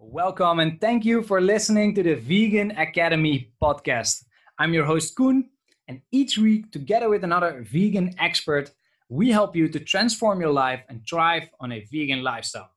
Welcome 0.00 0.60
and 0.60 0.80
thank 0.80 1.04
you 1.04 1.24
for 1.24 1.40
listening 1.40 1.92
to 1.96 2.04
the 2.04 2.14
Vegan 2.14 2.70
Academy 2.70 3.50
podcast. 3.60 4.22
I'm 4.56 4.72
your 4.72 4.84
host, 4.84 5.16
Koen, 5.16 5.50
and 5.88 6.00
each 6.12 6.38
week, 6.38 6.70
together 6.70 7.08
with 7.08 7.24
another 7.24 7.66
vegan 7.68 8.14
expert, 8.20 8.70
we 9.08 9.32
help 9.32 9.56
you 9.56 9.68
to 9.68 9.80
transform 9.80 10.40
your 10.40 10.52
life 10.52 10.84
and 10.88 11.02
thrive 11.04 11.50
on 11.58 11.72
a 11.72 11.84
vegan 11.90 12.22
lifestyle. 12.22 12.70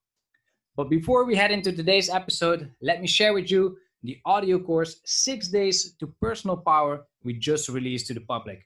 But 0.75 0.89
before 0.89 1.25
we 1.25 1.35
head 1.35 1.51
into 1.51 1.71
today's 1.71 2.09
episode, 2.09 2.71
let 2.81 3.01
me 3.01 3.07
share 3.07 3.33
with 3.33 3.51
you 3.51 3.77
the 4.01 4.17
audio 4.25 4.57
course 4.57 4.99
Six 5.05 5.47
Days 5.47 5.93
to 5.99 6.07
Personal 6.19 6.57
Power 6.57 7.05
we 7.23 7.33
just 7.33 7.69
released 7.69 8.07
to 8.07 8.15
the 8.15 8.21
public. 8.21 8.63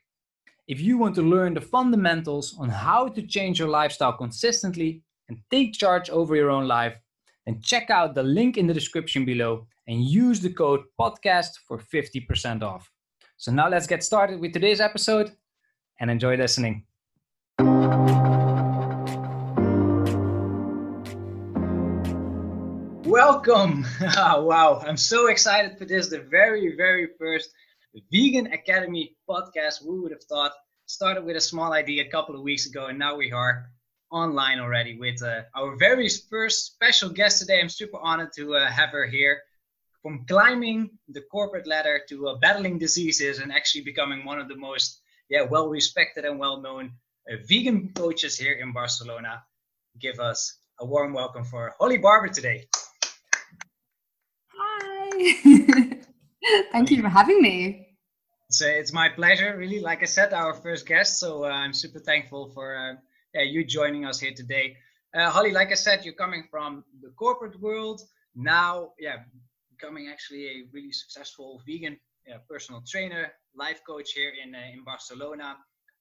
If 0.69 0.79
you 0.79 0.97
want 0.97 1.15
to 1.15 1.21
learn 1.21 1.55
the 1.55 1.61
fundamentals 1.61 2.55
on 2.57 2.69
how 2.69 3.09
to 3.09 3.21
change 3.21 3.59
your 3.59 3.67
lifestyle 3.67 4.13
consistently 4.13 5.03
and 5.27 5.39
take 5.51 5.73
charge 5.73 6.09
over 6.09 6.37
your 6.37 6.49
own 6.49 6.69
life, 6.69 6.95
then 7.45 7.61
check 7.61 7.89
out 7.89 8.15
the 8.15 8.23
link 8.23 8.57
in 8.57 8.67
the 8.67 8.73
description 8.73 9.23
below 9.23 9.67
and 9.87 10.03
use 10.03 10.39
the 10.39 10.49
code 10.49 10.81
podcast 10.99 11.51
for 11.67 11.77
50% 11.77 12.63
off. 12.63 12.91
So 13.37 13.51
now 13.51 13.69
let's 13.69 13.87
get 13.87 14.03
started 14.03 14.39
with 14.39 14.53
today's 14.53 14.81
episode 14.81 15.31
and 15.99 16.09
enjoy 16.09 16.37
listening. 16.37 16.85
Welcome. 23.05 23.85
Ah, 24.17 24.41
wow, 24.41 24.81
I'm 24.85 24.97
so 24.97 25.27
excited 25.27 25.77
for 25.77 25.85
this. 25.85 26.09
The 26.09 26.21
very, 26.21 26.75
very 26.75 27.09
first 27.19 27.51
Vegan 28.11 28.47
Academy 28.47 29.15
podcast. 29.29 29.83
Who 29.83 30.01
would 30.01 30.11
have 30.11 30.23
thought? 30.23 30.51
Started 30.87 31.23
with 31.23 31.35
a 31.35 31.41
small 31.41 31.73
idea 31.73 32.03
a 32.03 32.09
couple 32.09 32.35
of 32.35 32.41
weeks 32.41 32.65
ago, 32.65 32.87
and 32.87 32.99
now 32.99 33.15
we 33.15 33.31
are 33.31 33.69
online 34.15 34.59
already 34.59 34.97
with 34.97 35.21
uh, 35.21 35.41
our 35.55 35.75
very 35.75 36.07
first 36.29 36.65
special 36.65 37.09
guest 37.09 37.41
today. 37.41 37.59
I'm 37.59 37.67
super 37.67 37.99
honored 37.99 38.31
to 38.37 38.55
uh, 38.55 38.71
have 38.71 38.89
her 38.91 39.05
here. 39.05 39.41
From 40.01 40.25
climbing 40.25 40.91
the 41.09 41.21
corporate 41.31 41.67
ladder 41.67 41.99
to 42.09 42.29
uh, 42.29 42.35
battling 42.37 42.79
diseases 42.79 43.39
and 43.39 43.51
actually 43.51 43.83
becoming 43.83 44.23
one 44.23 44.39
of 44.39 44.47
the 44.47 44.55
most 44.55 45.01
yeah 45.29 45.41
well 45.41 45.67
respected 45.67 46.23
and 46.23 46.39
well 46.39 46.61
known 46.61 46.93
uh, 47.29 47.35
vegan 47.49 47.91
coaches 47.93 48.37
here 48.37 48.53
in 48.53 48.71
Barcelona. 48.71 49.43
Give 49.99 50.19
us 50.19 50.59
a 50.79 50.85
warm 50.85 51.11
welcome 51.11 51.43
for 51.43 51.73
Holly 51.79 51.97
Barber 51.97 52.29
today. 52.29 52.67
Hi. 54.47 55.97
Thank 56.71 56.91
you 56.91 57.01
for 57.01 57.09
having 57.09 57.41
me. 57.41 57.97
It's, 58.47 58.61
uh, 58.61 58.67
it's 58.67 58.93
my 58.93 59.09
pleasure, 59.09 59.57
really. 59.57 59.79
Like 59.79 60.03
I 60.03 60.05
said, 60.05 60.31
our 60.33 60.53
first 60.53 60.85
guest, 60.85 61.19
so 61.19 61.43
uh, 61.43 61.47
I'm 61.47 61.73
super 61.73 61.99
thankful 61.99 62.51
for 62.53 62.77
uh, 62.77 62.93
you 63.43 63.63
joining 63.63 64.05
us 64.05 64.19
here 64.19 64.33
today. 64.35 64.77
Uh, 65.13 65.29
Holly, 65.29 65.51
like 65.51 65.71
I 65.71 65.75
said, 65.75 66.03
you're 66.03 66.13
coming 66.13 66.43
from 66.49 66.83
the 67.01 67.09
corporate 67.09 67.59
world 67.61 68.01
now, 68.35 68.91
yeah, 68.99 69.17
becoming 69.69 70.09
actually 70.11 70.47
a 70.47 70.63
really 70.73 70.91
successful 70.91 71.61
vegan 71.65 71.97
personal 72.49 72.83
trainer, 72.87 73.31
life 73.55 73.81
coach 73.87 74.11
here 74.11 74.31
in 74.43 74.55
uh, 74.55 74.59
in 74.73 74.83
Barcelona. 74.83 75.57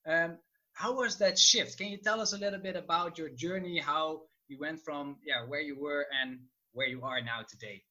Um, 0.06 0.38
how 0.72 0.92
was 0.92 1.16
that 1.18 1.38
shift? 1.38 1.78
Can 1.78 1.88
you 1.88 1.98
tell 1.98 2.20
us 2.20 2.32
a 2.32 2.38
little 2.38 2.58
bit 2.58 2.76
about 2.76 3.18
your 3.18 3.28
journey? 3.28 3.78
How 3.78 4.22
you 4.48 4.58
went 4.58 4.80
from 4.80 5.16
yeah 5.24 5.46
where 5.46 5.60
you 5.60 5.78
were 5.80 6.06
and 6.20 6.38
where 6.72 6.88
you 6.88 7.02
are 7.02 7.20
now 7.20 7.40
today? 7.48 7.82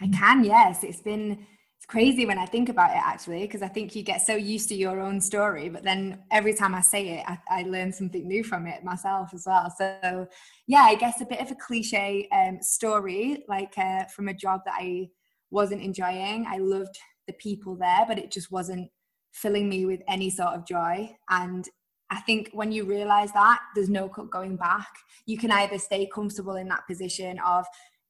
I 0.00 0.08
can, 0.08 0.44
yes. 0.44 0.84
It's 0.84 1.00
been 1.00 1.46
crazy 1.88 2.26
when 2.26 2.38
I 2.38 2.46
think 2.46 2.68
about 2.68 2.90
it 2.90 3.02
actually, 3.02 3.42
because 3.42 3.62
I 3.62 3.68
think 3.68 3.94
you 3.94 4.02
get 4.02 4.20
so 4.20 4.34
used 4.34 4.68
to 4.70 4.74
your 4.74 5.00
own 5.00 5.20
story, 5.20 5.68
but 5.68 5.84
then 5.84 6.20
every 6.30 6.52
time 6.52 6.74
I 6.74 6.80
say 6.80 7.18
it, 7.18 7.24
I, 7.26 7.38
I 7.48 7.62
learn 7.62 7.92
something 7.92 8.26
new 8.26 8.42
from 8.42 8.66
it 8.66 8.82
myself 8.82 9.30
as 9.32 9.44
well. 9.46 9.72
So, 9.76 10.26
yeah, 10.66 10.82
I 10.82 10.96
guess 10.96 11.20
a 11.20 11.26
bit 11.26 11.40
of 11.40 11.50
a 11.50 11.54
cliche 11.54 12.28
um, 12.32 12.58
story, 12.60 13.44
like 13.48 13.74
uh, 13.78 14.04
from 14.06 14.28
a 14.28 14.34
job 14.34 14.62
that 14.64 14.74
I 14.78 15.08
wasn't 15.50 15.82
enjoying. 15.82 16.44
I 16.48 16.58
loved 16.58 16.98
the 17.28 17.34
people 17.34 17.76
there, 17.76 18.04
but 18.06 18.18
it 18.18 18.32
just 18.32 18.50
wasn't 18.50 18.90
filling 19.32 19.68
me 19.68 19.86
with 19.86 20.00
any 20.08 20.30
sort 20.30 20.54
of 20.54 20.66
joy. 20.66 21.14
And 21.30 21.68
I 22.10 22.20
think 22.20 22.50
when 22.52 22.72
you 22.72 22.84
realize 22.84 23.32
that, 23.32 23.60
there's 23.74 23.88
no 23.88 24.08
going 24.08 24.56
back. 24.56 24.88
You 25.26 25.38
can 25.38 25.50
either 25.50 25.78
stay 25.78 26.08
comfortable 26.12 26.56
in 26.56 26.68
that 26.68 26.86
position 26.86 27.38
of 27.44 27.64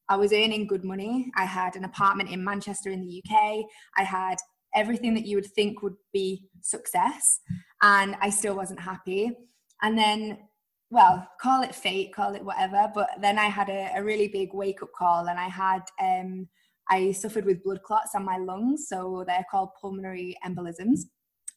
I 0.09 0.17
was 0.17 0.33
earning 0.33 0.67
good 0.67 0.85
money. 0.85 1.31
I 1.37 1.45
had 1.45 1.77
an 1.77 1.85
apartment 1.85 2.31
in 2.31 2.45
Manchester 2.45 2.91
in 2.91 3.01
the 3.01 3.23
UK. 3.23 3.65
I 3.97 4.03
had 4.03 4.37
everything 4.75 5.15
that 5.15 5.27
you 5.27 5.37
would 5.37 5.53
think 5.53 5.83
would 5.83 5.97
be 6.13 6.49
success, 6.63 7.23
and 7.83 8.17
I 8.21 8.31
still 8.31 8.55
wasn't 8.55 8.81
happy. 8.81 9.33
And 9.83 9.99
then, 9.99 10.39
well, 10.91 11.27
call 11.41 11.63
it 11.63 11.75
fate, 11.75 12.15
call 12.15 12.35
it 12.35 12.45
whatever. 12.45 12.91
But 12.95 13.11
then 13.21 13.39
I 13.39 13.47
had 13.47 13.69
a, 13.69 13.91
a 13.97 14.03
really 14.03 14.29
big 14.29 14.51
wake 14.53 14.83
up 14.83 14.91
call, 14.97 15.29
and 15.29 15.39
I 15.39 15.49
had 15.49 15.83
um, 16.01 16.49
I 16.89 17.13
suffered 17.13 17.45
with 17.45 17.65
blood 17.65 17.83
clots 17.83 18.15
on 18.15 18.25
my 18.25 18.39
lungs, 18.39 18.87
so 18.89 19.25
they're 19.27 19.47
called 19.51 19.71
pulmonary 19.81 20.37
embolisms 20.47 21.01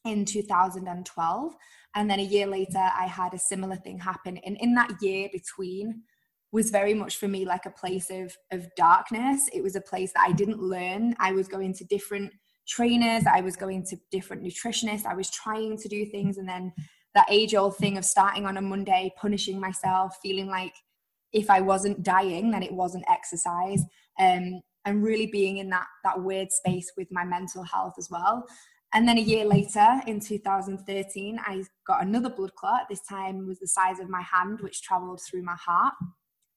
in 0.06 0.26
2012 0.26 1.54
and 1.96 2.10
then 2.10 2.20
a 2.20 2.24
year 2.24 2.48
later 2.48 2.90
i 2.98 3.06
had 3.06 3.34
a 3.34 3.40
similar 3.40 3.76
thing 3.76 4.00
happen 4.00 4.38
and 4.46 4.58
in 4.62 4.74
that 4.74 4.92
year 5.02 5.28
between 5.32 6.02
was 6.52 6.72
very 6.72 6.94
much 6.94 7.18
for 7.18 7.28
me 7.28 7.46
like 7.46 7.66
a 7.66 7.72
place 7.72 8.10
of 8.10 8.36
of 8.52 8.68
darkness. 8.76 9.50
It 9.54 9.62
was 9.62 9.76
a 9.76 9.82
place 9.82 10.12
that 10.14 10.26
i 10.28 10.32
didn't 10.32 10.62
learn. 10.62 11.16
I 11.20 11.32
was 11.32 11.48
going 11.48 11.74
to 11.76 11.86
different 11.86 12.32
trainers. 12.68 13.26
I 13.26 13.42
was 13.42 13.56
going 13.56 13.86
to 13.88 13.98
different 14.12 14.44
nutritionists. 14.44 15.06
I 15.06 15.16
was 15.16 15.30
trying 15.30 15.78
to 15.78 15.88
do 15.88 16.06
things. 16.06 16.38
And 16.38 16.48
then 16.48 16.72
that 17.16 17.28
age 17.30 17.56
old 17.56 17.78
thing 17.78 17.98
of 17.98 18.06
starting 18.06 18.46
on 18.46 18.58
a 18.58 18.62
monday 18.62 19.12
punishing 19.20 19.60
myself 19.60 20.16
feeling 20.22 20.48
like 20.48 20.74
if 21.34 21.50
i 21.50 21.60
wasn't 21.60 22.04
dying 22.04 22.52
then 22.52 22.64
it 22.64 22.72
wasn't 22.72 23.06
exercise. 23.10 23.84
Um, 24.20 24.62
and 24.86 25.04
really 25.04 25.28
being 25.28 25.58
in 25.58 25.70
that 25.70 25.88
that 26.04 26.22
weird 26.22 26.52
space 26.52 26.92
with 26.98 27.08
my 27.12 27.24
mental 27.24 27.64
health 27.64 27.94
as 27.98 28.10
well. 28.10 28.46
And 28.92 29.08
then 29.08 29.20
a 29.20 29.22
year 29.22 29.46
later 29.46 30.02
in 30.08 30.20
2013 30.20 31.40
i 31.46 31.64
got 31.86 32.02
another 32.04 32.30
blood 32.30 32.56
clot. 32.56 32.88
This 32.90 33.06
time 33.06 33.46
was 33.46 33.60
the 33.60 33.68
size 33.68 34.00
of 34.00 34.10
my 34.10 34.22
hand 34.22 34.62
which 34.62 34.82
traveled 34.82 35.22
through 35.22 35.44
my 35.44 35.56
heart 35.56 35.94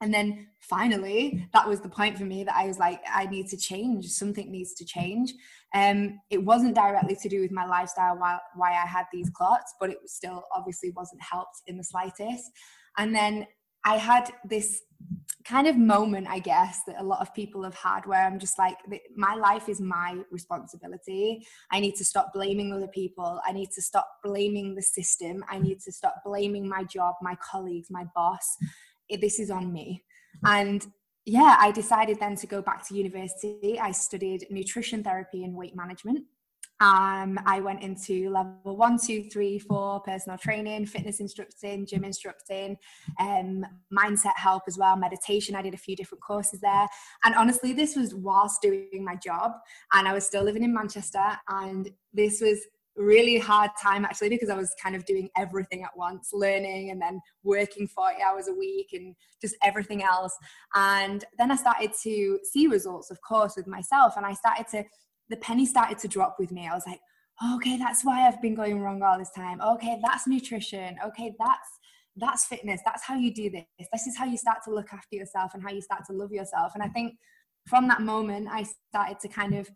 and 0.03 0.13
then 0.13 0.49
finally 0.59 1.49
that 1.55 1.67
was 1.67 1.81
the 1.81 1.89
point 1.89 2.19
for 2.19 2.25
me 2.25 2.45
that 2.45 2.57
i 2.57 2.67
was 2.67 2.79
like 2.79 3.01
i 3.11 3.25
need 3.27 3.47
to 3.47 3.57
change. 3.57 4.07
Something 4.07 4.51
needs 4.51 4.75
to 4.75 4.85
change. 4.85 5.33
Um 5.75 6.19
it 6.29 6.45
wasn't 6.45 6.75
directly 6.75 7.17
to 7.23 7.29
do 7.29 7.41
with 7.41 7.53
my 7.53 7.65
lifestyle 7.65 8.19
why, 8.19 8.37
why 8.55 8.73
i 8.73 8.87
had 8.87 9.07
these 9.13 9.31
clots 9.31 9.75
but 9.81 9.91
it 9.91 9.99
still 10.07 10.45
obviously 10.55 10.91
wasn't 10.91 11.23
helped 11.23 11.63
in 11.67 11.79
the 11.79 11.85
slightest. 11.85 12.51
And 12.99 13.15
then 13.15 13.47
i 13.87 13.97
had 13.97 14.31
this 14.45 14.83
kind 15.45 15.67
of 15.67 15.77
moment 15.77 16.29
i 16.29 16.39
guess 16.39 16.83
that 16.87 17.01
a 17.01 17.03
lot 17.03 17.21
of 17.21 17.35
people 17.35 17.65
have 17.65 17.75
had 17.75 18.07
where 18.07 18.25
i'm 18.25 18.39
just 18.39 18.57
like 18.57 18.77
my 19.17 19.35
life 19.35 19.69
is 19.69 19.81
my 19.81 20.11
responsibility. 20.31 21.47
I 21.71 21.81
need 21.81 21.97
to 21.97 22.05
stop 22.05 22.33
blaming 22.33 22.73
other 22.73 22.89
people. 22.89 23.41
I 23.47 23.53
need 23.53 23.71
to 23.75 23.83
stop 23.83 24.09
blaming 24.23 24.75
the 24.75 24.83
system. 24.83 25.45
I 25.49 25.59
need 25.59 25.81
to 25.81 25.93
stop 25.93 26.17
blaming 26.25 26.69
my 26.69 26.83
job 26.85 27.15
my 27.23 27.37
colleagues 27.51 27.89
my 27.91 28.05
boss 28.15 28.57
this 29.21 29.39
is 29.39 29.51
on 29.51 29.73
me. 29.73 30.05
And 30.45 30.87
yeah, 31.25 31.57
I 31.61 31.71
decided 31.71 32.19
then 32.19 32.37
to 32.37 32.47
go 32.47 32.63
back 32.63 32.87
to 32.89 32.97
university. 32.97 33.79
I 33.81 33.93
studied 33.93 34.47
nutrition 34.51 35.05
therapy 35.05 35.45
and 35.45 35.55
weight 35.55 35.77
management. 35.77 36.25
Um, 36.81 37.39
I 37.47 37.61
went 37.61 37.81
into 37.81 38.31
level 38.31 38.77
one, 38.77 38.99
two, 38.99 39.31
three, 39.31 39.61
four 39.61 40.01
personal 40.01 40.37
training, 40.37 40.87
fitness 40.87 41.21
instructing, 41.21 41.87
gym 41.87 42.03
instructing, 42.03 42.77
um, 43.21 43.65
mindset 43.97 44.33
help 44.35 44.65
as 44.67 44.79
well, 44.79 44.97
meditation. 44.97 45.55
I 45.55 45.63
did 45.63 45.75
a 45.75 45.79
few 45.79 45.95
different 45.95 46.25
courses 46.25 46.61
there. 46.61 46.89
And 47.25 47.37
honestly, 47.37 47.73
this 47.73 47.95
was 47.95 48.17
whilst 48.17 48.63
doing 48.63 49.05
my 49.05 49.15
job, 49.15 49.53
and 49.93 50.09
I 50.09 50.13
was 50.13 50.27
still 50.27 50.43
living 50.43 50.65
in 50.65 50.75
Manchester. 50.75 51.39
And 51.49 51.89
this 52.13 52.41
was 52.41 52.59
really 52.97 53.39
hard 53.39 53.71
time 53.81 54.05
actually 54.05 54.29
because 54.29 54.51
I 54.51 54.57
was 54.57 54.75
kind 54.83 54.95
of 54.95 55.05
doing 55.05 55.29
everything 55.37 55.83
at 55.83 55.97
once, 55.97 56.31
learning 56.33 56.91
and 56.91 57.01
then 57.01 57.21
working 57.43 57.87
40 57.89 58.17
hours 58.23 58.49
a 58.49 58.55
week 58.55 58.91
and 58.93 59.15
just 59.41 59.57
everything 59.63 60.03
else. 60.03 60.37
And 60.75 61.25
then 61.39 61.51
I 61.51 61.57
started 61.57 61.93
to 62.03 62.39
see 62.45 62.67
results, 62.67 63.11
of 63.11 63.19
course, 63.27 63.55
with 63.57 63.67
myself. 63.67 64.15
And 64.17 64.27
I 64.27 64.35
started 64.35 64.67
to, 64.69 64.85
the 65.31 65.37
penny 65.37 65.67
started 65.67 65.99
to 65.99 66.09
drop 66.09 66.37
with 66.39 66.53
me. 66.53 66.69
I 66.69 66.75
was 66.75 66.87
like, 66.87 67.01
okay, 67.55 67.79
that's 67.79 68.05
why 68.05 68.27
I've 68.27 68.43
been 68.43 68.55
going 68.55 68.81
wrong 68.81 69.03
all 69.03 69.19
this 69.19 69.33
time. 69.35 69.61
Okay, 69.61 69.99
that's 70.05 70.27
nutrition. 70.27 70.97
Okay, 71.05 71.35
that's 71.39 71.69
that's 72.17 72.45
fitness. 72.45 72.81
That's 72.85 73.03
how 73.03 73.17
you 73.17 73.33
do 73.33 73.51
this. 73.51 73.89
This 73.93 74.07
is 74.07 74.17
how 74.17 74.27
you 74.27 74.37
start 74.37 74.59
to 74.65 74.75
look 74.75 74.93
after 74.93 75.17
yourself 75.17 75.53
and 75.55 75.63
how 75.63 75.71
you 75.71 75.81
start 75.81 76.05
to 76.07 76.13
love 76.13 76.31
yourself. 76.31 76.73
And 76.75 76.83
I 76.83 76.89
think 76.89 77.15
from 77.67 77.89
that 77.89 78.03
moment, 78.03 78.49
I 78.51 78.67
started 78.91 79.19
to 79.21 79.29
kind 79.29 79.55
of 79.55 79.71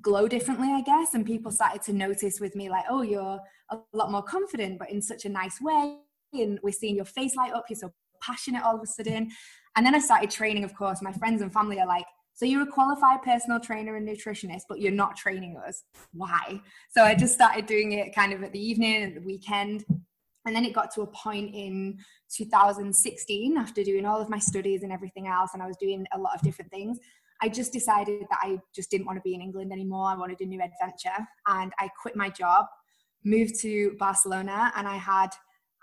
glow 0.00 0.28
differently, 0.28 0.68
I 0.68 0.82
guess. 0.82 1.14
And 1.14 1.24
people 1.24 1.50
started 1.50 1.82
to 1.82 1.92
notice 1.92 2.40
with 2.40 2.54
me, 2.56 2.68
like, 2.68 2.84
oh, 2.88 3.02
you're 3.02 3.40
a 3.70 3.78
lot 3.92 4.10
more 4.10 4.22
confident, 4.22 4.78
but 4.78 4.90
in 4.90 5.02
such 5.02 5.24
a 5.24 5.28
nice 5.28 5.60
way. 5.60 5.98
And 6.32 6.58
we're 6.62 6.72
seeing 6.72 6.96
your 6.96 7.04
face 7.04 7.36
light 7.36 7.52
up. 7.52 7.64
You're 7.68 7.78
so 7.78 7.92
passionate 8.22 8.62
all 8.62 8.76
of 8.76 8.82
a 8.82 8.86
sudden. 8.86 9.30
And 9.76 9.84
then 9.84 9.94
I 9.94 9.98
started 9.98 10.30
training, 10.30 10.64
of 10.64 10.74
course. 10.74 11.02
My 11.02 11.12
friends 11.12 11.42
and 11.42 11.52
family 11.52 11.80
are 11.80 11.86
like, 11.86 12.06
so 12.34 12.44
you're 12.44 12.62
a 12.62 12.66
qualified 12.66 13.22
personal 13.22 13.58
trainer 13.60 13.96
and 13.96 14.06
nutritionist, 14.06 14.62
but 14.68 14.80
you're 14.80 14.92
not 14.92 15.16
training 15.16 15.56
us. 15.56 15.84
Why? 16.12 16.60
So 16.90 17.02
I 17.02 17.14
just 17.14 17.34
started 17.34 17.64
doing 17.66 17.92
it 17.92 18.14
kind 18.14 18.32
of 18.32 18.42
at 18.42 18.52
the 18.52 18.60
evening 18.60 19.02
and 19.02 19.16
the 19.16 19.22
weekend. 19.22 19.86
And 20.44 20.54
then 20.54 20.64
it 20.64 20.74
got 20.74 20.94
to 20.94 21.00
a 21.00 21.06
point 21.06 21.54
in 21.54 21.98
2016, 22.32 23.56
after 23.56 23.82
doing 23.82 24.06
all 24.06 24.20
of 24.20 24.28
my 24.28 24.38
studies 24.38 24.82
and 24.82 24.92
everything 24.92 25.26
else, 25.26 25.50
and 25.54 25.62
I 25.62 25.66
was 25.66 25.76
doing 25.78 26.06
a 26.12 26.18
lot 26.18 26.34
of 26.34 26.42
different 26.42 26.70
things. 26.70 26.98
I 27.42 27.48
just 27.48 27.72
decided 27.72 28.22
that 28.30 28.38
I 28.42 28.58
just 28.74 28.90
didn't 28.90 29.06
want 29.06 29.18
to 29.18 29.22
be 29.22 29.34
in 29.34 29.40
England 29.40 29.72
anymore. 29.72 30.08
I 30.08 30.16
wanted 30.16 30.40
a 30.40 30.46
new 30.46 30.60
adventure. 30.60 31.26
And 31.46 31.72
I 31.78 31.88
quit 32.00 32.16
my 32.16 32.30
job, 32.30 32.66
moved 33.24 33.60
to 33.60 33.94
Barcelona, 33.98 34.72
and 34.76 34.86
I 34.88 34.96
had 34.96 35.30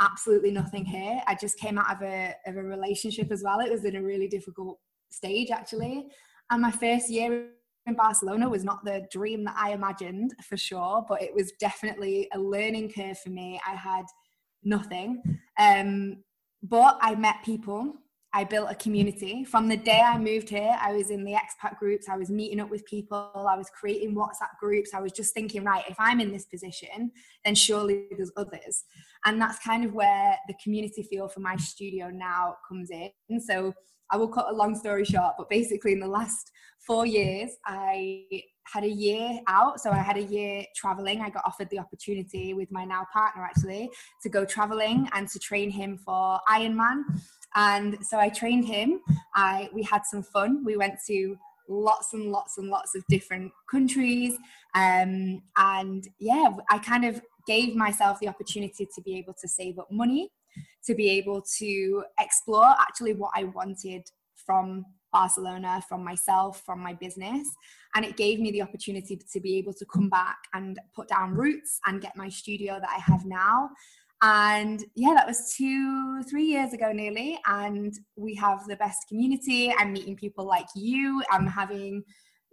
absolutely 0.02 0.52
nothing 0.52 0.86
here. 0.86 1.22
I 1.28 1.36
just 1.36 1.60
came 1.60 1.78
out 1.78 1.96
of 1.96 2.02
a, 2.02 2.34
of 2.48 2.58
a 2.58 2.64
relationship 2.64 3.32
as 3.32 3.44
well. 3.44 3.60
It 3.60 3.72
was 3.72 3.86
in 3.86 3.96
a 3.96 4.04
really 4.04 4.28
difficult 4.28 4.80
stage, 5.12 5.52
actually. 5.52 6.08
And 6.50 6.62
my 6.62 6.72
first 6.72 7.10
year 7.10 7.50
in 7.86 7.96
Barcelona 7.96 8.50
was 8.50 8.64
not 8.64 8.84
the 8.84 9.06
dream 9.12 9.44
that 9.44 9.56
I 9.58 9.72
imagined 9.72 10.34
for 10.44 10.58
sure, 10.58 11.06
but 11.08 11.22
it 11.22 11.34
was 11.34 11.52
definitely 11.60 12.28
a 12.34 12.40
learning 12.40 12.92
curve 12.92 13.20
for 13.20 13.30
me. 13.30 13.62
I 13.68 13.76
had 13.76 14.06
nothing. 14.64 15.22
Um, 15.60 16.24
but 16.62 16.98
I 17.02 17.16
met 17.16 17.44
people 17.44 17.94
I 18.36 18.44
built 18.44 18.72
a 18.72 18.76
community. 18.76 19.44
From 19.44 19.68
the 19.68 19.78
day 19.78 20.02
I 20.02 20.18
moved 20.18 20.50
here, 20.50 20.76
I 20.82 20.94
was 20.94 21.12
in 21.12 21.24
the 21.24 21.34
expat 21.34 21.78
groups, 21.78 22.10
I 22.10 22.18
was 22.18 22.32
meeting 22.32 22.60
up 22.60 22.70
with 22.70 22.84
people, 22.86 23.32
I 23.48 23.56
was 23.56 23.70
creating 23.70 24.16
WhatsApp 24.16 24.58
groups. 24.60 24.92
I 24.94 25.02
was 25.02 25.12
just 25.12 25.36
thinking, 25.36 25.64
right, 25.64 25.84
if 25.88 25.96
I'm 26.00 26.20
in 26.20 26.32
this 26.32 26.46
position, 26.46 27.12
then 27.46 27.54
surely 27.54 28.06
there's 28.10 28.32
others. 28.36 28.86
And 29.26 29.40
that's 29.40 29.60
kind 29.60 29.86
of 29.86 29.94
where 29.94 30.36
the 30.48 30.56
community 30.64 31.04
feel 31.04 31.28
for 31.28 31.42
my 31.42 31.56
studio 31.58 32.10
now 32.10 32.56
comes 32.68 32.90
in. 32.90 33.12
So 33.40 33.74
I 34.10 34.18
will 34.18 34.28
cut 34.28 34.50
a 34.50 34.54
long 34.54 34.76
story 34.76 35.06
short, 35.06 35.34
but 35.38 35.50
basically, 35.50 35.94
in 35.94 36.00
the 36.00 36.08
last 36.08 36.52
four 36.86 37.06
years, 37.06 37.52
I 37.66 38.26
had 38.66 38.84
a 38.84 38.90
year 38.90 39.40
out. 39.48 39.80
So 39.80 39.92
I 39.92 39.98
had 39.98 40.18
a 40.18 40.24
year 40.24 40.66
traveling. 40.76 41.22
I 41.22 41.30
got 41.30 41.44
offered 41.46 41.70
the 41.70 41.80
opportunity 41.80 42.54
with 42.54 42.72
my 42.72 42.86
now 42.86 43.06
partner 43.12 43.44
actually 43.44 43.90
to 44.22 44.30
go 44.30 44.46
traveling 44.46 45.10
and 45.14 45.28
to 45.30 45.40
train 45.40 45.70
him 45.70 45.98
for 45.98 46.40
Ironman. 46.50 47.04
And 47.56 47.98
so 48.06 48.20
I 48.20 48.30
trained 48.30 48.66
him. 48.66 49.02
I 49.36 49.70
we 49.74 49.84
had 49.84 50.06
some 50.06 50.24
fun. 50.24 50.64
We 50.66 50.78
went 50.78 50.96
to 51.08 51.38
lots 51.70 52.14
and 52.14 52.32
lots 52.32 52.58
and 52.58 52.70
lots 52.70 52.96
of 52.96 53.04
different 53.10 53.52
countries. 53.70 54.36
Um, 54.76 55.42
and 55.58 56.08
yeah, 56.20 56.50
I 56.70 56.80
kind 56.80 57.06
of 57.06 57.22
gave 57.48 57.76
myself 57.76 58.20
the 58.20 58.28
opportunity 58.28 58.88
to 58.94 59.02
be 59.02 59.18
able 59.18 59.34
to 59.42 59.48
save 59.48 59.80
up 59.80 59.92
money, 59.92 60.30
to 60.86 60.96
be 60.96 61.10
able 61.12 61.44
to 61.60 62.04
explore 62.20 62.76
actually 62.80 63.14
what 63.14 63.32
I 63.36 63.46
wanted 63.46 64.04
from 64.36 64.86
Barcelona, 65.12 65.82
from 65.88 66.04
myself, 66.04 66.64
from 66.66 66.80
my 66.80 66.94
business. 66.94 67.48
And 67.96 68.04
it 68.04 68.18
gave 68.18 68.40
me 68.40 68.52
the 68.52 68.64
opportunity 68.64 69.20
to 69.32 69.40
be 69.40 69.58
able 69.58 69.74
to 69.74 69.86
come 69.86 70.10
back 70.10 70.38
and 70.54 70.80
put 70.96 71.08
down 71.08 71.36
roots 71.36 71.80
and 71.86 72.02
get 72.02 72.18
my 72.18 72.30
studio 72.30 72.80
that 72.80 72.90
I 72.90 73.00
have 73.00 73.26
now 73.26 73.70
and 74.24 74.86
yeah, 74.96 75.14
that 75.14 75.28
was 75.28 75.54
two, 75.54 76.24
three 76.24 76.46
years 76.46 76.72
ago 76.72 76.94
nearly. 76.94 77.38
And 77.46 77.94
we 78.16 78.34
have 78.36 78.66
the 78.68 78.78
best 78.78 79.06
community. 79.10 79.74
I'm 79.78 79.92
meeting 79.92 80.16
people 80.16 80.46
like 80.46 80.68
you. 80.76 81.22
I'm 81.30 81.46
having, 81.46 82.02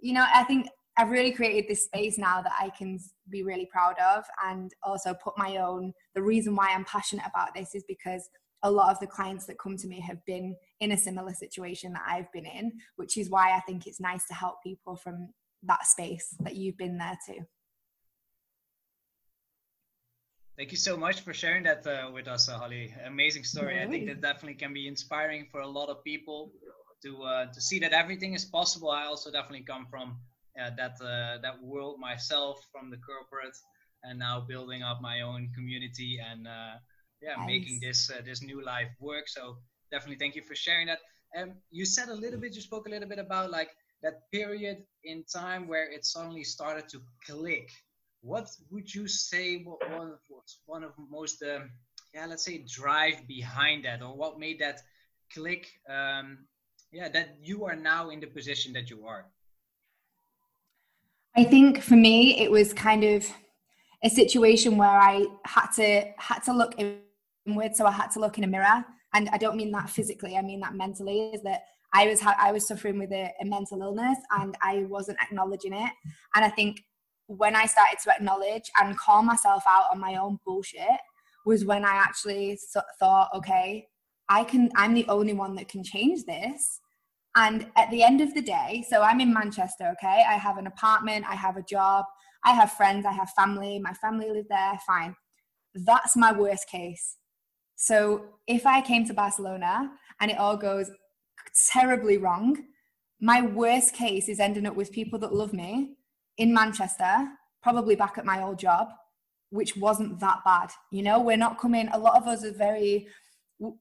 you 0.01 0.13
know, 0.13 0.27
I 0.35 0.43
think 0.43 0.67
I've 0.99 1.11
really 1.11 1.31
created 1.31 1.67
this 1.69 1.85
space 1.85 2.19
now 2.19 2.43
that 2.43 2.53
I 2.59 2.71
can 2.77 2.99
be 3.29 3.45
really 3.45 3.69
proud 3.71 3.95
of 4.01 4.25
and 4.45 4.73
also 4.83 5.15
put 5.15 5.39
my 5.39 5.59
own. 5.59 5.93
The 6.17 6.23
reason 6.23 6.57
why 6.57 6.71
I'm 6.75 6.85
passionate 6.85 7.27
about 7.33 7.55
this 7.55 7.77
is 7.77 7.85
because 7.87 8.29
a 8.65 8.71
lot 8.71 8.91
of 8.91 8.99
the 8.99 9.07
clients 9.07 9.47
that 9.47 9.61
come 9.61 9.77
to 9.77 9.87
me 9.87 10.01
have 10.01 10.19
been 10.27 10.57
in 10.81 10.91
a 10.91 10.97
similar 10.97 11.33
situation 11.33 11.93
that 11.93 12.03
I've 12.05 12.31
been 12.33 12.47
in, 12.47 12.73
which 12.97 13.17
is 13.17 13.31
why 13.31 13.57
I 13.57 13.61
think 13.61 13.87
it's 13.87 14.01
nice 14.01 14.27
to 14.27 14.35
help 14.35 14.57
people 14.65 14.97
from 14.97 15.29
that 15.63 15.87
space 15.87 16.35
that 16.41 16.57
you've 16.57 16.77
been 16.77 16.99
there 16.99 17.17
too. 17.27 17.45
Thank 20.61 20.73
you 20.73 20.77
so 20.77 20.95
much 20.95 21.23
for 21.23 21.33
sharing 21.33 21.63
that 21.63 21.87
uh, 21.87 22.11
with 22.13 22.29
us, 22.29 22.47
uh, 22.51 22.59
Holly. 22.59 22.95
Amazing 23.07 23.45
story. 23.45 23.81
I 23.81 23.87
think 23.87 24.07
that 24.09 24.21
definitely 24.21 24.57
can 24.57 24.75
be 24.75 24.87
inspiring 24.87 25.47
for 25.51 25.63
a 25.63 25.67
lot 25.67 25.89
of 25.89 26.05
people 26.05 26.53
to 27.03 27.23
uh, 27.23 27.47
to 27.47 27.61
see 27.63 27.79
that 27.79 27.95
everything 27.95 28.35
is 28.35 28.45
possible. 28.45 28.91
I 28.91 29.07
also 29.07 29.31
definitely 29.33 29.65
come 29.65 29.87
from 29.91 30.19
uh, 30.61 30.69
that 30.77 31.01
uh, 31.01 31.41
that 31.41 31.63
world 31.63 31.99
myself, 31.99 32.61
from 32.71 32.91
the 32.91 32.99
corporate, 32.99 33.57
and 34.05 34.19
now 34.19 34.45
building 34.47 34.83
up 34.83 35.01
my 35.01 35.23
own 35.23 35.49
community 35.55 36.21
and 36.21 36.47
uh, 36.47 36.75
yeah, 37.23 37.37
nice. 37.37 37.47
making 37.47 37.81
this 37.81 38.11
this 38.27 38.43
new 38.43 38.63
life 38.63 38.93
work. 39.01 39.29
So 39.29 39.57
definitely 39.91 40.19
thank 40.19 40.37
you 40.37 40.43
for 40.43 40.55
sharing 40.55 40.89
that. 40.89 40.99
Um, 41.39 41.55
you 41.71 41.87
said 41.87 42.11
a 42.11 42.15
little 42.25 42.39
bit. 42.39 42.55
You 42.55 42.61
spoke 42.61 42.87
a 42.87 42.91
little 42.91 43.09
bit 43.09 43.19
about 43.19 43.51
like 43.51 43.71
that 44.03 44.31
period 44.31 44.85
in 45.05 45.25
time 45.25 45.69
where 45.69 45.91
it 45.91 46.05
suddenly 46.05 46.45
started 46.45 46.87
to 46.91 47.01
click 47.27 47.71
what 48.23 48.49
would 48.71 48.93
you 48.95 49.09
say 49.09 49.63
what 49.63 49.79
was 49.91 50.59
one 50.67 50.85
of 50.85 50.93
most 51.11 51.43
um, 51.43 51.71
yeah 52.15 52.27
let's 52.27 52.45
say 52.45 52.65
drive 52.69 53.27
behind 53.27 53.85
that 53.85 54.03
or 54.03 54.15
what 54.15 54.39
made 54.39 54.59
that 54.61 54.81
click 55.33 55.69
um, 55.89 56.39
yeah 56.93 57.09
that 57.09 57.37
you 57.43 57.65
are 57.65 57.77
now 57.77 58.11
in 58.11 58.21
the 58.21 58.27
position 58.27 58.73
that 58.73 58.91
you 58.91 59.07
are? 59.07 59.27
I 61.37 61.45
think 61.45 61.81
for 61.81 61.97
me 61.97 62.39
it 62.41 62.51
was 62.51 62.73
kind 62.73 63.05
of 63.05 63.27
a 64.03 64.11
situation 64.11 64.77
where 64.77 64.89
i 64.89 65.27
had 65.45 65.69
to 65.77 66.05
had 66.19 66.41
to 66.41 66.53
look 66.53 66.75
inward 66.79 67.77
so 67.77 67.87
i 67.87 67.91
had 67.91 68.11
to 68.11 68.21
look 68.21 68.39
in 68.39 68.45
a 68.45 68.47
mirror. 68.47 68.85
And 69.13 69.29
i 69.31 69.39
don't 69.39 69.57
mean 69.57 69.71
that 69.73 69.91
physically 69.91 70.37
i 70.37 70.43
mean 70.43 70.61
that 70.61 70.75
mentally 70.75 71.31
is 71.31 71.43
that 71.43 71.63
i 71.95 72.07
was 72.07 72.21
i 72.23 72.53
was 72.53 72.67
suffering 72.67 72.99
with 72.99 73.13
a, 73.13 73.33
a 73.41 73.45
mental 73.45 73.81
illness 73.83 74.19
and 74.39 74.57
i 74.63 74.85
wasn't 74.89 75.19
acknowledging 75.23 75.73
it. 75.73 75.93
And 76.35 76.45
i 76.45 76.49
think 76.49 76.83
when 77.37 77.55
I 77.55 77.67
started 77.67 77.99
to 78.03 78.11
acknowledge 78.13 78.69
and 78.81 78.99
call 78.99 79.23
myself 79.23 79.63
out 79.69 79.85
on 79.93 80.01
my 80.01 80.17
own 80.17 80.41
bullshit 80.45 80.99
was 81.47 81.65
when 81.65 81.85
I 81.85 81.95
actually 81.95 82.59
thought, 82.99 83.31
okay, 83.37 83.87
I 84.29 84.43
can, 84.43 84.69
I'm 84.75 84.95
the 84.95 85.07
only 85.09 85.33
one 85.33 85.55
that 85.55 85.69
can 85.69 85.85
change 85.85 86.25
this. 86.25 86.81
And 87.37 87.69
at 87.77 87.89
the 87.93 88.03
end 88.03 88.21
of 88.21 88.35
the 88.35 88.43
day, 88.43 88.85
so 88.89 89.03
I'm 89.03 89.21
in 89.21 89.33
Manchester, 89.33 89.93
okay? 89.93 90.25
I 90.29 90.35
have 90.35 90.59
an 90.59 90.67
apartment, 90.67 91.25
I 91.29 91.37
have 91.37 91.57
a 91.57 91.63
job, 91.63 92.05
I 92.45 92.51
have 92.53 92.73
friends, 92.73 93.07
I 93.07 93.13
have 93.13 93.31
family, 93.31 93.79
my 93.79 93.93
family 93.95 94.29
live 94.29 94.47
there, 94.49 94.79
fine. 94.85 95.15
That's 95.73 96.17
my 96.17 96.33
worst 96.33 96.69
case. 96.69 97.17
So 97.77 98.25
if 98.49 98.67
I 98.67 98.81
came 98.81 99.07
to 99.07 99.15
Barcelona 99.15 99.93
and 100.21 100.33
it 100.33 100.39
all 100.39 100.57
goes 100.57 100.91
terribly 101.69 102.19
wrong, 102.19 102.57
my 103.21 103.41
worst 103.41 103.95
case 103.95 104.29
is 104.29 104.41
ending 104.41 104.67
up 104.67 104.75
with 104.75 104.91
people 104.91 105.21
that 105.21 105.33
love 105.33 105.53
me 105.53 105.95
in 106.41 106.53
Manchester, 106.53 107.29
probably 107.63 107.95
back 107.95 108.17
at 108.19 108.25
my 108.25 108.43
old 108.43 108.59
job, 108.59 108.89
which 109.51 109.77
wasn't 109.77 110.19
that 110.21 110.39
bad. 110.45 110.71
You 110.91 111.03
know, 111.03 111.21
we're 111.21 111.37
not 111.37 111.61
coming, 111.61 111.89
a 111.93 111.99
lot 111.99 112.17
of 112.17 112.27
us 112.27 112.45
are 112.45 112.53
very, 112.53 113.07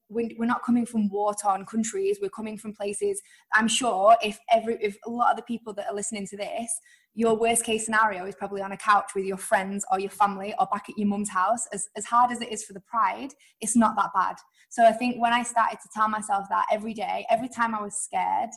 we're 0.09 0.45
not 0.45 0.61
coming 0.61 0.85
from 0.85 1.07
war-torn 1.07 1.65
countries. 1.65 2.19
We're 2.21 2.29
coming 2.29 2.57
from 2.57 2.73
places. 2.73 3.21
I'm 3.53 3.69
sure 3.69 4.17
if 4.21 4.37
every, 4.51 4.77
if 4.81 4.97
a 5.07 5.09
lot 5.09 5.31
of 5.31 5.37
the 5.37 5.43
people 5.43 5.73
that 5.75 5.87
are 5.89 5.95
listening 5.95 6.27
to 6.27 6.37
this, 6.37 6.69
your 7.15 7.37
worst 7.37 7.63
case 7.63 7.85
scenario 7.85 8.25
is 8.25 8.35
probably 8.35 8.61
on 8.61 8.73
a 8.73 8.77
couch 8.77 9.11
with 9.15 9.23
your 9.23 9.37
friends 9.37 9.85
or 9.89 9.99
your 9.99 10.09
family 10.09 10.53
or 10.59 10.67
back 10.69 10.89
at 10.89 10.97
your 10.97 11.07
mum's 11.07 11.29
house. 11.29 11.65
As, 11.71 11.87
as 11.95 12.03
hard 12.03 12.29
as 12.29 12.41
it 12.41 12.51
is 12.51 12.65
for 12.65 12.73
the 12.73 12.81
pride, 12.81 13.29
it's 13.61 13.77
not 13.77 13.95
that 13.95 14.09
bad. 14.13 14.35
So 14.69 14.85
I 14.85 14.91
think 14.91 15.21
when 15.21 15.31
I 15.31 15.43
started 15.43 15.79
to 15.81 15.89
tell 15.95 16.09
myself 16.09 16.47
that 16.49 16.65
every 16.69 16.93
day, 16.93 17.25
every 17.29 17.47
time 17.47 17.73
I 17.73 17.81
was 17.81 17.95
scared, 17.95 18.49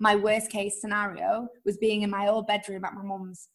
my 0.00 0.16
worst 0.16 0.50
case 0.50 0.80
scenario 0.80 1.46
was 1.64 1.76
being 1.76 2.02
in 2.02 2.10
my 2.10 2.26
old 2.26 2.46
bedroom 2.46 2.84
at 2.84 2.94
my 2.94 3.02
mum's. 3.02 3.48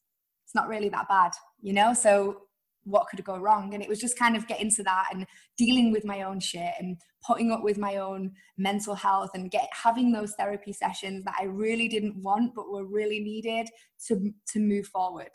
It's 0.46 0.56
not 0.56 0.70
really 0.70 0.90
that 0.90 1.10
bad, 1.10 1.32
you 1.62 1.74
know? 1.74 1.94
So 1.94 2.44
what 2.84 3.08
could 3.10 3.24
go 3.24 3.38
wrong? 3.38 3.74
And 3.74 3.82
it 3.82 3.90
was 3.90 4.00
just 4.00 4.18
kind 4.18 4.38
of 4.38 4.48
getting 4.48 4.70
to 4.76 4.84
that 4.84 5.08
and 5.12 5.26
dealing 5.58 5.92
with 5.92 6.06
my 6.06 6.22
own 6.22 6.40
shit 6.40 6.74
and 6.80 6.98
putting 7.26 7.52
up 7.52 7.64
with 7.64 7.80
my 7.80 7.98
own 7.98 8.32
mental 8.60 8.94
health 8.94 9.32
and 9.34 9.50
get 9.50 9.68
having 9.74 10.12
those 10.12 10.36
therapy 10.36 10.72
sessions 10.72 11.26
that 11.26 11.36
I 11.40 11.46
really 11.46 11.88
didn't 11.88 12.22
want 12.22 12.54
but 12.54 12.70
were 12.70 12.86
really 12.86 13.20
needed 13.20 13.68
to 14.08 14.32
to 14.54 14.60
move 14.60 14.86
forward. 14.86 15.32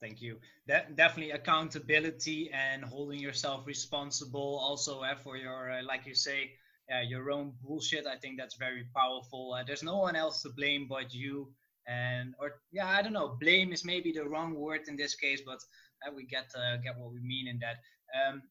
Thank 0.00 0.22
you. 0.22 0.38
De- 0.66 0.86
definitely 0.94 1.32
accountability 1.32 2.50
and 2.54 2.82
holding 2.82 3.20
yourself 3.20 3.66
responsible 3.66 4.58
also 4.58 5.00
uh, 5.02 5.14
for 5.14 5.36
your, 5.36 5.70
uh, 5.70 5.82
like 5.82 6.06
you 6.06 6.14
say, 6.14 6.52
uh, 6.92 7.00
your 7.00 7.30
own 7.30 7.52
bullshit. 7.62 8.06
I 8.06 8.16
think 8.16 8.38
that's 8.38 8.56
very 8.56 8.84
powerful. 8.94 9.54
Uh, 9.56 9.62
there's 9.64 9.82
no 9.82 9.98
one 9.98 10.16
else 10.16 10.42
to 10.42 10.50
blame 10.50 10.86
but 10.88 11.14
you. 11.14 11.52
And 11.86 12.34
or 12.38 12.60
yeah, 12.72 12.88
I 12.88 13.02
don't 13.02 13.12
know. 13.12 13.36
Blame 13.40 13.72
is 13.72 13.84
maybe 13.84 14.12
the 14.12 14.28
wrong 14.28 14.54
word 14.54 14.82
in 14.88 14.96
this 14.96 15.14
case, 15.14 15.42
but 15.44 15.58
uh, 16.06 16.12
we 16.14 16.26
get 16.26 16.46
uh, 16.56 16.76
get 16.76 16.98
what 16.98 17.12
we 17.12 17.20
mean 17.20 17.48
in 17.48 17.58
that. 17.60 17.76
Um, 18.18 18.42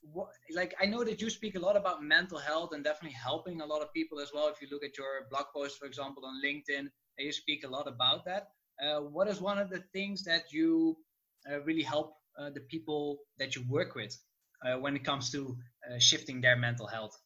what, 0.00 0.28
like 0.54 0.74
I 0.80 0.86
know 0.86 1.04
that 1.04 1.20
you 1.20 1.30
speak 1.30 1.54
a 1.54 1.60
lot 1.60 1.76
about 1.76 2.02
mental 2.02 2.38
health 2.38 2.70
and 2.72 2.82
definitely 2.82 3.16
helping 3.16 3.60
a 3.60 3.66
lot 3.66 3.82
of 3.82 3.92
people 3.92 4.20
as 4.20 4.30
well. 4.34 4.48
If 4.48 4.60
you 4.60 4.68
look 4.70 4.84
at 4.84 4.96
your 4.98 5.26
blog 5.30 5.46
post, 5.54 5.78
for 5.78 5.86
example, 5.86 6.24
on 6.24 6.40
LinkedIn, 6.44 6.86
you 7.18 7.32
speak 7.32 7.64
a 7.64 7.68
lot 7.68 7.86
about 7.86 8.24
that. 8.24 8.48
Uh, 8.82 9.00
what 9.00 9.28
is 9.28 9.40
one 9.40 9.58
of 9.58 9.70
the 9.70 9.82
things 9.92 10.24
that 10.24 10.52
you 10.52 10.96
uh, 11.50 11.60
really 11.62 11.82
help 11.82 12.14
the 12.54 12.60
people 12.70 13.18
that 13.38 13.54
you 13.54 13.62
work 13.68 13.94
with 13.94 14.16
when 14.80 14.96
it 14.96 15.04
comes 15.04 15.30
to 15.30 15.56
shifting 15.98 16.40
their 16.40 16.56
mental 16.56 16.86
health? 16.86 17.16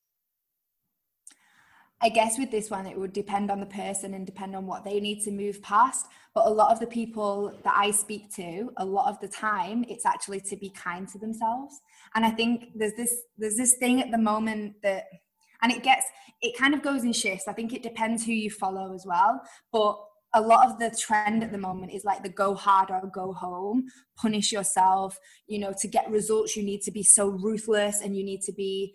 I 2.02 2.10
guess 2.10 2.38
with 2.38 2.50
this 2.50 2.70
one, 2.70 2.86
it 2.86 2.98
would 2.98 3.14
depend 3.14 3.50
on 3.50 3.58
the 3.58 3.66
person 3.66 4.12
and 4.12 4.26
depend 4.26 4.54
on 4.54 4.66
what 4.66 4.84
they 4.84 5.00
need 5.00 5.22
to 5.24 5.30
move 5.30 5.62
past. 5.62 6.06
But 6.34 6.46
a 6.46 6.50
lot 6.50 6.70
of 6.70 6.78
the 6.78 6.86
people 6.86 7.58
that 7.64 7.74
I 7.74 7.90
speak 7.90 8.34
to, 8.34 8.70
a 8.76 8.84
lot 8.84 9.08
of 9.08 9.18
the 9.20 9.28
time, 9.28 9.84
it's 9.88 10.04
actually 10.04 10.40
to 10.40 10.56
be 10.56 10.68
kind 10.70 11.08
to 11.08 11.18
themselves. 11.18 11.80
And 12.14 12.26
I 12.26 12.30
think 12.30 12.72
there's 12.74 12.92
this 12.92 13.14
there's 13.38 13.56
this 13.56 13.74
thing 13.74 14.02
at 14.02 14.10
the 14.10 14.18
moment 14.18 14.74
that, 14.82 15.04
and 15.62 15.72
it 15.72 15.82
gets 15.82 16.04
it 16.42 16.58
kind 16.58 16.74
of 16.74 16.82
goes 16.82 17.02
in 17.02 17.14
shifts. 17.14 17.48
I 17.48 17.54
think 17.54 17.72
it 17.72 17.82
depends 17.82 18.26
who 18.26 18.32
you 18.32 18.50
follow 18.50 18.94
as 18.94 19.06
well. 19.06 19.40
But 19.72 19.98
a 20.34 20.40
lot 20.42 20.68
of 20.68 20.78
the 20.78 20.90
trend 20.90 21.42
at 21.42 21.50
the 21.50 21.56
moment 21.56 21.94
is 21.94 22.04
like 22.04 22.22
the 22.22 22.28
go 22.28 22.54
hard 22.54 22.90
or 22.90 23.10
go 23.14 23.32
home, 23.32 23.86
punish 24.18 24.52
yourself. 24.52 25.16
You 25.46 25.60
know, 25.60 25.72
to 25.80 25.88
get 25.88 26.10
results, 26.10 26.56
you 26.56 26.62
need 26.62 26.82
to 26.82 26.90
be 26.90 27.02
so 27.02 27.28
ruthless 27.28 28.02
and 28.02 28.14
you 28.14 28.22
need 28.22 28.42
to 28.42 28.52
be 28.52 28.94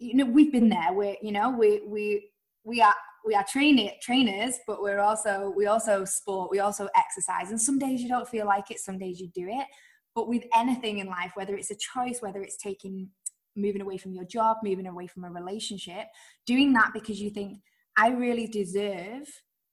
you 0.00 0.14
know 0.14 0.24
we've 0.24 0.50
been 0.50 0.70
there 0.70 0.92
we're 0.92 1.14
you 1.22 1.30
know 1.30 1.50
we 1.50 1.82
we 1.86 2.29
we 2.64 2.80
are 2.80 2.94
we 3.26 3.34
are 3.34 3.44
training 3.50 3.90
trainers 4.02 4.58
but 4.66 4.82
we're 4.82 5.00
also 5.00 5.52
we 5.56 5.66
also 5.66 6.04
sport 6.04 6.50
we 6.50 6.60
also 6.60 6.88
exercise. 6.96 7.50
And 7.50 7.60
some 7.60 7.78
days 7.78 8.02
you 8.02 8.08
don't 8.08 8.28
feel 8.28 8.46
like 8.46 8.70
it 8.70 8.80
some 8.80 8.98
days 8.98 9.20
you 9.20 9.28
do 9.34 9.46
it. 9.48 9.66
But 10.14 10.28
with 10.28 10.44
anything 10.56 10.98
in 10.98 11.06
life 11.06 11.32
whether 11.34 11.56
it's 11.56 11.70
a 11.70 11.76
choice 11.76 12.20
whether 12.20 12.42
it's 12.42 12.56
taking 12.56 13.08
moving 13.56 13.82
away 13.82 13.96
from 13.96 14.12
your 14.12 14.24
job 14.24 14.58
moving 14.62 14.86
away 14.86 15.06
from 15.06 15.24
a 15.24 15.30
relationship 15.30 16.06
doing 16.46 16.72
that 16.72 16.92
because 16.94 17.20
you 17.20 17.30
think 17.30 17.58
i 17.98 18.08
really 18.08 18.46
deserve 18.46 19.26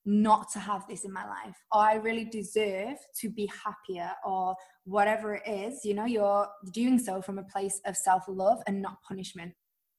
not 0.03 0.51
to 0.51 0.57
have 0.57 0.83
this 0.87 1.05
in 1.05 1.13
my 1.13 1.25
life 1.27 1.55
or 1.71 1.81
i 1.81 1.93
really 1.93 2.25
deserve 2.25 2.95
to 3.15 3.29
be 3.29 3.47
happier 3.63 4.11
or 4.25 4.55
whatever 4.85 5.35
it 5.35 5.43
is 5.47 5.85
you 5.85 5.93
know 5.93 6.05
you're 6.05 6.47
doing 6.71 6.97
so 6.97 7.21
from 7.21 7.37
a 7.37 7.43
place 7.43 7.79
of 7.85 7.95
self-love 7.95 8.59
and 8.67 8.81
not 8.81 8.97
punishment. 9.07 9.53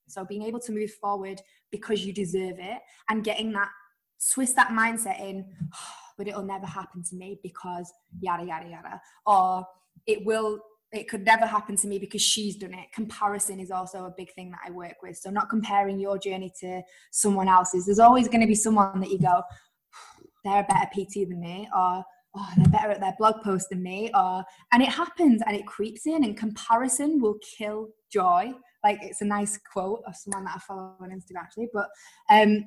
So 0.09 0.25
being 0.25 0.43
able 0.43 0.61
to 0.61 0.73
move 0.73 0.91
forward 0.95 1.41
because 1.71 2.05
you 2.05 2.13
deserve 2.13 2.59
it 2.59 2.79
and 3.09 3.25
getting 3.25 3.53
that 3.53 3.69
twist 4.33 4.57
that 4.57 4.69
mindset 4.69 5.21
in, 5.21 5.45
oh, 5.75 5.95
but 6.17 6.29
it'll 6.29 6.43
never 6.43 6.67
happen 6.67 7.03
to 7.05 7.17
me 7.17 7.39
because 7.43 7.93
yada 8.21 8.45
yada 8.45 8.69
yada. 8.69 9.01
Or 9.27 9.67
it 10.07 10.25
will 10.25 10.61
it 10.93 11.09
could 11.09 11.25
never 11.25 11.45
happen 11.45 11.77
to 11.77 11.87
me 11.87 11.99
because 11.99 12.23
she's 12.23 12.57
done 12.57 12.73
it. 12.73 12.91
Comparison 12.95 13.61
is 13.61 13.71
also 13.71 14.07
a 14.07 14.15
big 14.17 14.33
thing 14.33 14.51
that 14.51 14.61
I 14.67 14.71
work 14.71 14.97
with. 15.03 15.19
So 15.19 15.31
not 15.31 15.51
comparing 15.51 16.01
your 16.01 16.19
journey 16.19 16.51
to 16.61 16.83
someone 17.11 17.49
else's. 17.49 17.85
There's 17.85 17.99
always 17.99 18.27
going 18.27 18.41
to 18.41 18.47
be 18.47 18.55
someone 18.55 19.01
that 19.01 19.11
you 19.11 19.19
go, 19.19 19.43
they're 20.45 20.61
a 20.61 20.67
better 20.67 20.89
PT 20.95 21.29
than 21.29 21.41
me, 21.41 21.69
or 21.77 22.03
oh, 22.37 22.49
they're 22.57 22.69
better 22.69 22.91
at 22.91 23.01
their 23.01 23.15
blog 23.19 23.43
post 23.43 23.69
than 23.71 23.83
me, 23.83 24.11
or 24.15 24.43
and 24.73 24.83
it 24.83 24.89
happens 24.89 25.43
and 25.47 25.55
it 25.55 25.67
creeps 25.67 26.07
in 26.07 26.25
and 26.25 26.37
comparison 26.39 27.21
will 27.21 27.39
kill 27.59 27.91
joy 28.11 28.53
like 28.85 28.99
it's 29.03 29.23
a 29.23 29.27
nice 29.27 29.59
quote 29.73 30.03
of 30.07 30.17
someone 30.17 30.45
that 30.45 30.57
I 30.57 30.59
follow 30.61 30.95
on 31.01 31.11
Instagram 31.11 31.43
actually. 31.43 31.69
But 31.73 31.89
um, 32.31 32.65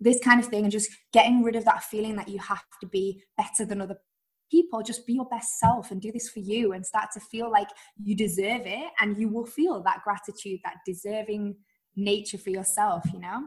this 0.00 0.18
kind 0.20 0.40
of 0.40 0.46
thing 0.46 0.64
and 0.64 0.72
just 0.72 0.90
getting 1.12 1.42
rid 1.42 1.56
of 1.56 1.64
that 1.64 1.82
feeling 1.84 2.16
that 2.16 2.28
you 2.28 2.38
have 2.38 2.62
to 2.80 2.86
be 2.86 3.22
better 3.36 3.64
than 3.64 3.80
other 3.80 3.96
people 4.50 4.82
just 4.82 5.06
be 5.06 5.14
your 5.14 5.26
best 5.26 5.58
self 5.58 5.90
and 5.90 6.00
do 6.00 6.12
this 6.12 6.28
for 6.28 6.38
you 6.38 6.72
and 6.72 6.84
start 6.84 7.08
to 7.12 7.20
feel 7.20 7.50
like 7.50 7.68
you 8.02 8.14
deserve 8.14 8.62
it 8.64 8.90
and 9.00 9.16
you 9.18 9.28
will 9.28 9.46
feel 9.46 9.82
that 9.82 10.02
gratitude 10.04 10.60
that 10.64 10.76
deserving 10.84 11.56
nature 11.96 12.38
for 12.38 12.50
yourself 12.50 13.02
you 13.12 13.18
know 13.18 13.42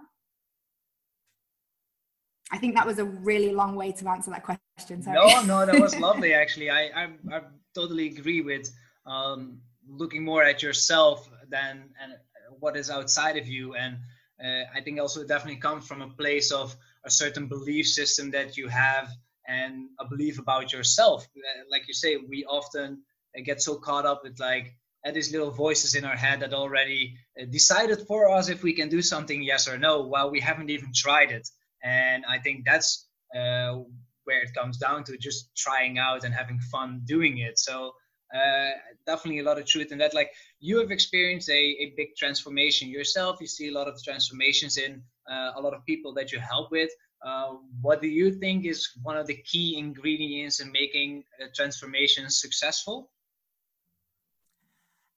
i 2.52 2.58
think 2.58 2.76
that 2.76 2.86
was 2.86 3.00
a 3.00 3.06
really 3.06 3.54
long 3.54 3.76
way 3.76 3.92
to 3.92 4.10
answer 4.10 4.32
that 4.32 4.44
question 4.44 5.02
Sorry. 5.02 5.16
no 5.16 5.44
no 5.44 5.66
that 5.66 5.80
was 5.80 5.98
lovely 6.00 6.34
actually 6.34 6.70
i 6.70 6.90
i, 6.96 7.10
I 7.32 7.42
totally 7.74 8.08
agree 8.08 8.42
with 8.42 8.70
um, 9.06 9.62
looking 9.90 10.24
more 10.24 10.44
at 10.44 10.62
yourself 10.64 11.30
than 11.50 11.90
and 12.02 12.14
what 12.60 12.78
is 12.78 12.90
outside 12.90 13.38
of 13.38 13.48
you. 13.48 13.76
And 13.76 13.98
uh, 14.44 14.64
i 14.76 14.82
think 14.82 15.00
also 15.00 15.22
it 15.22 15.28
definitely 15.28 15.60
comes 15.60 15.86
from 15.86 16.02
a 16.02 16.10
place 16.10 16.52
of 16.52 16.76
a 17.06 17.10
certain 17.10 17.48
belief 17.48 17.88
system 17.88 18.32
that 18.32 18.58
you 18.58 18.68
have 18.68 19.10
and 19.48 19.90
a 20.00 20.08
belief 20.08 20.40
about 20.40 20.72
yourself. 20.72 21.28
Uh, 21.36 21.64
like 21.72 21.88
you 21.88 21.94
say 21.94 22.18
we 22.18 22.46
often 22.46 23.02
uh, 23.38 23.42
get 23.44 23.62
so 23.62 23.76
caught 23.76 24.06
up 24.06 24.22
with 24.24 24.40
like 24.40 24.76
at 25.06 25.14
these 25.14 25.32
little 25.32 25.52
voices 25.52 25.96
in 25.96 26.06
our 26.06 26.16
head 26.16 26.42
that 26.42 26.54
already 26.54 27.16
uh, 27.42 27.46
decided 27.50 28.00
for 28.08 28.30
us 28.30 28.50
if 28.50 28.64
we 28.64 28.74
can 28.74 28.90
do 28.90 29.02
something 29.02 29.42
yes 29.42 29.68
or 29.68 29.78
no 29.78 30.02
while 30.02 30.30
we 30.30 30.40
haven't 30.40 30.70
even 30.70 30.92
tried 30.94 31.32
it. 31.32 31.48
And 31.84 32.24
i 32.30 32.38
think 32.40 32.66
that's 32.66 33.08
uh, 33.36 33.80
where 34.26 34.42
it 34.44 34.54
comes 34.54 34.78
down 34.78 35.04
to 35.06 35.18
just 35.18 35.50
trying 35.56 35.98
out 35.98 36.24
and 36.24 36.34
having 36.34 36.60
fun 36.60 37.02
doing 37.06 37.40
it. 37.40 37.58
So 37.58 37.94
uh, 38.34 38.72
definitely 39.06 39.40
a 39.40 39.44
lot 39.44 39.58
of 39.58 39.66
truth 39.66 39.92
in 39.92 39.98
that. 40.00 40.14
Like 40.14 40.32
you 40.60 40.80
have 40.80 40.92
experienced 40.92 41.50
a, 41.50 41.54
a 41.54 41.94
big 41.98 42.16
transformation 42.18 42.90
yourself. 42.90 43.38
You 43.42 43.48
see 43.48 43.70
a 43.70 43.74
lot 43.74 43.88
of 43.88 44.02
transformations 44.04 44.78
in 44.78 45.02
uh, 45.30 45.52
a 45.56 45.62
lot 45.62 45.74
of 45.74 45.86
people 45.86 46.14
that 46.14 46.32
you 46.32 46.40
help 46.40 46.72
with. 46.72 46.90
Uh, 47.26 47.56
what 47.82 48.02
do 48.02 48.08
you 48.08 48.32
think 48.32 48.66
is 48.66 48.90
one 49.04 49.18
of 49.18 49.28
the 49.28 49.36
key 49.36 49.78
ingredients 49.78 50.62
in 50.62 50.72
making 50.72 51.24
a 51.42 51.52
transformation 51.52 52.30
successful? 52.30 53.10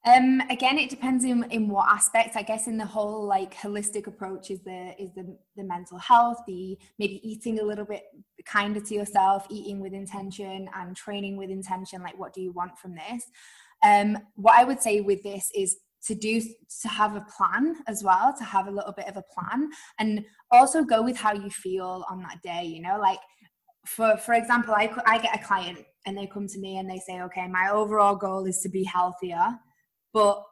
Um, 0.05 0.43
again, 0.51 0.79
it 0.79 0.91
depends 0.91 1.25
in, 1.25 1.45
in 1.51 1.69
what 1.69 1.89
aspect. 1.89 2.37
I 2.37 2.43
guess 2.43 2.67
in 2.67 2.77
the 2.77 2.85
whole 2.85 3.25
like 3.25 3.55
holistic 3.55 4.09
approach 4.09 4.51
is 4.51 4.61
the 4.63 5.01
is 5.01 5.13
the 5.15 5.37
the 5.57 5.63
mental 5.63 5.99
health, 5.99 6.39
the 6.47 6.77
maybe 6.99 7.21
eating 7.23 7.61
a 7.61 7.63
little 7.63 7.85
bit 7.85 8.03
kinder 8.45 8.81
to 8.81 8.95
yourself, 8.95 9.47
eating 9.49 9.79
with 9.79 9.93
intention, 9.93 10.69
and 10.75 10.97
training 10.97 11.37
with 11.37 11.51
intention. 11.51 12.03
Like, 12.03 12.19
what 12.19 12.33
do 12.33 12.41
you 12.41 12.51
want 12.51 12.77
from 12.79 12.97
this? 12.97 13.25
Um, 13.85 14.19
what 14.35 14.59
I 14.59 14.65
would 14.65 14.83
say 14.83 15.01
with 15.01 15.23
this 15.23 15.51
is 15.55 15.77
to 16.07 16.17
do 16.17 16.41
to 16.41 16.89
have 16.89 17.15
a 17.15 17.25
plan 17.37 17.77
as 17.87 18.03
well, 18.03 18.35
to 18.37 18.45
have 18.45 18.67
a 18.67 18.73
little 18.73 18.93
bit 18.93 19.07
of 19.07 19.17
a 19.17 19.23
plan, 19.23 19.71
and 20.01 20.25
also 20.51 20.83
go 20.83 21.01
with 21.01 21.17
how 21.17 21.33
you 21.33 21.49
feel 21.49 22.05
on 22.11 22.23
that 22.23 22.43
day. 22.43 22.65
You 22.65 22.83
know, 22.83 22.99
like 22.99 23.21
for 23.87 24.17
for 24.17 24.35
example, 24.35 24.75
I 24.75 24.93
I 25.07 25.19
get 25.19 25.41
a 25.41 25.45
client 25.45 25.79
and 26.07 26.19
they 26.19 26.27
come 26.27 26.49
to 26.49 26.59
me 26.59 26.79
and 26.79 26.91
they 26.91 26.99
say, 26.99 27.23
okay, 27.23 27.47
my 27.47 27.71
overall 27.71 28.17
goal 28.17 28.47
is 28.47 28.59
to 28.63 28.69
be 28.69 28.83
healthier 28.83 29.57
but 30.13 30.45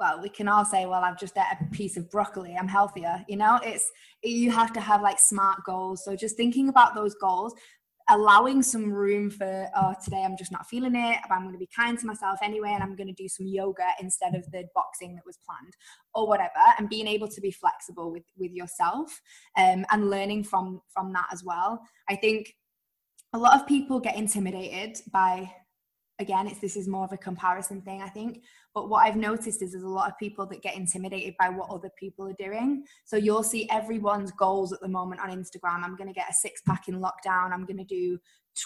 well, 0.00 0.20
we 0.20 0.28
can 0.28 0.48
all 0.48 0.64
say, 0.64 0.84
well, 0.84 1.04
I've 1.04 1.18
just 1.18 1.36
ate 1.36 1.44
a 1.60 1.64
piece 1.72 1.96
of 1.96 2.10
broccoli, 2.10 2.56
I'm 2.58 2.66
healthier. 2.66 3.24
You 3.28 3.36
know, 3.36 3.60
it's 3.62 3.88
you 4.22 4.50
have 4.50 4.72
to 4.72 4.80
have 4.80 5.00
like 5.00 5.20
smart 5.20 5.60
goals. 5.64 6.04
So 6.04 6.16
just 6.16 6.36
thinking 6.36 6.68
about 6.68 6.96
those 6.96 7.14
goals, 7.14 7.54
allowing 8.08 8.64
some 8.64 8.92
room 8.92 9.30
for, 9.30 9.68
oh, 9.76 9.94
today 10.04 10.24
I'm 10.24 10.36
just 10.36 10.50
not 10.50 10.66
feeling 10.66 10.96
it, 10.96 11.18
I'm 11.30 11.42
going 11.42 11.52
to 11.52 11.58
be 11.58 11.68
kind 11.74 11.96
to 12.00 12.06
myself 12.06 12.40
anyway, 12.42 12.70
and 12.70 12.82
I'm 12.82 12.96
going 12.96 13.06
to 13.06 13.22
do 13.22 13.28
some 13.28 13.46
yoga 13.46 13.86
instead 14.00 14.34
of 14.34 14.50
the 14.50 14.64
boxing 14.74 15.14
that 15.14 15.24
was 15.24 15.38
planned, 15.46 15.74
or 16.14 16.26
whatever, 16.26 16.50
and 16.78 16.88
being 16.88 17.06
able 17.06 17.28
to 17.28 17.40
be 17.40 17.52
flexible 17.52 18.10
with 18.10 18.24
with 18.36 18.50
yourself 18.50 19.20
um, 19.56 19.86
and 19.92 20.10
learning 20.10 20.42
from 20.42 20.82
from 20.92 21.12
that 21.12 21.28
as 21.32 21.44
well. 21.44 21.80
I 22.08 22.16
think 22.16 22.54
a 23.34 23.38
lot 23.38 23.58
of 23.58 23.68
people 23.68 24.00
get 24.00 24.16
intimidated 24.16 25.00
by 25.12 25.50
again 26.22 26.46
it's 26.46 26.60
this 26.60 26.76
is 26.76 26.88
more 26.88 27.04
of 27.04 27.12
a 27.12 27.16
comparison 27.18 27.82
thing 27.82 28.00
i 28.00 28.08
think 28.08 28.42
but 28.74 28.88
what 28.88 29.04
i've 29.04 29.16
noticed 29.16 29.60
is 29.60 29.72
there's 29.72 29.82
a 29.82 29.88
lot 29.88 30.08
of 30.08 30.16
people 30.18 30.46
that 30.46 30.62
get 30.62 30.76
intimidated 30.76 31.34
by 31.38 31.48
what 31.48 31.68
other 31.70 31.90
people 31.98 32.26
are 32.26 32.34
doing. 32.34 32.84
So 33.04 33.16
you'll 33.16 33.42
see 33.42 33.68
everyone's 33.70 34.30
goals 34.32 34.72
at 34.72 34.80
the 34.80 34.88
moment 34.88 35.20
on 35.20 35.30
instagram. 35.30 35.82
I'm 35.82 35.96
going 35.96 36.08
to 36.08 36.14
get 36.14 36.30
a 36.30 36.34
six 36.34 36.60
pack 36.62 36.88
in 36.88 37.00
lockdown. 37.00 37.52
I'm 37.52 37.66
going 37.66 37.78
to 37.78 37.84
do 37.84 38.18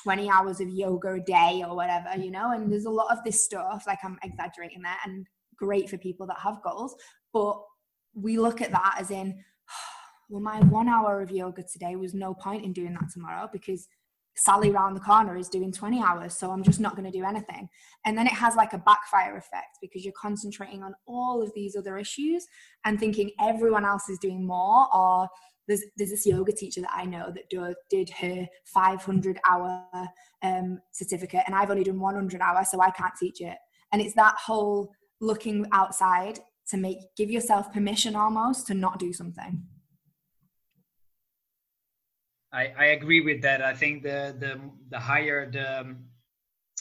20 0.03 0.29
hours 0.31 0.61
of 0.61 0.69
yoga 0.69 1.13
a 1.13 1.21
day 1.21 1.63
or 1.65 1.77
whatever 1.77 2.09
you 2.21 2.29
know 2.29 2.51
and 2.51 2.73
there's 2.73 2.87
a 2.87 2.91
lot 2.91 3.17
of 3.17 3.23
this 3.23 3.45
stuff 3.45 3.85
like 3.87 4.01
i'm 4.03 4.19
exaggerating 4.25 4.83
there 4.83 4.97
and 5.05 5.29
great 5.57 5.89
for 5.89 5.97
people 5.97 6.27
that 6.27 6.37
have 6.41 6.61
goals 6.65 6.97
but 7.33 7.63
we 8.13 8.37
look 8.37 8.61
at 8.61 8.73
that 8.73 8.97
as 8.99 9.13
in 9.13 9.39
well 10.29 10.43
my 10.43 10.59
one 10.63 10.89
hour 10.89 11.23
of 11.23 11.31
yoga 11.31 11.63
today 11.63 11.95
was 11.95 12.15
no 12.15 12.35
point 12.35 12.65
in 12.65 12.73
doing 12.73 12.95
that 12.95 13.09
tomorrow 13.15 13.49
because 13.53 13.87
Sally 14.37 14.71
around 14.71 14.95
the 14.95 15.01
corner 15.01 15.37
is 15.37 15.49
doing 15.49 15.73
20 15.73 16.03
hours, 16.03 16.37
so 16.37 16.51
I'm 16.51 16.63
just 16.63 16.79
not 16.79 16.95
going 16.95 17.11
to 17.11 17.17
do 17.17 17.25
anything. 17.25 17.69
And 18.05 18.17
then 18.17 18.27
it 18.27 18.33
has 18.33 18.55
like 18.55 18.75
a 18.75 18.79
backfire 18.79 19.37
effect 19.37 19.79
because 19.81 20.05
you're 20.05 20.13
concentrating 20.13 20.83
on 20.83 20.95
all 21.07 21.43
of 21.43 21.53
these 21.55 21.75
other 21.75 21.97
issues 21.97 22.47
and 22.85 23.01
thinking 23.01 23.31
everyone 23.41 23.85
else 23.85 24.09
is 24.09 24.19
doing 24.19 24.47
more. 24.47 24.95
Or 24.95 25.29
there's, 25.67 25.83
there's 25.97 26.11
this 26.11 26.27
yoga 26.27 26.53
teacher 26.53 26.83
that 26.83 26.93
I 26.95 27.05
know 27.05 27.33
that 27.35 27.49
do, 27.49 27.75
did 27.91 28.11
her 28.11 28.47
500 28.67 29.39
hour 29.49 29.85
um, 30.43 30.81
certificate, 30.93 31.43
and 31.47 31.55
I've 31.55 31.71
only 31.71 31.85
done 31.85 31.99
100 31.99 32.41
hours, 32.41 32.71
so 32.71 32.81
I 32.81 32.91
can't 32.91 33.15
teach 33.19 33.41
it. 33.41 33.57
And 33.93 34.03
it's 34.03 34.15
that 34.15 34.37
whole 34.39 34.93
looking 35.21 35.67
outside 35.73 36.41
to 36.69 36.77
make 36.77 36.99
give 37.17 37.31
yourself 37.31 37.73
permission 37.73 38.15
almost 38.17 38.67
to 38.67 38.75
not 38.75 38.99
do 38.99 39.13
something. 39.13 39.63
I, 42.57 42.73
I 42.79 42.85
agree 42.87 43.21
with 43.21 43.43
that. 43.43 43.61
I 43.61 43.75
think 43.75 44.03
the 44.03 44.35
the 44.39 44.59
the 44.89 44.99
higher 44.99 45.51
the 45.51 45.81
um, 45.81 46.07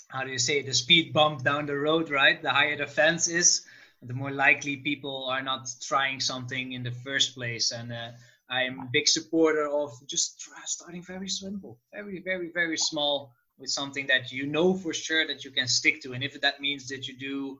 how 0.07 0.23
do 0.23 0.31
you 0.31 0.39
say 0.39 0.61
the 0.61 0.73
speed 0.73 1.11
bump 1.11 1.43
down 1.43 1.65
the 1.65 1.75
road, 1.75 2.09
right? 2.09 2.41
The 2.41 2.51
higher 2.51 2.77
the 2.77 2.87
fence 2.87 3.27
is, 3.27 3.65
the 4.01 4.13
more 4.13 4.31
likely 4.31 4.77
people 4.77 5.25
are 5.25 5.41
not 5.41 5.67
trying 5.81 6.21
something 6.21 6.71
in 6.71 6.83
the 6.83 6.91
first 6.91 7.35
place. 7.35 7.73
And 7.73 7.91
uh, 7.91 8.11
I'm 8.49 8.79
a 8.79 8.89
big 8.89 9.09
supporter 9.09 9.67
of 9.67 9.91
just 10.07 10.39
try, 10.39 10.61
starting 10.65 11.03
very 11.03 11.27
simple, 11.27 11.77
very 11.93 12.21
very 12.21 12.51
very 12.53 12.77
small 12.77 13.33
with 13.57 13.69
something 13.69 14.07
that 14.07 14.31
you 14.31 14.45
know 14.47 14.75
for 14.75 14.93
sure 14.93 15.27
that 15.27 15.43
you 15.43 15.51
can 15.51 15.67
stick 15.67 16.01
to. 16.03 16.13
And 16.13 16.23
if 16.23 16.39
that 16.39 16.61
means 16.61 16.87
that 16.87 17.05
you 17.07 17.17
do 17.17 17.59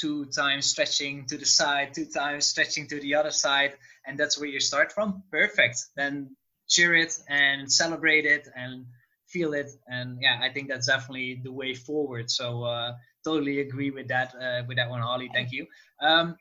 two 0.00 0.24
times 0.26 0.64
stretching 0.64 1.26
to 1.26 1.36
the 1.36 1.44
side, 1.60 1.92
two 1.92 2.06
times 2.06 2.46
stretching 2.46 2.88
to 2.88 2.98
the 3.00 3.14
other 3.16 3.30
side, 3.30 3.74
and 4.06 4.18
that's 4.18 4.38
where 4.38 4.48
you 4.48 4.60
start 4.60 4.90
from. 4.92 5.22
Perfect. 5.30 5.76
Then 5.96 6.34
cheer 6.72 6.94
it 7.04 7.12
and 7.28 7.70
celebrate 7.70 8.26
it 8.36 8.44
and 8.56 8.86
feel 9.32 9.52
it. 9.54 9.70
And 9.88 10.18
yeah, 10.24 10.36
I 10.46 10.48
think 10.52 10.68
that's 10.68 10.86
definitely 10.86 11.40
the 11.44 11.52
way 11.52 11.74
forward. 11.74 12.30
So 12.30 12.46
uh, 12.64 12.92
totally 13.24 13.60
agree 13.60 13.90
with 13.90 14.08
that 14.08 14.28
uh, 14.44 14.62
with 14.68 14.76
that 14.78 14.88
one, 14.90 15.02
Holly. 15.02 15.30
Thank 15.32 15.52
you. 15.52 15.66
Um, 16.00 16.36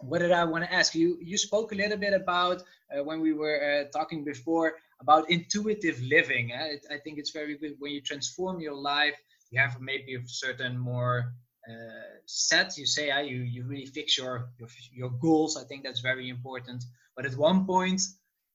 what 0.00 0.20
did 0.20 0.32
I 0.32 0.44
want 0.44 0.64
to 0.64 0.72
ask 0.72 0.94
you? 0.94 1.18
You 1.20 1.36
spoke 1.38 1.72
a 1.72 1.74
little 1.82 1.98
bit 1.98 2.14
about 2.14 2.58
uh, 2.62 3.02
when 3.04 3.20
we 3.20 3.32
were 3.32 3.58
uh, 3.68 3.98
talking 3.98 4.24
before 4.24 4.68
about 5.00 5.30
intuitive 5.30 5.98
living. 6.02 6.52
I 6.52 6.98
think 7.04 7.18
it's 7.18 7.30
very 7.30 7.56
good 7.58 7.74
when 7.78 7.92
you 7.92 8.00
transform 8.00 8.60
your 8.60 8.74
life. 8.74 9.16
You 9.50 9.60
have 9.60 9.80
maybe 9.80 10.14
a 10.14 10.20
certain 10.26 10.78
more 10.78 11.32
uh, 11.68 12.12
set. 12.26 12.76
You 12.78 12.86
say 12.86 13.10
uh, 13.10 13.20
you 13.20 13.38
you 13.54 13.64
really 13.72 13.86
fix 13.86 14.16
your, 14.20 14.34
your 14.58 14.68
your 15.00 15.10
goals. 15.26 15.56
I 15.56 15.64
think 15.68 15.84
that's 15.84 16.00
very 16.00 16.28
important. 16.28 16.84
But 17.16 17.26
at 17.26 17.36
one 17.36 17.66
point, 17.66 18.00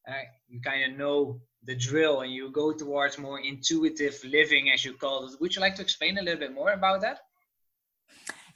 uh, 0.07 0.13
you 0.47 0.61
kind 0.61 0.91
of 0.91 0.97
know 0.97 1.39
the 1.63 1.75
drill 1.75 2.21
and 2.21 2.31
you 2.31 2.51
go 2.51 2.71
towards 2.71 3.17
more 3.17 3.39
intuitive 3.39 4.19
living, 4.23 4.69
as 4.71 4.85
you 4.85 4.93
call 4.93 5.25
it. 5.25 5.39
Would 5.41 5.55
you 5.55 5.61
like 5.61 5.75
to 5.75 5.81
explain 5.81 6.17
a 6.17 6.21
little 6.21 6.39
bit 6.39 6.53
more 6.53 6.71
about 6.71 7.01
that? 7.01 7.19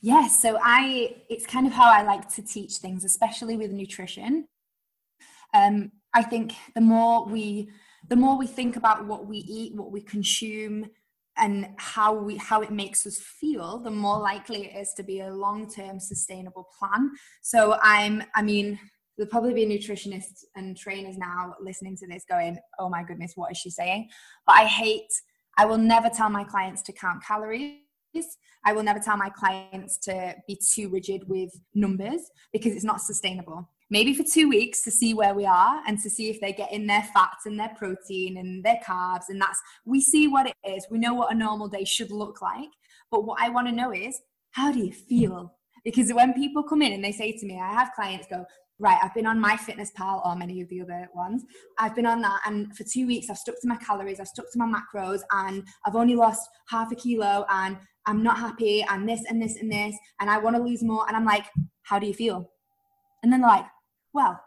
Yes, 0.01 0.41
so 0.41 0.57
I 0.61 1.15
it's 1.29 1.45
kind 1.45 1.67
of 1.67 1.73
how 1.73 1.91
I 1.91 2.03
like 2.03 2.29
to 2.35 2.41
teach 2.41 2.77
things, 2.77 3.03
especially 3.03 3.57
with 3.57 3.71
nutrition. 3.71 4.47
Um, 5.53 5.91
I 6.13 6.23
think 6.23 6.53
the 6.73 6.81
more 6.81 7.25
we 7.25 7.69
the 8.07 8.15
more 8.15 8.37
we 8.37 8.47
think 8.47 8.77
about 8.77 9.05
what 9.05 9.25
we 9.25 9.37
eat, 9.37 9.75
what 9.75 9.91
we 9.91 10.01
consume, 10.01 10.89
and 11.35 11.69
how 11.77 12.13
we 12.13 12.37
how 12.37 12.61
it 12.61 12.71
makes 12.71 13.05
us 13.05 13.17
feel, 13.17 13.79
the 13.79 13.91
more 13.91 14.19
likely 14.19 14.67
it 14.67 14.79
is 14.79 14.93
to 14.93 15.03
be 15.03 15.19
a 15.19 15.33
long-term 15.33 15.99
sustainable 15.99 16.67
plan. 16.77 17.11
So 17.41 17.77
I'm 17.81 18.23
I 18.35 18.41
mean, 18.41 18.79
there'll 19.19 19.29
probably 19.29 19.53
be 19.53 19.65
nutritionists 19.65 20.45
and 20.55 20.77
trainers 20.77 21.17
now 21.17 21.53
listening 21.61 21.97
to 21.97 22.07
this 22.07 22.23
going, 22.29 22.57
oh 22.79 22.87
my 22.87 23.03
goodness, 23.03 23.33
what 23.35 23.51
is 23.51 23.57
she 23.57 23.69
saying? 23.69 24.07
But 24.47 24.53
I 24.53 24.63
hate, 24.63 25.11
I 25.57 25.65
will 25.65 25.77
never 25.77 26.07
tell 26.09 26.29
my 26.29 26.45
clients 26.45 26.81
to 26.83 26.93
count 26.93 27.21
calories. 27.21 27.81
I 28.65 28.71
will 28.71 28.83
never 28.83 28.99
tell 28.99 29.17
my 29.17 29.29
clients 29.29 29.97
to 30.03 30.35
be 30.47 30.57
too 30.73 30.87
rigid 30.87 31.27
with 31.27 31.51
numbers 31.75 32.21
because 32.53 32.71
it's 32.73 32.85
not 32.85 33.01
sustainable. 33.01 33.69
Maybe 33.89 34.13
for 34.13 34.23
two 34.23 34.47
weeks 34.47 34.83
to 34.83 34.91
see 34.91 35.13
where 35.13 35.33
we 35.33 35.45
are 35.45 35.81
and 35.85 35.99
to 35.99 36.09
see 36.09 36.29
if 36.29 36.39
they're 36.39 36.53
getting 36.53 36.87
their 36.87 37.03
fats 37.13 37.45
and 37.45 37.59
their 37.59 37.73
protein 37.75 38.37
and 38.37 38.63
their 38.63 38.79
carbs. 38.87 39.25
And 39.27 39.41
that's, 39.41 39.59
we 39.85 39.99
see 39.99 40.29
what 40.29 40.47
it 40.47 40.55
is. 40.65 40.87
We 40.89 40.97
know 40.97 41.13
what 41.13 41.33
a 41.33 41.37
normal 41.37 41.67
day 41.67 41.83
should 41.83 42.11
look 42.11 42.41
like. 42.41 42.69
But 43.11 43.25
what 43.25 43.41
I 43.41 43.49
want 43.49 43.67
to 43.67 43.73
know 43.73 43.91
is, 43.91 44.17
how 44.51 44.71
do 44.71 44.79
you 44.79 44.93
feel? 44.93 45.55
Because 45.83 46.13
when 46.13 46.33
people 46.33 46.63
come 46.63 46.81
in 46.81 46.93
and 46.93 47.03
they 47.03 47.11
say 47.11 47.33
to 47.33 47.45
me, 47.45 47.59
I 47.59 47.73
have 47.73 47.91
clients 47.95 48.27
go, 48.29 48.45
right, 48.79 48.97
I've 49.03 49.13
been 49.13 49.25
on 49.25 49.43
MyFitnessPal 49.43 50.25
or 50.25 50.35
many 50.35 50.61
of 50.61 50.69
the 50.69 50.81
other 50.81 51.09
ones. 51.13 51.43
I've 51.77 51.95
been 51.95 52.05
on 52.05 52.21
that, 52.21 52.41
and 52.45 52.75
for 52.75 52.83
two 52.83 53.05
weeks, 53.05 53.29
I've 53.29 53.37
stuck 53.37 53.59
to 53.61 53.67
my 53.67 53.75
calories, 53.77 54.19
I've 54.19 54.27
stuck 54.27 54.51
to 54.51 54.57
my 54.57 54.65
macros, 54.65 55.21
and 55.31 55.63
I've 55.85 55.95
only 55.95 56.15
lost 56.15 56.47
half 56.69 56.91
a 56.91 56.95
kilo, 56.95 57.45
and 57.49 57.77
I'm 58.05 58.23
not 58.23 58.37
happy, 58.37 58.85
and 58.89 59.07
this 59.07 59.23
and 59.29 59.41
this 59.41 59.57
and 59.57 59.71
this, 59.71 59.95
and 60.19 60.29
I 60.29 60.37
want 60.37 60.55
to 60.55 60.61
lose 60.61 60.81
more. 60.81 61.05
And 61.07 61.15
I'm 61.15 61.25
like, 61.25 61.45
how 61.83 61.99
do 61.99 62.07
you 62.07 62.13
feel? 62.13 62.49
And 63.21 63.31
then 63.31 63.41
they're 63.41 63.49
like, 63.49 63.65
well, 64.13 64.39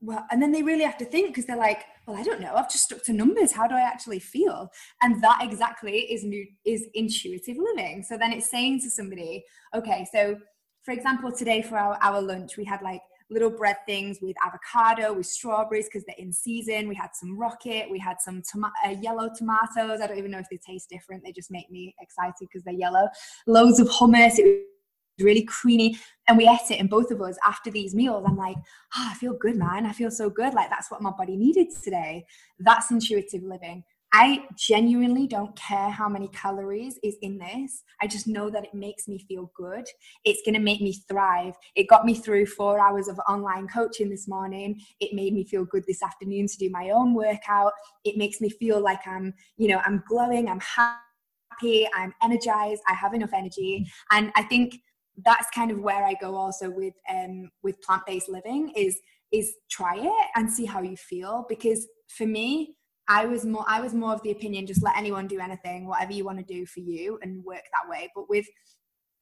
well, 0.00 0.24
and 0.30 0.40
then 0.40 0.52
they 0.52 0.62
really 0.62 0.84
have 0.84 0.98
to 0.98 1.04
think 1.04 1.28
because 1.28 1.44
they're 1.46 1.56
like, 1.56 1.84
well, 2.06 2.16
I 2.16 2.22
don't 2.22 2.40
know. 2.40 2.54
I've 2.54 2.70
just 2.70 2.84
stuck 2.84 3.02
to 3.04 3.12
numbers. 3.12 3.52
How 3.52 3.66
do 3.66 3.74
I 3.74 3.80
actually 3.80 4.20
feel? 4.20 4.70
And 5.02 5.22
that 5.22 5.40
exactly 5.42 5.98
is 5.98 6.24
new 6.24 6.46
is 6.64 6.86
intuitive 6.94 7.56
living. 7.58 8.04
So 8.08 8.16
then 8.16 8.32
it's 8.32 8.50
saying 8.50 8.80
to 8.82 8.90
somebody, 8.90 9.44
okay, 9.74 10.06
so 10.12 10.36
for 10.84 10.92
example, 10.92 11.32
today 11.32 11.62
for 11.62 11.76
our, 11.76 11.98
our 12.00 12.22
lunch, 12.22 12.56
we 12.56 12.64
had 12.64 12.80
like 12.80 13.02
little 13.30 13.50
bread 13.50 13.76
things 13.86 14.18
with 14.22 14.36
avocado, 14.44 15.12
with 15.12 15.26
strawberries 15.26 15.86
because 15.86 16.04
they're 16.06 16.16
in 16.18 16.32
season. 16.32 16.88
We 16.88 16.94
had 16.94 17.10
some 17.14 17.38
rocket, 17.38 17.90
we 17.90 17.98
had 17.98 18.20
some 18.20 18.42
tom- 18.42 18.72
uh, 18.84 18.90
yellow 19.00 19.28
tomatoes. 19.36 20.00
I 20.00 20.06
don't 20.06 20.18
even 20.18 20.30
know 20.30 20.38
if 20.38 20.48
they 20.50 20.58
taste 20.58 20.88
different. 20.88 21.22
They 21.24 21.32
just 21.32 21.50
make 21.50 21.70
me 21.70 21.94
excited 22.00 22.34
because 22.40 22.62
they're 22.64 22.74
yellow. 22.74 23.08
Loads 23.46 23.80
of 23.80 23.88
hummus. 23.88 24.38
It 24.38 24.44
was 24.44 25.24
really 25.24 25.44
creamy. 25.44 25.98
And 26.28 26.38
we 26.38 26.48
ate 26.48 26.70
it. 26.70 26.80
And 26.80 26.88
both 26.88 27.10
of 27.10 27.20
us, 27.20 27.36
after 27.44 27.70
these 27.70 27.94
meals, 27.94 28.24
I'm 28.26 28.36
like, 28.36 28.56
oh, 28.96 29.08
I 29.10 29.14
feel 29.14 29.34
good, 29.34 29.56
man. 29.56 29.86
I 29.86 29.92
feel 29.92 30.10
so 30.10 30.30
good. 30.30 30.54
Like 30.54 30.70
that's 30.70 30.90
what 30.90 31.02
my 31.02 31.10
body 31.10 31.36
needed 31.36 31.68
today. 31.82 32.24
That's 32.58 32.90
intuitive 32.90 33.42
living. 33.42 33.84
I 34.12 34.46
genuinely 34.56 35.26
don't 35.26 35.54
care 35.54 35.90
how 35.90 36.08
many 36.08 36.28
calories 36.28 36.98
is 37.02 37.16
in 37.20 37.38
this. 37.38 37.82
I 38.00 38.06
just 38.06 38.26
know 38.26 38.48
that 38.48 38.64
it 38.64 38.72
makes 38.72 39.06
me 39.06 39.18
feel 39.28 39.50
good. 39.54 39.84
It's 40.24 40.40
going 40.44 40.54
to 40.54 40.60
make 40.60 40.80
me 40.80 40.94
thrive. 41.08 41.54
It 41.76 41.88
got 41.88 42.06
me 42.06 42.14
through 42.14 42.46
four 42.46 42.80
hours 42.80 43.08
of 43.08 43.20
online 43.28 43.68
coaching 43.68 44.08
this 44.08 44.26
morning. 44.26 44.80
It 45.00 45.14
made 45.14 45.34
me 45.34 45.44
feel 45.44 45.66
good 45.66 45.84
this 45.86 46.02
afternoon 46.02 46.46
to 46.48 46.56
do 46.56 46.70
my 46.70 46.90
own 46.90 47.12
workout. 47.12 47.72
It 48.04 48.16
makes 48.16 48.40
me 48.40 48.48
feel 48.48 48.80
like 48.80 49.06
I'm, 49.06 49.34
you 49.58 49.68
know, 49.68 49.82
I'm 49.84 50.02
glowing, 50.08 50.48
I'm 50.48 50.60
happy, 50.60 51.86
I'm 51.94 52.14
energized, 52.22 52.82
I 52.88 52.94
have 52.94 53.12
enough 53.12 53.34
energy. 53.34 53.86
And 54.10 54.32
I 54.36 54.42
think 54.42 54.76
that's 55.24 55.50
kind 55.50 55.70
of 55.70 55.80
where 55.80 56.04
I 56.04 56.14
go 56.14 56.34
also 56.36 56.70
with 56.70 56.94
um 57.12 57.50
with 57.62 57.80
plant-based 57.82 58.28
living 58.28 58.72
is 58.76 58.98
is 59.32 59.54
try 59.70 59.96
it 59.96 60.26
and 60.36 60.50
see 60.50 60.64
how 60.64 60.80
you 60.80 60.96
feel 60.96 61.44
because 61.48 61.88
for 62.08 62.24
me 62.24 62.76
I 63.08 63.24
was 63.24 63.44
more 63.44 63.64
I 63.66 63.80
was 63.80 63.94
more 63.94 64.12
of 64.12 64.22
the 64.22 64.30
opinion 64.30 64.66
just 64.66 64.82
let 64.82 64.96
anyone 64.96 65.26
do 65.26 65.40
anything, 65.40 65.86
whatever 65.86 66.12
you 66.12 66.24
want 66.24 66.38
to 66.38 66.44
do 66.44 66.66
for 66.66 66.80
you 66.80 67.18
and 67.22 67.42
work 67.44 67.64
that 67.72 67.88
way. 67.88 68.10
But 68.14 68.28
with 68.28 68.46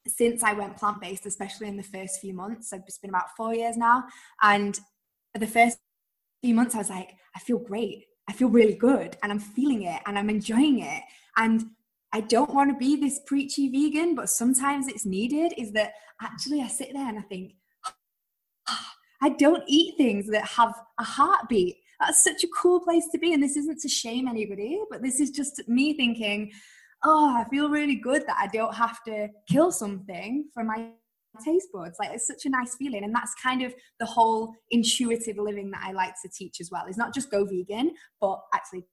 since 0.08 0.42
I 0.42 0.52
went 0.52 0.76
plant 0.76 1.00
based, 1.00 1.26
especially 1.26 1.68
in 1.68 1.76
the 1.76 1.82
first 1.82 2.20
few 2.20 2.34
months, 2.34 2.70
so 2.70 2.76
it's 2.76 2.98
been 2.98 3.10
about 3.10 3.34
four 3.36 3.54
years 3.54 3.76
now, 3.76 4.04
and 4.42 4.78
the 5.34 5.46
first 5.46 5.78
few 6.42 6.54
months 6.54 6.74
I 6.74 6.78
was 6.78 6.90
like, 6.90 7.10
I 7.34 7.40
feel 7.40 7.58
great, 7.58 8.04
I 8.28 8.32
feel 8.32 8.48
really 8.48 8.74
good, 8.74 9.16
and 9.22 9.32
I'm 9.32 9.40
feeling 9.40 9.82
it, 9.82 10.00
and 10.06 10.18
I'm 10.18 10.30
enjoying 10.30 10.80
it, 10.80 11.02
and 11.36 11.64
I 12.12 12.20
don't 12.20 12.54
want 12.54 12.70
to 12.70 12.76
be 12.76 12.96
this 12.96 13.20
preachy 13.26 13.68
vegan, 13.68 14.14
but 14.14 14.30
sometimes 14.30 14.88
it's 14.88 15.04
needed. 15.04 15.52
Is 15.58 15.72
that 15.72 15.92
actually 16.22 16.62
I 16.62 16.68
sit 16.68 16.90
there 16.92 17.08
and 17.08 17.18
I 17.18 17.22
think. 17.22 17.54
Ah, 18.68 18.94
I 19.22 19.28
don't 19.30 19.62
eat 19.66 19.96
things 19.96 20.28
that 20.28 20.44
have 20.44 20.74
a 20.98 21.04
heartbeat 21.04 21.76
that's 22.00 22.22
such 22.22 22.44
a 22.44 22.48
cool 22.48 22.80
place 22.80 23.08
to 23.12 23.18
be. 23.18 23.32
And 23.32 23.42
this 23.42 23.56
isn't 23.56 23.80
to 23.80 23.88
shame 23.88 24.28
anybody, 24.28 24.80
but 24.90 25.02
this 25.02 25.20
is 25.20 25.30
just 25.30 25.62
me 25.68 25.94
thinking, 25.94 26.52
oh, 27.04 27.36
I 27.36 27.48
feel 27.48 27.68
really 27.68 27.96
good 27.96 28.22
that 28.26 28.36
I 28.38 28.48
don't 28.48 28.74
have 28.74 29.02
to 29.04 29.28
kill 29.48 29.70
something 29.72 30.46
for 30.52 30.64
my 30.64 30.90
taste 31.44 31.68
buds. 31.72 31.96
Like 31.98 32.10
it's 32.12 32.26
such 32.26 32.44
a 32.44 32.50
nice 32.50 32.76
feeling. 32.76 33.04
And 33.04 33.14
that's 33.14 33.34
kind 33.42 33.62
of 33.62 33.74
the 34.00 34.06
whole 34.06 34.54
intuitive 34.70 35.36
living 35.38 35.70
that 35.72 35.82
I 35.84 35.92
like 35.92 36.14
to 36.22 36.30
teach 36.34 36.60
as 36.60 36.70
well. 36.70 36.84
It's 36.88 36.98
not 36.98 37.14
just 37.14 37.30
go 37.30 37.44
vegan, 37.44 37.92
but 38.20 38.40
actually 38.54 38.84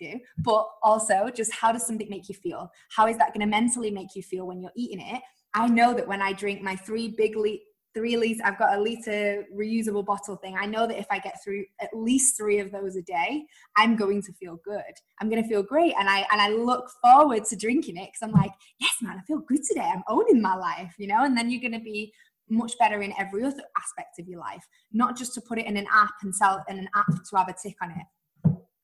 do, 0.00 0.18
but 0.38 0.66
also 0.82 1.30
just 1.34 1.52
how 1.52 1.72
does 1.72 1.86
something 1.86 2.08
make 2.08 2.28
you 2.28 2.34
feel? 2.34 2.70
How 2.94 3.06
is 3.06 3.18
that 3.18 3.28
going 3.28 3.40
to 3.40 3.46
mentally 3.46 3.90
make 3.90 4.14
you 4.14 4.22
feel 4.22 4.46
when 4.46 4.60
you're 4.60 4.72
eating 4.76 5.00
it? 5.00 5.22
I 5.54 5.68
know 5.68 5.94
that 5.94 6.08
when 6.08 6.22
I 6.22 6.32
drink 6.32 6.62
my 6.62 6.76
three 6.76 7.14
big 7.16 7.36
le- 7.36 7.58
three 7.94 8.16
liters 8.16 8.40
i've 8.44 8.58
got 8.58 8.76
a 8.76 8.80
liter 8.80 9.44
reusable 9.54 10.04
bottle 10.04 10.36
thing. 10.36 10.56
I 10.58 10.66
know 10.66 10.86
that 10.86 10.98
if 10.98 11.06
i 11.10 11.18
get 11.18 11.42
through 11.42 11.64
at 11.80 11.90
least 11.94 12.36
three 12.36 12.58
of 12.58 12.72
those 12.72 12.96
a 12.96 13.02
day 13.02 13.44
i'm 13.76 13.96
going 13.96 14.22
to 14.22 14.32
feel 14.34 14.58
good. 14.64 14.94
I'm 15.20 15.28
going 15.28 15.42
to 15.42 15.48
feel 15.48 15.62
great. 15.62 15.94
And 15.98 16.08
i 16.08 16.26
and 16.32 16.40
i 16.40 16.48
look 16.48 16.90
forward 17.02 17.44
to 17.46 17.56
drinking 17.56 17.96
it 17.96 18.10
because 18.12 18.22
i'm 18.22 18.32
like 18.32 18.52
yes 18.80 18.94
man 19.02 19.18
i 19.18 19.22
feel 19.22 19.38
good 19.40 19.62
today. 19.62 19.90
I'm 19.92 20.02
owning 20.08 20.40
my 20.40 20.54
life 20.54 20.94
you 20.98 21.06
know? 21.06 21.24
And 21.24 21.36
then 21.36 21.50
you're 21.50 21.60
going 21.60 21.72
to 21.72 21.80
be 21.80 22.12
much 22.48 22.72
better 22.78 23.00
in 23.02 23.14
every 23.18 23.44
other 23.44 23.62
aspect 23.78 24.18
of 24.18 24.28
your 24.28 24.40
life 24.40 24.66
not 24.92 25.16
just 25.16 25.34
to 25.34 25.40
put 25.40 25.58
it 25.58 25.66
in 25.66 25.76
an 25.76 25.86
app 25.92 26.14
and 26.22 26.34
sell 26.34 26.62
in 26.68 26.78
an 26.78 26.88
app 26.94 27.06
to 27.08 27.36
have 27.36 27.48
a 27.48 27.54
tick 27.60 27.76
on 27.82 27.90
it. 27.90 28.06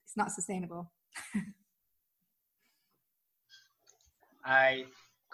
It's 0.05 0.16
not 0.16 0.33
sustainable. 0.33 0.90
I 4.44 4.85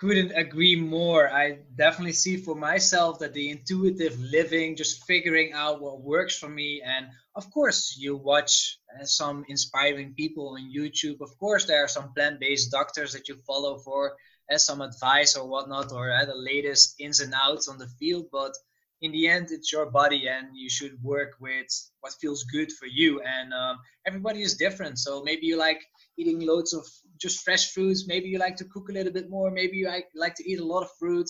couldn't 0.04 0.32
agree 0.32 0.76
more. 0.76 1.30
I 1.30 1.60
definitely 1.76 2.12
see 2.12 2.36
for 2.36 2.54
myself 2.54 3.18
that 3.20 3.32
the 3.32 3.48
intuitive 3.48 4.20
living, 4.20 4.76
just 4.76 5.04
figuring 5.04 5.54
out 5.54 5.80
what 5.80 6.02
works 6.02 6.36
for 6.38 6.50
me. 6.50 6.82
And 6.84 7.06
of 7.34 7.50
course, 7.50 7.96
you 7.98 8.14
watch 8.14 8.78
uh, 8.92 9.06
some 9.06 9.46
inspiring 9.48 10.12
people 10.12 10.46
on 10.50 10.70
YouTube. 10.78 11.22
Of 11.22 11.32
course, 11.38 11.64
there 11.64 11.82
are 11.82 11.88
some 11.88 12.12
plant 12.12 12.38
based 12.38 12.70
doctors 12.70 13.14
that 13.14 13.28
you 13.28 13.36
follow 13.46 13.78
for 13.78 14.14
uh, 14.52 14.58
some 14.58 14.82
advice 14.82 15.36
or 15.36 15.48
whatnot, 15.48 15.90
or 15.90 16.12
uh, 16.12 16.26
the 16.26 16.36
latest 16.52 16.96
ins 17.00 17.20
and 17.20 17.32
outs 17.34 17.66
on 17.68 17.78
the 17.78 17.88
field. 17.98 18.26
But 18.30 18.52
in 19.00 19.10
the 19.10 19.26
end, 19.26 19.48
it's 19.52 19.72
your 19.72 19.90
body, 19.90 20.28
and 20.28 20.48
you 20.52 20.68
should 20.68 21.02
work 21.02 21.32
with 21.40 21.70
what 22.00 22.12
feels 22.20 22.44
good 22.44 22.70
for 22.72 22.86
you. 22.86 23.22
And 23.22 23.54
um, 23.54 23.78
everybody 24.06 24.42
is 24.42 24.54
different. 24.54 24.98
So 24.98 25.22
maybe 25.22 25.46
you 25.46 25.56
like 25.56 25.82
eating 26.18 26.40
loads 26.40 26.74
of 26.74 26.84
just 27.20 27.44
fresh 27.44 27.72
fruits. 27.72 28.06
Maybe 28.06 28.28
you 28.28 28.38
like 28.38 28.56
to 28.56 28.64
cook 28.64 28.88
a 28.88 28.92
little 28.92 29.12
bit 29.12 29.30
more. 29.30 29.50
Maybe 29.50 29.76
you 29.78 29.90
like 30.14 30.34
to 30.34 30.50
eat 30.50 30.60
a 30.60 30.64
lot 30.64 30.82
of 30.82 30.90
fruit. 30.98 31.28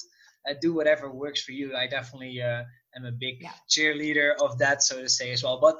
Uh, 0.48 0.54
do 0.60 0.74
whatever 0.74 1.10
works 1.10 1.42
for 1.42 1.52
you. 1.52 1.74
I 1.74 1.86
definitely 1.86 2.40
uh, 2.42 2.62
am 2.96 3.06
a 3.06 3.12
big 3.12 3.36
yeah. 3.40 3.52
cheerleader 3.70 4.34
of 4.42 4.58
that, 4.58 4.82
so 4.82 5.00
to 5.00 5.08
say, 5.08 5.32
as 5.32 5.42
well. 5.42 5.58
But 5.58 5.76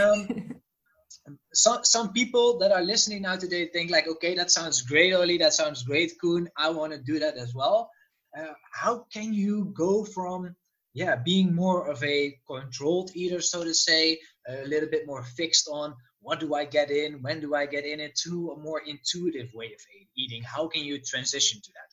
um, 0.00 0.52
some 1.52 1.84
some 1.84 2.12
people 2.12 2.58
that 2.58 2.72
are 2.72 2.82
listening 2.82 3.22
now 3.22 3.36
today 3.36 3.68
think 3.68 3.90
like, 3.90 4.08
okay, 4.08 4.34
that 4.34 4.50
sounds 4.50 4.80
great, 4.82 5.12
Oli. 5.12 5.36
That 5.36 5.52
sounds 5.52 5.82
great, 5.82 6.12
Koen. 6.20 6.48
I 6.56 6.70
want 6.70 6.92
to 6.94 6.98
do 6.98 7.18
that 7.18 7.36
as 7.36 7.54
well. 7.54 7.90
uh, 8.36 8.52
how 8.72 9.06
can 9.12 9.32
you 9.32 9.72
go 9.76 10.04
from 10.04 10.54
yeah 10.94 11.16
being 11.24 11.54
more 11.54 11.88
of 11.88 12.02
a 12.02 12.36
controlled 12.46 13.10
eater 13.14 13.40
so 13.40 13.64
to 13.64 13.74
say 13.74 14.18
a 14.48 14.64
little 14.66 14.88
bit 14.88 15.06
more 15.06 15.22
fixed 15.22 15.68
on 15.70 15.94
what 16.26 16.40
do 16.40 16.54
i 16.54 16.64
get 16.64 16.90
in 16.90 17.22
when 17.22 17.38
do 17.40 17.54
i 17.54 17.64
get 17.64 17.84
in 17.86 18.00
it 18.00 18.14
to 18.16 18.50
a 18.50 18.58
more 18.58 18.82
intuitive 18.86 19.48
way 19.54 19.66
of 19.66 19.80
eating 20.16 20.42
how 20.42 20.66
can 20.66 20.82
you 20.82 20.98
transition 21.00 21.60
to 21.62 21.70
that 21.72 21.90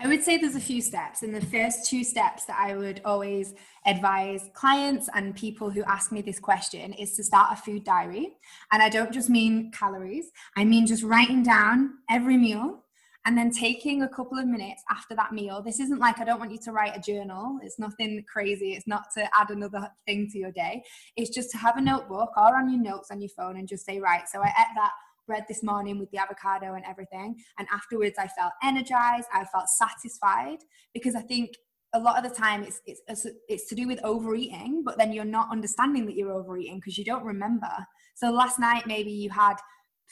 I 0.00 0.06
would 0.06 0.22
say 0.22 0.36
there's 0.36 0.54
a 0.54 0.60
few 0.60 0.80
steps. 0.80 1.22
And 1.22 1.34
the 1.34 1.44
first 1.44 1.90
two 1.90 2.04
steps 2.04 2.44
that 2.44 2.56
I 2.58 2.76
would 2.76 3.00
always 3.04 3.54
advise 3.86 4.48
clients 4.54 5.08
and 5.14 5.34
people 5.34 5.70
who 5.70 5.82
ask 5.84 6.12
me 6.12 6.22
this 6.22 6.38
question 6.38 6.92
is 6.92 7.14
to 7.16 7.24
start 7.24 7.52
a 7.52 7.56
food 7.56 7.84
diary. 7.84 8.36
And 8.72 8.82
I 8.82 8.88
don't 8.88 9.12
just 9.12 9.28
mean 9.28 9.70
calories, 9.72 10.30
I 10.56 10.64
mean 10.64 10.86
just 10.86 11.02
writing 11.02 11.42
down 11.42 11.94
every 12.08 12.36
meal 12.36 12.84
and 13.28 13.36
then 13.36 13.50
taking 13.50 14.04
a 14.04 14.08
couple 14.08 14.38
of 14.38 14.46
minutes 14.46 14.82
after 14.90 15.14
that 15.14 15.32
meal. 15.32 15.60
This 15.60 15.80
isn't 15.80 15.98
like 15.98 16.18
I 16.18 16.24
don't 16.24 16.38
want 16.38 16.50
you 16.50 16.58
to 16.64 16.72
write 16.72 16.96
a 16.96 17.00
journal, 17.00 17.58
it's 17.62 17.78
nothing 17.78 18.24
crazy, 18.26 18.72
it's 18.72 18.86
not 18.86 19.04
to 19.18 19.28
add 19.38 19.50
another 19.50 19.86
thing 20.06 20.30
to 20.30 20.38
your 20.38 20.50
day. 20.50 20.82
It's 21.14 21.28
just 21.28 21.50
to 21.50 21.58
have 21.58 21.76
a 21.76 21.82
notebook 21.82 22.30
or 22.38 22.56
on 22.56 22.70
your 22.70 22.80
notes 22.80 23.10
on 23.10 23.20
your 23.20 23.28
phone 23.36 23.58
and 23.58 23.68
just 23.68 23.84
say, 23.84 24.00
right, 24.00 24.26
so 24.26 24.40
I 24.40 24.46
ate 24.46 24.74
that 24.76 24.92
bread 25.26 25.44
this 25.46 25.62
morning 25.62 25.98
with 25.98 26.10
the 26.10 26.16
avocado 26.16 26.72
and 26.72 26.84
everything. 26.86 27.36
And 27.58 27.68
afterwards, 27.70 28.14
I 28.18 28.28
felt 28.28 28.52
energized. 28.64 29.28
I 29.30 29.44
felt 29.44 29.68
satisfied 29.68 30.60
because 30.94 31.14
I 31.14 31.20
think 31.20 31.50
a 31.92 32.00
lot 32.00 32.16
of 32.16 32.30
the 32.30 32.34
time 32.34 32.62
it's 32.62 32.80
it's 32.86 33.26
it's 33.46 33.66
to 33.66 33.74
do 33.74 33.86
with 33.86 34.00
overeating, 34.04 34.84
but 34.86 34.96
then 34.96 35.12
you're 35.12 35.26
not 35.26 35.52
understanding 35.52 36.06
that 36.06 36.16
you're 36.16 36.32
overeating 36.32 36.76
because 36.76 36.96
you 36.96 37.04
don't 37.04 37.24
remember. 37.24 37.72
So 38.14 38.30
last 38.30 38.58
night 38.58 38.86
maybe 38.86 39.10
you 39.10 39.28
had 39.28 39.56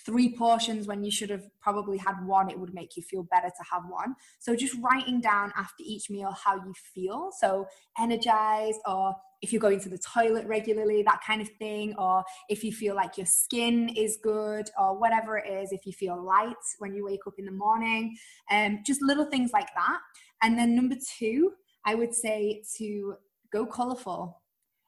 three 0.04 0.34
portions 0.36 0.86
when 0.86 1.02
you 1.02 1.10
should 1.10 1.30
have 1.30 1.44
probably 1.60 1.98
had 1.98 2.14
one 2.26 2.50
it 2.50 2.58
would 2.58 2.74
make 2.74 2.96
you 2.96 3.02
feel 3.02 3.22
better 3.24 3.48
to 3.48 3.64
have 3.70 3.82
one. 3.88 4.14
So 4.38 4.54
just 4.54 4.76
writing 4.80 5.20
down 5.20 5.52
after 5.56 5.82
each 5.84 6.10
meal 6.10 6.32
how 6.32 6.56
you 6.56 6.72
feel. 6.94 7.30
So 7.38 7.66
energized 7.98 8.80
or 8.86 9.14
if 9.42 9.52
you're 9.52 9.60
going 9.60 9.80
to 9.80 9.88
the 9.88 9.98
toilet 9.98 10.46
regularly 10.46 11.02
that 11.02 11.20
kind 11.26 11.42
of 11.42 11.48
thing 11.58 11.94
or 11.98 12.24
if 12.48 12.64
you 12.64 12.72
feel 12.72 12.94
like 12.94 13.16
your 13.16 13.26
skin 13.26 13.90
is 13.90 14.18
good 14.22 14.70
or 14.78 14.98
whatever 14.98 15.38
it 15.38 15.50
is 15.50 15.72
if 15.72 15.86
you 15.86 15.92
feel 15.92 16.20
light 16.22 16.54
when 16.78 16.94
you 16.94 17.04
wake 17.04 17.26
up 17.26 17.34
in 17.38 17.44
the 17.44 17.52
morning 17.52 18.16
um, 18.50 18.80
just 18.84 19.02
little 19.02 19.26
things 19.26 19.52
like 19.52 19.68
that. 19.74 19.98
And 20.42 20.58
then 20.58 20.74
number 20.74 20.96
two 21.18 21.52
i 21.84 21.94
would 21.94 22.14
say 22.14 22.62
to 22.76 23.14
go 23.52 23.64
colorful 23.64 24.42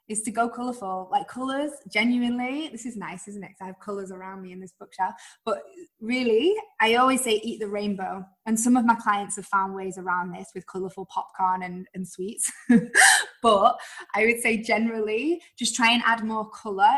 is 0.09 0.23
to 0.23 0.31
go 0.31 0.49
colorful 0.49 1.09
like 1.13 1.29
colors 1.29 1.71
genuinely 1.93 2.69
this 2.73 2.87
is 2.87 2.97
nice 2.97 3.29
isn't 3.29 3.45
it? 3.45 3.51
I 3.61 3.67
have 3.67 3.81
colors 3.81 4.11
around 4.11 4.43
me 4.43 4.53
in 4.53 4.61
this 4.61 4.73
bookshelf. 4.79 5.15
But 5.45 5.63
really 6.01 6.55
i 6.81 6.95
always 6.95 7.23
say 7.23 7.41
eat 7.43 7.61
the 7.61 7.69
rainbow. 7.69 8.25
And 8.47 8.59
some 8.59 8.77
of 8.77 8.85
my 8.85 8.95
clients 8.95 9.37
have 9.37 9.47
found 9.47 9.75
ways 9.75 9.99
around 9.99 10.33
this 10.33 10.51
with 10.55 10.67
colorful 10.67 11.07
popcorn 11.07 11.63
and, 11.63 11.87
and 11.95 12.07
sweets. 12.07 12.51
But 13.43 13.79
i 14.15 14.25
would 14.27 14.41
say 14.41 14.57
generally 14.63 15.41
just 15.59 15.77
try 15.77 15.93
and 15.93 16.03
add 16.05 16.25
more 16.25 16.49
color 16.51 16.93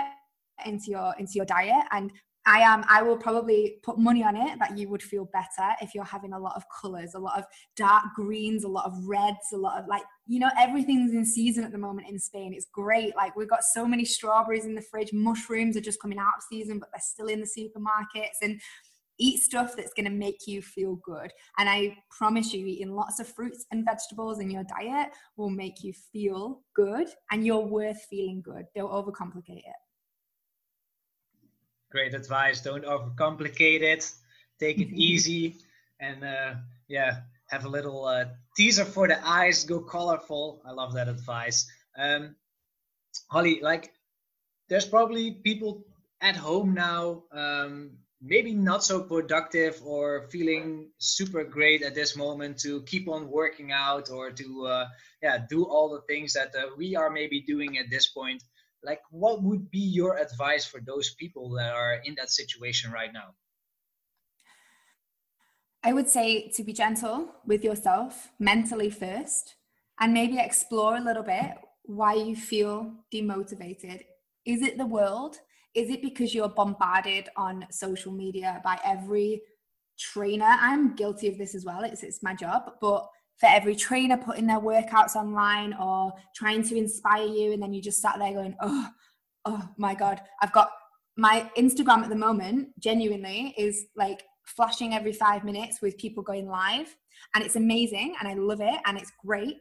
into 0.65 0.91
your 0.91 1.15
into 1.19 1.33
your 1.35 1.45
diet. 1.45 1.85
And 1.91 2.13
I 2.47 2.61
am. 2.61 2.85
I 2.89 3.03
will 3.03 3.19
probably 3.19 3.77
put 3.83 3.99
money 3.99 4.25
on 4.25 4.35
it 4.35 4.59
that 4.59 4.77
you 4.79 4.89
would 4.89 5.03
feel 5.03 5.27
better 5.27 5.75
if 5.83 5.95
you're 5.95 6.05
having 6.05 6.33
a 6.33 6.39
lot 6.39 6.57
of 6.57 6.65
colors, 6.81 7.15
a 7.15 7.19
lot 7.19 7.39
of 7.39 7.45
dark 7.77 8.05
greens, 8.17 8.65
a 8.65 8.69
lot 8.69 8.87
of 8.87 8.95
reds, 9.07 9.53
a 9.53 9.59
lot 9.59 9.79
of 9.79 9.87
like 9.87 10.03
you 10.27 10.41
know 10.41 10.51
everything's 10.59 11.13
in 11.13 11.25
season 11.27 11.65
at 11.65 11.73
the 11.73 11.79
moment 11.79 12.09
in 12.09 12.19
Spain. 12.19 12.55
It's 12.55 12.67
great. 12.73 13.15
Like 13.15 13.37
we've 13.37 13.51
got 13.51 13.63
so 13.63 13.87
many 13.87 14.05
strawberries 14.05 14.65
in 14.65 14.75
the 14.75 14.81
fridge. 14.81 15.13
Mushrooms 15.13 15.77
are 15.77 15.83
just 15.83 16.01
coming 16.01 16.19
out 16.19 16.33
of 16.39 16.43
season, 16.49 16.79
but 16.79 16.89
they're 16.93 17.03
still 17.03 17.27
in 17.27 17.41
the 17.41 17.47
supermarkets 17.47 18.39
and 18.43 18.61
eat 19.21 19.41
stuff 19.43 19.77
that's 19.77 19.93
going 19.93 20.07
to 20.07 20.11
make 20.11 20.47
you 20.47 20.63
feel 20.63 20.97
good. 21.05 21.31
And 21.59 21.69
I 21.69 21.97
promise 22.11 22.53
you, 22.55 22.67
eating 22.67 22.95
lots 22.95 23.21
of 23.21 23.29
fruits 23.29 23.67
and 23.71 23.85
vegetables 23.85 24.41
in 24.41 24.51
your 24.51 24.65
diet 24.65 25.11
will 25.37 25.51
make 25.51 25.85
you 25.85 25.93
feel 25.93 26.63
good 26.75 27.09
and 27.31 27.45
you're 27.45 27.61
worth 27.61 28.01
feeling 28.09 28.41
good. 28.43 28.65
Don't 28.75 28.91
overcomplicate 28.91 29.59
it. 29.59 29.90
Great 31.91 32.15
advice. 32.15 32.61
Don't 32.61 32.85
overcomplicate 32.85 33.83
it. 33.83 34.11
Take 34.59 34.79
it 34.79 34.93
easy, 34.95 35.57
and 36.01 36.25
uh, 36.25 36.55
yeah, 36.89 37.21
have 37.47 37.65
a 37.65 37.69
little 37.69 38.05
uh, 38.05 38.27
teaser 38.57 38.85
for 38.85 39.09
the 39.09 39.19
eyes. 39.27 39.65
Go 39.65 39.81
colorful. 39.81 40.63
I 40.65 40.73
love 40.73 40.95
that 40.95 41.09
advice. 41.09 41.67
Um, 41.99 42.37
Holly, 43.29 43.61
like, 43.61 43.93
there's 44.69 44.87
probably 44.87 45.33
people 45.33 45.85
at 46.21 46.37
home 46.37 46.75
now, 46.75 47.25
um, 47.33 47.91
maybe 48.23 48.53
not 48.53 48.85
so 48.85 49.03
productive 49.03 49.81
or 49.85 50.29
feeling 50.31 50.91
super 50.99 51.43
great 51.43 51.83
at 51.83 51.95
this 51.95 52.17
moment 52.17 52.59
to 52.59 52.83
keep 52.83 53.09
on 53.09 53.31
working 53.31 53.73
out 53.73 54.11
or 54.11 54.31
to 54.31 54.67
uh, 54.67 54.87
yeah 55.23 55.39
do 55.49 55.65
all 55.65 55.89
the 55.89 56.03
things 56.03 56.35
that 56.35 56.55
uh, 56.55 56.67
we 56.77 56.95
are 56.95 57.11
maybe 57.11 57.41
doing 57.41 57.79
at 57.79 57.89
this 57.89 58.09
point 58.09 58.43
like 58.83 59.01
what 59.11 59.43
would 59.43 59.71
be 59.71 59.79
your 59.79 60.19
advice 60.19 60.65
for 60.65 60.81
those 60.81 61.15
people 61.15 61.51
that 61.51 61.73
are 61.73 62.01
in 62.05 62.15
that 62.17 62.31
situation 62.31 62.91
right 62.91 63.13
now? 63.13 63.35
I 65.83 65.93
would 65.93 66.09
say 66.09 66.49
to 66.57 66.63
be 66.63 66.73
gentle 66.73 67.29
with 67.47 67.65
yourself 67.65 68.29
mentally 68.39 68.91
first 68.91 69.57
and 69.99 70.13
maybe 70.13 70.39
explore 70.39 70.97
a 70.97 71.01
little 71.01 71.23
bit 71.23 71.53
why 71.85 72.15
you 72.15 72.37
feel 72.37 72.93
demotivated. 73.13 74.03
Is 74.45 74.63
it 74.63 74.77
the 74.77 74.87
world? 74.87 75.37
Is 75.75 75.89
it 75.89 76.03
because 76.03 76.35
you're 76.35 76.49
bombarded 76.49 77.29
on 77.37 77.67
social 77.71 78.13
media 78.13 78.61
by 78.63 78.79
every 78.85 79.43
trainer? 79.99 80.57
I'm 80.61 80.95
guilty 80.97 81.29
of 81.29 81.39
this 81.39 81.55
as 81.55 81.65
well. 81.65 81.83
It's, 81.83 82.03
it's 82.03 82.23
my 82.23 82.35
job 82.35 82.73
but 82.81 83.09
for 83.41 83.49
every 83.49 83.75
trainer 83.75 84.17
putting 84.17 84.47
their 84.47 84.61
workouts 84.61 85.17
online 85.17 85.75
or 85.75 86.13
trying 86.35 86.63
to 86.63 86.77
inspire 86.77 87.27
you 87.27 87.53
and 87.53 87.63
then 87.63 87.73
you 87.73 87.83
just 87.83 88.01
sat 88.01 88.19
there 88.19 88.35
going 88.35 88.55
oh 88.61 88.89
oh 89.47 89.69
my 89.79 89.95
god 89.95 90.21
i've 90.43 90.53
got 90.53 90.71
my 91.17 91.51
instagram 91.57 92.03
at 92.03 92.11
the 92.11 92.17
moment 92.17 92.69
genuinely 92.79 93.55
is 93.57 93.87
like 93.97 94.23
flashing 94.45 94.95
every 94.95 95.13
five 95.13 95.45
minutes 95.45 95.81
with 95.81 95.97
people 95.99 96.23
going 96.23 96.49
live 96.49 96.95
and 97.35 97.43
it's 97.45 97.57
amazing 97.57 98.15
and 98.21 98.29
i 98.29 98.35
love 98.35 98.61
it 98.61 98.81
and 98.87 98.99
it's 98.99 99.13
great 99.25 99.57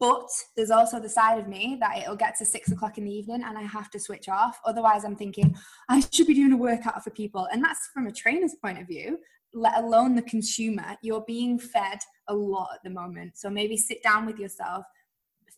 but 0.00 0.28
there's 0.56 0.70
also 0.70 1.00
the 1.00 1.08
side 1.08 1.40
of 1.40 1.48
me 1.48 1.76
that 1.80 1.98
it'll 1.98 2.14
get 2.14 2.36
to 2.38 2.44
six 2.44 2.70
o'clock 2.70 2.98
in 2.98 3.04
the 3.04 3.10
evening 3.10 3.42
and 3.44 3.58
I 3.58 3.62
have 3.62 3.90
to 3.90 3.98
switch 3.98 4.28
off. 4.28 4.60
Otherwise, 4.64 5.04
I'm 5.04 5.16
thinking 5.16 5.56
I 5.88 5.98
should 6.12 6.28
be 6.28 6.34
doing 6.34 6.52
a 6.52 6.56
workout 6.56 7.02
for 7.02 7.10
people. 7.10 7.48
And 7.50 7.64
that's 7.64 7.90
from 7.92 8.06
a 8.06 8.12
trainer's 8.12 8.54
point 8.62 8.78
of 8.78 8.86
view 8.86 9.18
let 9.54 9.82
alone 9.82 10.14
the 10.14 10.22
consumer, 10.22 10.96
you're 11.02 11.24
being 11.26 11.58
fed 11.58 11.98
a 12.28 12.34
lot 12.34 12.70
at 12.74 12.82
the 12.82 12.90
moment. 12.90 13.36
So 13.36 13.50
maybe 13.50 13.76
sit 13.76 14.02
down 14.02 14.26
with 14.26 14.38
yourself, 14.38 14.84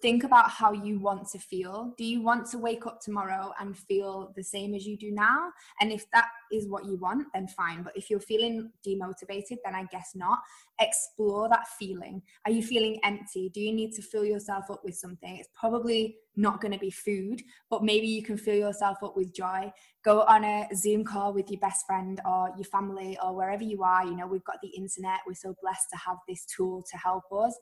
think 0.02 0.24
about 0.24 0.50
how 0.50 0.72
you 0.72 0.98
want 0.98 1.28
to 1.28 1.38
feel. 1.38 1.94
Do 1.96 2.04
you 2.04 2.22
want 2.22 2.50
to 2.50 2.58
wake 2.58 2.86
up 2.86 3.00
tomorrow 3.00 3.52
and 3.60 3.76
feel 3.76 4.32
the 4.36 4.42
same 4.42 4.74
as 4.74 4.86
you 4.86 4.96
do 4.96 5.10
now? 5.10 5.50
And 5.80 5.92
if 5.92 6.10
that 6.12 6.28
is 6.52 6.68
what 6.68 6.86
you 6.86 6.96
want, 6.96 7.26
then 7.34 7.48
fine. 7.48 7.82
But 7.82 7.96
if 7.96 8.10
you're 8.10 8.20
feeling 8.20 8.70
demotivated, 8.86 9.58
then 9.64 9.74
I 9.74 9.84
guess 9.90 10.12
not. 10.14 10.38
Explore 10.80 11.48
that 11.50 11.68
feeling. 11.78 12.22
Are 12.46 12.52
you 12.52 12.62
feeling 12.62 12.98
empty? 13.04 13.50
Do 13.50 13.60
you 13.60 13.72
need 13.72 13.92
to 13.92 14.02
fill 14.02 14.24
yourself 14.24 14.70
up 14.70 14.82
with 14.84 14.96
something? 14.96 15.36
It's 15.36 15.50
probably 15.54 16.16
not 16.36 16.60
going 16.60 16.72
to 16.72 16.78
be 16.78 16.90
food, 16.90 17.42
but 17.68 17.84
maybe 17.84 18.06
you 18.06 18.22
can 18.22 18.36
fill 18.36 18.54
yourself 18.54 18.98
up 19.02 19.16
with 19.16 19.34
joy. 19.34 19.70
Go 20.04 20.22
on 20.22 20.44
a 20.44 20.66
Zoom 20.74 21.04
call 21.04 21.34
with 21.34 21.50
your 21.50 21.60
best 21.60 21.84
friend 21.86 22.20
or 22.24 22.50
your 22.56 22.64
family 22.64 23.18
or 23.22 23.34
wherever 23.34 23.62
you 23.62 23.82
are. 23.82 24.04
You 24.04 24.16
know, 24.16 24.26
we've 24.26 24.44
got 24.44 24.60
the 24.62 24.68
internet. 24.68 25.20
We're 25.26 25.34
so 25.34 25.54
blessed 25.60 25.86
to 25.92 25.98
have 25.98 26.16
this 26.26 26.46
tool 26.46 26.84
to 26.90 26.96
help 26.96 27.24
us. 27.32 27.58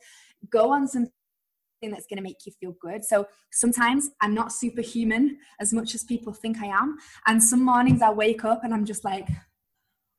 Go 0.51 0.70
on 0.70 0.87
some 0.87 1.09
that's 1.83 2.07
going 2.07 2.17
to 2.17 2.23
make 2.23 2.45
you 2.45 2.53
feel 2.61 2.75
good. 2.81 3.05
So 3.05 3.27
sometimes 3.53 4.11
I'm 4.21 4.35
not 4.35 4.53
superhuman 4.53 5.38
as 5.61 5.73
much 5.73 5.95
as 5.95 6.05
people 6.05 6.33
think 6.33 6.61
I 6.61 6.67
am. 6.67 6.97
And 7.27 7.43
some 7.43 7.64
mornings 7.64 8.03
I 8.03 8.11
wake 8.11 8.45
up 8.45 8.64
and 8.64 8.75
I'm 8.75 8.85
just 8.85 9.05
like, 9.05 9.29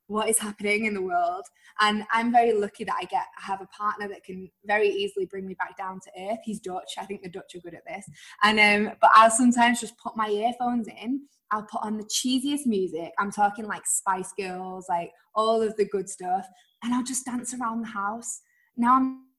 what 0.06 0.28
is 0.28 0.38
happening 0.38 0.86
in 0.86 0.94
the 0.94 1.02
world? 1.02 1.44
And 1.80 2.04
I'm 2.12 2.32
very 2.32 2.52
lucky 2.52 2.82
that 2.82 2.96
I 3.00 3.04
get 3.04 3.26
I 3.38 3.46
have 3.46 3.60
a 3.60 3.66
partner 3.66 4.08
that 4.08 4.24
can 4.24 4.50
very 4.64 4.88
easily 4.88 5.26
bring 5.26 5.46
me 5.46 5.54
back 5.54 5.78
down 5.78 6.00
to 6.00 6.10
earth. 6.30 6.40
He's 6.44 6.58
Dutch. 6.58 6.94
I 6.98 7.04
think 7.04 7.22
the 7.22 7.28
Dutch 7.28 7.54
are 7.54 7.60
good 7.60 7.74
at 7.74 7.86
this. 7.86 8.04
And 8.42 8.58
um, 8.58 8.96
but 9.00 9.10
I'll 9.14 9.30
sometimes 9.30 9.80
just 9.80 9.96
put 9.98 10.16
my 10.16 10.28
earphones 10.28 10.88
in. 10.88 11.26
I'll 11.52 11.62
put 11.62 11.82
on 11.82 11.96
the 11.96 12.04
cheesiest 12.04 12.66
music. 12.66 13.12
I'm 13.18 13.30
talking 13.30 13.66
like 13.66 13.86
Spice 13.86 14.32
Girls, 14.38 14.86
like 14.88 15.12
all 15.34 15.62
of 15.62 15.76
the 15.76 15.84
good 15.84 16.08
stuff, 16.08 16.46
and 16.82 16.92
I'll 16.92 17.04
just 17.04 17.24
dance 17.24 17.54
around 17.54 17.82
the 17.82 17.88
house. 17.88 18.40
Now 18.76 18.96
I'm 18.96 19.29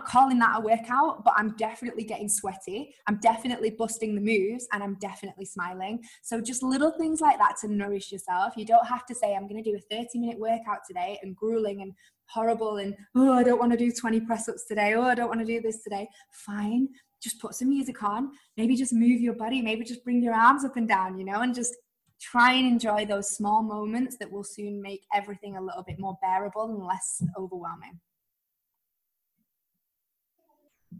calling 0.00 0.38
that 0.38 0.58
a 0.58 0.60
workout, 0.60 1.24
but 1.24 1.34
I'm 1.36 1.56
definitely 1.56 2.04
getting 2.04 2.28
sweaty. 2.28 2.94
I'm 3.08 3.18
definitely 3.18 3.70
busting 3.70 4.14
the 4.14 4.20
moves 4.20 4.68
and 4.72 4.82
I'm 4.82 4.96
definitely 5.00 5.44
smiling. 5.44 6.04
So, 6.22 6.40
just 6.40 6.62
little 6.62 6.92
things 6.92 7.20
like 7.20 7.38
that 7.38 7.56
to 7.62 7.68
nourish 7.68 8.12
yourself. 8.12 8.54
You 8.56 8.64
don't 8.64 8.86
have 8.86 9.04
to 9.06 9.14
say, 9.14 9.34
I'm 9.34 9.48
going 9.48 9.62
to 9.62 9.68
do 9.68 9.76
a 9.76 9.94
30 9.94 10.18
minute 10.20 10.38
workout 10.38 10.80
today 10.86 11.18
and 11.22 11.34
grueling 11.34 11.82
and 11.82 11.92
horrible 12.26 12.76
and, 12.76 12.94
oh, 13.16 13.32
I 13.32 13.42
don't 13.42 13.58
want 13.58 13.72
to 13.72 13.78
do 13.78 13.90
20 13.90 14.20
press 14.20 14.48
ups 14.48 14.66
today. 14.66 14.94
Oh, 14.94 15.02
I 15.02 15.16
don't 15.16 15.28
want 15.28 15.40
to 15.40 15.46
do 15.46 15.60
this 15.60 15.82
today. 15.82 16.08
Fine. 16.30 16.88
Just 17.20 17.40
put 17.40 17.54
some 17.54 17.68
music 17.68 18.02
on. 18.04 18.30
Maybe 18.56 18.76
just 18.76 18.92
move 18.92 19.20
your 19.20 19.34
body. 19.34 19.60
Maybe 19.60 19.84
just 19.84 20.04
bring 20.04 20.22
your 20.22 20.34
arms 20.34 20.64
up 20.64 20.76
and 20.76 20.88
down, 20.88 21.18
you 21.18 21.24
know, 21.24 21.40
and 21.40 21.54
just 21.54 21.74
try 22.20 22.52
and 22.52 22.66
enjoy 22.66 23.06
those 23.06 23.30
small 23.30 23.62
moments 23.62 24.16
that 24.18 24.30
will 24.30 24.44
soon 24.44 24.80
make 24.80 25.02
everything 25.12 25.56
a 25.56 25.60
little 25.60 25.82
bit 25.82 25.98
more 25.98 26.16
bearable 26.22 26.66
and 26.66 26.86
less 26.86 27.22
overwhelming. 27.36 27.98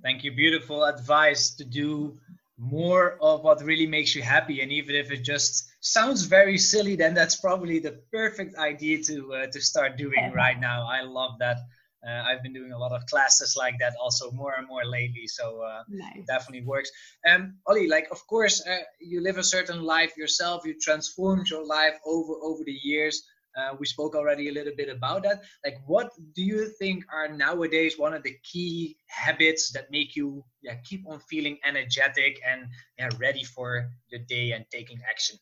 Thank 0.02 0.24
you. 0.24 0.32
Beautiful 0.32 0.84
advice 0.84 1.50
to 1.56 1.64
do 1.64 2.18
more 2.58 3.16
of 3.20 3.42
what 3.42 3.62
really 3.62 3.86
makes 3.86 4.14
you 4.14 4.22
happy. 4.22 4.60
And 4.60 4.70
even 4.70 4.94
if 4.94 5.10
it 5.10 5.22
just 5.22 5.70
sounds 5.80 6.24
very 6.24 6.58
silly, 6.58 6.94
then 6.96 7.14
that's 7.14 7.36
probably 7.36 7.78
the 7.78 8.00
perfect 8.12 8.56
idea 8.56 9.02
to 9.04 9.34
uh, 9.34 9.46
to 9.46 9.60
start 9.60 9.96
doing 9.96 10.32
right 10.34 10.60
now. 10.60 10.86
I 10.86 11.02
love 11.02 11.38
that. 11.38 11.58
Uh, 12.06 12.22
I've 12.28 12.42
been 12.42 12.54
doing 12.54 12.72
a 12.72 12.78
lot 12.78 12.92
of 12.92 13.04
classes 13.06 13.56
like 13.58 13.74
that 13.78 13.92
also 14.00 14.30
more 14.30 14.54
and 14.56 14.66
more 14.66 14.86
lately. 14.86 15.26
So 15.26 15.60
uh, 15.62 15.82
nice. 15.90 16.24
definitely 16.26 16.66
works. 16.66 16.90
Um, 17.28 17.56
Ollie, 17.66 17.88
like 17.88 18.08
of 18.10 18.26
course 18.26 18.66
uh, 18.66 18.78
you 19.00 19.20
live 19.20 19.36
a 19.36 19.44
certain 19.44 19.82
life 19.82 20.16
yourself. 20.16 20.64
You 20.64 20.74
transformed 20.80 21.48
your 21.50 21.64
life 21.66 21.98
over 22.06 22.34
over 22.42 22.62
the 22.64 22.78
years. 22.82 23.22
Uh, 23.56 23.74
we 23.78 23.86
spoke 23.86 24.14
already 24.14 24.48
a 24.48 24.52
little 24.52 24.72
bit 24.76 24.88
about 24.88 25.22
that. 25.24 25.42
Like, 25.64 25.78
what 25.86 26.10
do 26.34 26.42
you 26.42 26.68
think 26.78 27.04
are 27.12 27.28
nowadays 27.28 27.98
one 27.98 28.14
of 28.14 28.22
the 28.22 28.36
key 28.42 28.96
habits 29.06 29.72
that 29.72 29.90
make 29.90 30.14
you 30.16 30.44
yeah, 30.62 30.76
keep 30.84 31.06
on 31.08 31.20
feeling 31.28 31.58
energetic 31.64 32.40
and 32.46 32.66
yeah, 32.98 33.08
ready 33.18 33.44
for 33.44 33.90
the 34.10 34.18
day 34.18 34.52
and 34.52 34.64
taking 34.70 35.00
action? 35.08 35.36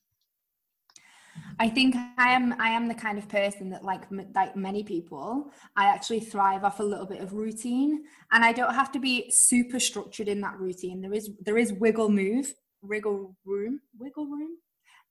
I 1.61 1.69
think 1.69 1.97
I 2.17 2.31
am 2.31 2.55
I 2.61 2.71
am 2.71 2.89
the 2.89 2.95
kind 2.95 3.19
of 3.19 3.29
person 3.29 3.71
that 3.71 3.85
like 3.85 4.03
like 4.35 4.57
many 4.57 4.83
people 4.83 5.51
I 5.77 5.87
actually 5.87 6.21
thrive 6.21 6.65
off 6.65 6.81
a 6.81 6.85
little 6.85 7.07
bit 7.07 7.21
of 7.21 7.33
routine 7.33 8.05
and 8.33 8.45
I 8.45 8.53
don't 8.53 8.75
have 8.75 8.93
to 8.93 9.01
be 9.01 9.31
super 9.31 9.81
structured 9.81 10.29
in 10.29 10.41
that 10.43 10.59
routine 10.59 11.01
there 11.01 11.13
is 11.13 11.31
there 11.41 11.59
is 11.59 11.73
wiggle 11.73 12.11
move 12.11 12.53
wiggle 12.83 13.37
room 13.45 13.81
wiggle 13.99 14.27
room 14.27 14.59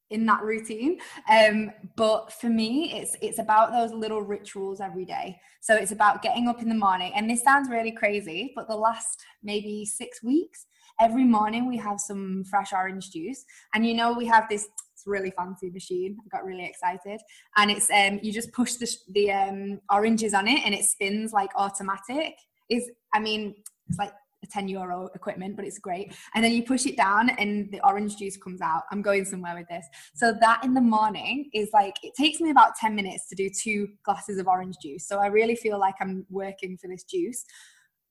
in 0.10 0.26
that 0.26 0.42
routine. 0.42 1.00
Um, 1.30 1.72
but 1.96 2.32
for 2.32 2.50
me 2.50 2.94
it's 2.94 3.16
it's 3.22 3.40
about 3.40 3.72
those 3.72 3.92
little 3.92 4.22
rituals 4.22 4.80
every 4.82 5.06
day. 5.06 5.40
So 5.62 5.76
it's 5.76 5.92
about 5.92 6.22
getting 6.22 6.48
up 6.48 6.62
in 6.62 6.70
the 6.70 6.76
morning 6.76 7.12
and 7.16 7.30
this 7.30 7.44
sounds 7.44 7.70
really 7.70 7.92
crazy 7.92 8.54
but 8.56 8.68
the 8.68 8.76
last 8.76 9.24
maybe 9.44 9.86
six 9.86 10.24
weeks 10.24 10.66
every 11.00 11.24
morning 11.24 11.68
we 11.68 11.78
have 11.78 12.00
some 12.00 12.44
fresh 12.50 12.74
orange 12.74 13.12
juice. 13.12 13.44
And 13.74 13.86
you 13.86 13.94
know 13.94 14.14
we 14.14 14.26
have 14.26 14.46
this 14.50 14.68
really 15.06 15.32
fancy 15.32 15.70
machine. 15.70 16.18
I 16.26 16.38
got 16.38 16.46
really 16.46 16.66
excited. 16.66 17.22
And 17.56 17.72
it's 17.72 17.90
um 17.92 18.20
you 18.22 18.32
just 18.32 18.52
push 18.52 18.74
the, 18.74 18.90
the 19.14 19.32
um 19.32 19.80
oranges 19.92 20.34
on 20.34 20.48
it 20.48 20.62
and 20.66 20.74
it 20.74 20.86
spins 20.86 21.34
like 21.34 21.52
automatic. 21.56 22.36
Is 22.70 22.90
i 23.14 23.20
mean 23.20 23.56
it's 23.88 23.98
like 23.98 24.12
10 24.46 24.68
euro 24.68 25.10
equipment, 25.16 25.56
but 25.56 25.66
it's 25.66 25.80
great. 25.80 26.14
And 26.36 26.44
then 26.44 26.52
you 26.52 26.64
push 26.64 26.86
it 26.86 26.96
down 26.96 27.30
and 27.32 27.72
the 27.72 27.86
orange 27.86 28.18
juice 28.18 28.38
comes 28.38 28.62
out. 28.62 28.84
I'm 28.92 29.02
going 29.02 29.26
somewhere 29.26 29.56
with 29.56 29.68
this. 29.68 29.86
So 30.16 30.34
that 30.40 30.64
in 30.64 30.74
the 30.74 30.82
morning 30.82 31.50
is 31.54 31.70
like, 31.74 31.96
it 32.04 32.14
takes 32.16 32.40
me 32.40 32.52
about 32.52 32.76
10 32.76 32.96
minutes 32.96 33.28
to 33.30 33.36
do 33.36 33.50
two 33.50 33.88
glasses 34.04 34.38
of 34.38 34.48
orange 34.48 34.76
juice. 34.82 35.08
So 35.08 35.20
I 35.20 35.28
really 35.28 35.56
feel 35.56 35.80
like 35.80 35.96
I'm 36.00 36.26
working 36.30 36.78
for 36.78 36.88
this 36.88 37.04
juice. 37.04 37.44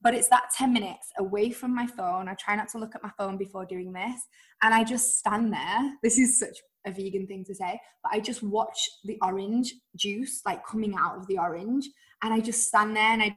But 0.02 0.14
it's 0.14 0.28
that 0.28 0.50
10 0.56 0.72
minutes 0.72 1.10
away 1.18 1.50
from 1.50 1.74
my 1.74 1.86
phone. 1.86 2.28
I 2.28 2.34
try 2.34 2.54
not 2.54 2.68
to 2.70 2.78
look 2.78 2.94
at 2.94 3.02
my 3.02 3.10
phone 3.16 3.38
before 3.38 3.64
doing 3.64 3.92
this. 3.92 4.20
And 4.62 4.74
I 4.74 4.84
just 4.84 5.18
stand 5.18 5.52
there. 5.52 5.92
This 6.02 6.18
is 6.18 6.38
such 6.38 6.58
a 6.86 6.92
vegan 6.92 7.26
thing 7.26 7.44
to 7.44 7.54
say, 7.54 7.80
but 8.02 8.12
I 8.12 8.20
just 8.20 8.42
watch 8.42 8.78
the 9.04 9.18
orange 9.22 9.74
juice 9.96 10.42
like 10.46 10.64
coming 10.64 10.94
out 10.96 11.16
of 11.16 11.26
the 11.26 11.38
orange. 11.38 11.88
And 12.22 12.32
I 12.32 12.40
just 12.40 12.68
stand 12.68 12.94
there 12.94 13.12
and 13.12 13.22
I 13.22 13.36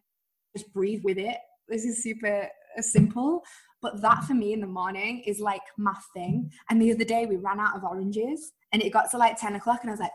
just 0.56 0.72
breathe 0.74 1.02
with 1.04 1.18
it. 1.18 1.38
This 1.68 1.86
is 1.86 2.04
super 2.04 2.48
simple 2.84 3.44
but 3.82 4.02
that 4.02 4.24
for 4.26 4.34
me 4.34 4.54
in 4.54 4.62
the 4.62 4.68
morning 4.68 5.24
is 5.26 5.40
like 5.40 5.62
my 5.78 5.94
thing. 6.14 6.52
And 6.70 6.82
the 6.82 6.92
other 6.92 7.06
day 7.06 7.26
we 7.26 7.38
ran 7.38 7.60
out 7.60 7.76
of 7.76 7.84
oranges 7.84 8.52
and 8.72 8.82
it 8.82 8.92
got 8.92 9.10
to 9.12 9.18
like 9.18 9.38
10 9.38 9.56
o'clock 9.56 9.80
and 9.82 9.90
i 9.90 9.94
was 9.94 10.00
like 10.00 10.12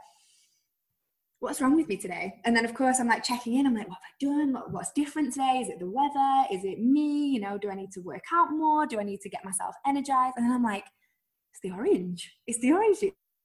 what's 1.41 1.61
wrong 1.61 1.77
with 1.77 1.89
me 1.89 1.97
today? 1.99 2.33
And 2.47 2.57
then 2.57 2.65
of 2.65 2.75
course 2.75 3.01
i'm 3.01 3.09
like 3.09 3.23
checking 3.23 3.55
in. 3.55 3.67
I'm 3.67 3.75
like 3.75 3.89
what 3.89 3.99
have 4.21 4.31
i 4.31 4.35
done? 4.35 4.63
What's 4.71 4.93
different 4.93 5.33
today? 5.33 5.61
Is 5.63 5.69
it 5.69 5.79
the 5.79 5.91
weather? 5.91 6.47
Is 6.51 6.65
it 6.65 6.81
me? 6.81 7.27
You 7.29 7.41
know 7.41 7.59
do 7.59 7.71
i 7.71 7.75
need 7.75 7.93
to 7.93 8.01
work 8.01 8.25
out 8.33 8.51
more? 8.51 8.87
Do 8.87 8.99
i 8.99 9.03
need 9.03 9.21
to 9.21 9.29
get 9.29 9.45
myself 9.45 9.75
energized? 9.87 10.35
And 10.37 10.47
then 10.47 10.53
i'm 10.53 10.63
like 10.63 10.85
it's 11.53 11.61
the 11.63 11.71
orange. 11.71 12.33
It's 12.47 12.59
the 12.61 12.73
orange. 12.73 12.99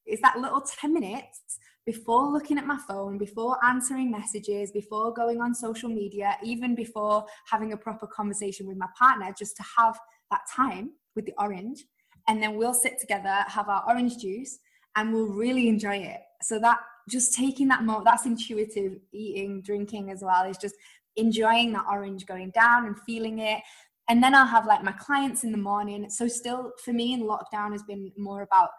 It's 0.06 0.22
that 0.22 0.40
little 0.40 0.62
10 0.62 0.94
minutes 0.94 1.60
before 1.86 2.32
looking 2.32 2.58
at 2.58 2.68
my 2.68 2.78
phone, 2.88 3.18
before 3.18 3.58
answering 3.66 4.12
messages, 4.12 4.72
before 4.72 5.14
going 5.14 5.42
on 5.42 5.56
social 5.56 5.90
media, 5.90 6.38
even 6.44 6.76
before 6.76 7.26
having 7.50 7.74
a 7.74 7.78
proper 7.78 8.08
conversation 8.08 8.68
with 8.68 8.78
my 8.78 8.88
partner, 8.98 9.34
just 9.38 9.56
to 9.58 9.64
have 9.78 9.98
that 10.32 10.42
time 10.54 10.92
with 11.16 11.26
the 11.26 11.34
orange. 11.38 11.84
And 12.28 12.42
then 12.44 12.56
we'll 12.56 12.74
sit 12.74 13.00
together, 13.00 13.44
have 13.48 13.70
our 13.70 13.84
orange 13.88 14.18
juice, 14.18 14.60
and 14.96 15.14
we'll 15.14 15.28
really 15.28 15.68
enjoy 15.68 15.98
it. 15.98 16.22
So 16.42 16.60
that 16.60 16.80
just 17.10 17.34
taking 17.34 17.68
that 17.70 17.84
moment, 17.84 18.06
that's 18.06 18.26
intuitive 18.26 19.00
eating, 19.12 19.62
drinking 19.62 20.12
as 20.12 20.22
well, 20.24 20.44
is 20.44 20.58
just 20.58 20.76
enjoying 21.16 21.74
that 21.74 21.86
orange 21.90 22.26
going 22.26 22.52
down 22.52 22.86
and 22.86 22.96
feeling 23.06 23.40
it. 23.40 23.62
And 24.10 24.24
then 24.24 24.34
I'll 24.34 24.46
have 24.46 24.66
like 24.66 24.84
my 24.84 24.92
clients 24.94 25.44
in 25.44 25.52
the 25.52 25.58
morning. 25.58 26.10
So 26.10 26.28
still 26.28 26.72
for 26.84 26.94
me 26.94 27.14
in 27.14 27.22
lockdown 27.22 27.72
has 27.72 27.84
been 27.84 28.12
more 28.18 28.42
about 28.42 28.70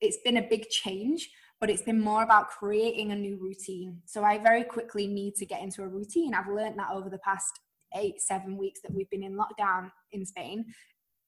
it's 0.00 0.18
been 0.24 0.38
a 0.38 0.48
big 0.48 0.68
change 0.68 1.28
but 1.62 1.70
it's 1.70 1.82
been 1.82 2.00
more 2.00 2.24
about 2.24 2.50
creating 2.50 3.12
a 3.12 3.14
new 3.14 3.38
routine. 3.40 3.96
So 4.04 4.24
I 4.24 4.36
very 4.36 4.64
quickly 4.64 5.06
need 5.06 5.36
to 5.36 5.46
get 5.46 5.62
into 5.62 5.84
a 5.84 5.86
routine. 5.86 6.34
I've 6.34 6.48
learned 6.48 6.76
that 6.80 6.90
over 6.92 7.08
the 7.08 7.18
past 7.18 7.52
eight, 7.94 8.20
seven 8.20 8.56
weeks 8.56 8.80
that 8.82 8.92
we've 8.92 9.08
been 9.10 9.22
in 9.22 9.36
lockdown 9.36 9.92
in 10.10 10.26
Spain, 10.26 10.64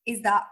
is 0.09 0.23
that 0.23 0.43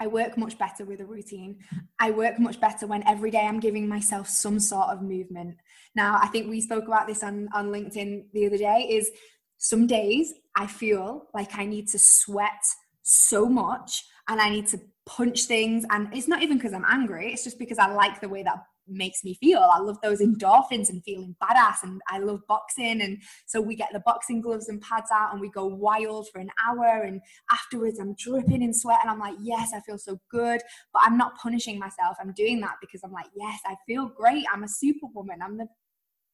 I 0.00 0.06
work 0.06 0.38
much 0.38 0.56
better 0.58 0.86
with 0.86 1.00
a 1.00 1.04
routine. 1.04 1.58
I 2.00 2.10
work 2.10 2.38
much 2.38 2.58
better 2.58 2.86
when 2.86 3.06
every 3.06 3.30
day 3.30 3.42
I'm 3.42 3.60
giving 3.60 3.86
myself 3.86 4.30
some 4.30 4.58
sort 4.58 4.88
of 4.88 5.02
movement. 5.02 5.56
Now, 5.94 6.18
I 6.22 6.28
think 6.28 6.48
we 6.48 6.62
spoke 6.62 6.86
about 6.86 7.06
this 7.06 7.22
on, 7.22 7.50
on 7.54 7.66
LinkedIn 7.66 8.32
the 8.32 8.46
other 8.46 8.56
day, 8.56 8.88
is 8.90 9.10
some 9.58 9.86
days 9.86 10.32
I 10.56 10.66
feel 10.66 11.26
like 11.34 11.58
I 11.58 11.66
need 11.66 11.88
to 11.88 11.98
sweat 11.98 12.64
so 13.02 13.44
much 13.44 14.06
and 14.26 14.40
I 14.40 14.48
need 14.48 14.68
to 14.68 14.80
punch 15.04 15.42
things. 15.42 15.84
And 15.90 16.08
it's 16.14 16.28
not 16.28 16.42
even 16.42 16.56
because 16.56 16.72
I'm 16.72 16.86
angry, 16.88 17.30
it's 17.30 17.44
just 17.44 17.58
because 17.58 17.78
I 17.78 17.92
like 17.92 18.22
the 18.22 18.30
way 18.30 18.42
that 18.42 18.56
makes 18.92 19.24
me 19.24 19.34
feel. 19.34 19.60
I 19.60 19.78
love 19.78 19.98
those 20.02 20.20
endorphins 20.20 20.88
and 20.88 21.02
feeling 21.04 21.36
badass, 21.42 21.82
and 21.82 22.00
I 22.08 22.18
love 22.18 22.40
boxing. 22.48 23.00
And 23.00 23.18
so 23.46 23.60
we 23.60 23.74
get 23.74 23.90
the 23.92 24.02
boxing 24.04 24.40
gloves 24.40 24.68
and 24.68 24.80
pads 24.80 25.10
out, 25.12 25.32
and 25.32 25.40
we 25.40 25.50
go 25.50 25.66
wild 25.66 26.28
for 26.32 26.40
an 26.40 26.50
hour. 26.66 27.02
And 27.02 27.20
afterwards, 27.50 27.98
I'm 27.98 28.14
dripping 28.14 28.62
in 28.62 28.74
sweat, 28.74 28.98
and 29.02 29.10
I'm 29.10 29.18
like, 29.18 29.36
yes, 29.40 29.72
I 29.74 29.80
feel 29.80 29.98
so 29.98 30.20
good. 30.30 30.60
But 30.92 31.02
I'm 31.04 31.16
not 31.16 31.36
punishing 31.36 31.78
myself. 31.78 32.16
I'm 32.20 32.32
doing 32.32 32.60
that 32.60 32.76
because 32.80 33.02
I'm 33.04 33.12
like, 33.12 33.26
yes, 33.36 33.60
I 33.66 33.76
feel 33.86 34.06
great. 34.06 34.44
I'm 34.52 34.64
a 34.64 34.68
superwoman. 34.68 35.42
I'm 35.42 35.58
the 35.58 35.66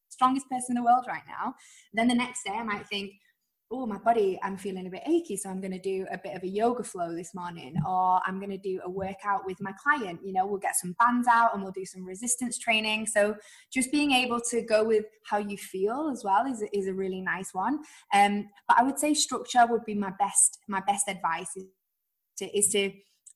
strongest 0.08 0.48
person 0.48 0.76
in 0.76 0.82
the 0.82 0.84
world 0.84 1.04
right 1.06 1.22
now. 1.28 1.54
Then 1.92 2.08
the 2.08 2.14
next 2.14 2.44
day, 2.44 2.52
I 2.52 2.62
might 2.62 2.86
think, 2.88 3.12
oh, 3.70 3.84
my 3.84 3.98
body, 3.98 4.38
I'm 4.42 4.56
feeling 4.56 4.86
a 4.86 4.90
bit 4.90 5.02
achy, 5.06 5.36
so 5.36 5.50
I'm 5.50 5.60
going 5.60 5.72
to 5.72 5.78
do 5.78 6.06
a 6.10 6.16
bit 6.16 6.34
of 6.34 6.42
a 6.42 6.48
yoga 6.48 6.82
flow 6.82 7.14
this 7.14 7.34
morning, 7.34 7.76
or 7.86 8.20
I'm 8.26 8.38
going 8.38 8.50
to 8.50 8.56
do 8.56 8.80
a 8.84 8.88
workout 8.88 9.44
with 9.44 9.60
my 9.60 9.72
client. 9.82 10.20
You 10.24 10.32
know, 10.32 10.46
we'll 10.46 10.58
get 10.58 10.74
some 10.76 10.96
bands 10.98 11.28
out 11.28 11.52
and 11.52 11.62
we'll 11.62 11.72
do 11.72 11.84
some 11.84 12.04
resistance 12.06 12.58
training. 12.58 13.06
So 13.06 13.36
just 13.70 13.92
being 13.92 14.12
able 14.12 14.40
to 14.50 14.62
go 14.62 14.84
with 14.84 15.04
how 15.24 15.36
you 15.36 15.58
feel 15.58 16.08
as 16.10 16.24
well 16.24 16.46
is, 16.46 16.64
is 16.72 16.86
a 16.86 16.94
really 16.94 17.20
nice 17.20 17.52
one. 17.52 17.80
Um, 18.14 18.48
but 18.66 18.78
I 18.78 18.82
would 18.82 18.98
say 18.98 19.12
structure 19.12 19.66
would 19.68 19.84
be 19.84 19.94
my 19.94 20.12
best 20.18 20.58
my 20.66 20.80
best 20.86 21.08
advice 21.08 21.50
is 21.56 21.64
to, 22.38 22.56
is 22.56 22.68
to 22.70 22.90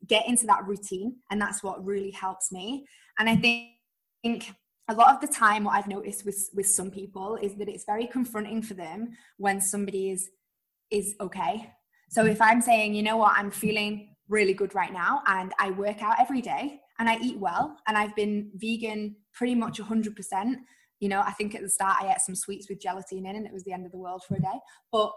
get 0.06 0.26
into 0.26 0.46
that 0.46 0.66
routine, 0.66 1.16
and 1.30 1.40
that's 1.40 1.62
what 1.62 1.84
really 1.84 2.10
helps 2.10 2.50
me. 2.50 2.86
And 3.18 3.28
I 3.28 3.36
think 3.36 4.54
a 4.92 4.94
lot 4.94 5.14
of 5.14 5.20
the 5.20 5.34
time 5.34 5.64
what 5.64 5.74
i've 5.74 5.88
noticed 5.88 6.24
with 6.24 6.50
with 6.54 6.66
some 6.66 6.90
people 6.90 7.36
is 7.40 7.54
that 7.54 7.68
it's 7.68 7.84
very 7.84 8.06
confronting 8.06 8.60
for 8.62 8.74
them 8.74 9.10
when 9.38 9.60
somebody 9.60 10.10
is 10.10 10.30
is 10.90 11.14
okay. 11.20 11.72
So 12.10 12.26
if 12.26 12.40
i'm 12.40 12.60
saying 12.60 12.94
you 12.94 13.02
know 13.02 13.16
what? 13.16 13.32
I'm 13.36 13.50
feeling 13.50 14.14
really 14.28 14.54
good 14.54 14.74
right 14.74 14.92
now 14.92 15.22
and 15.26 15.52
i 15.58 15.70
work 15.70 16.02
out 16.02 16.16
every 16.20 16.40
day 16.40 16.80
and 16.98 17.08
i 17.08 17.18
eat 17.18 17.38
well 17.38 17.76
and 17.86 17.98
i've 17.98 18.14
been 18.14 18.50
vegan 18.54 19.16
pretty 19.34 19.54
much 19.54 19.78
100% 19.78 20.54
you 21.00 21.08
know 21.08 21.20
i 21.20 21.32
think 21.32 21.54
at 21.54 21.62
the 21.62 21.68
start 21.68 21.96
i 22.00 22.10
ate 22.10 22.20
some 22.20 22.34
sweets 22.34 22.68
with 22.68 22.80
gelatin 22.80 23.26
in 23.26 23.36
and 23.36 23.46
it 23.46 23.52
was 23.52 23.64
the 23.64 23.72
end 23.72 23.84
of 23.84 23.92
the 23.92 23.98
world 23.98 24.22
for 24.26 24.36
a 24.36 24.40
day. 24.40 24.58
But 24.90 25.10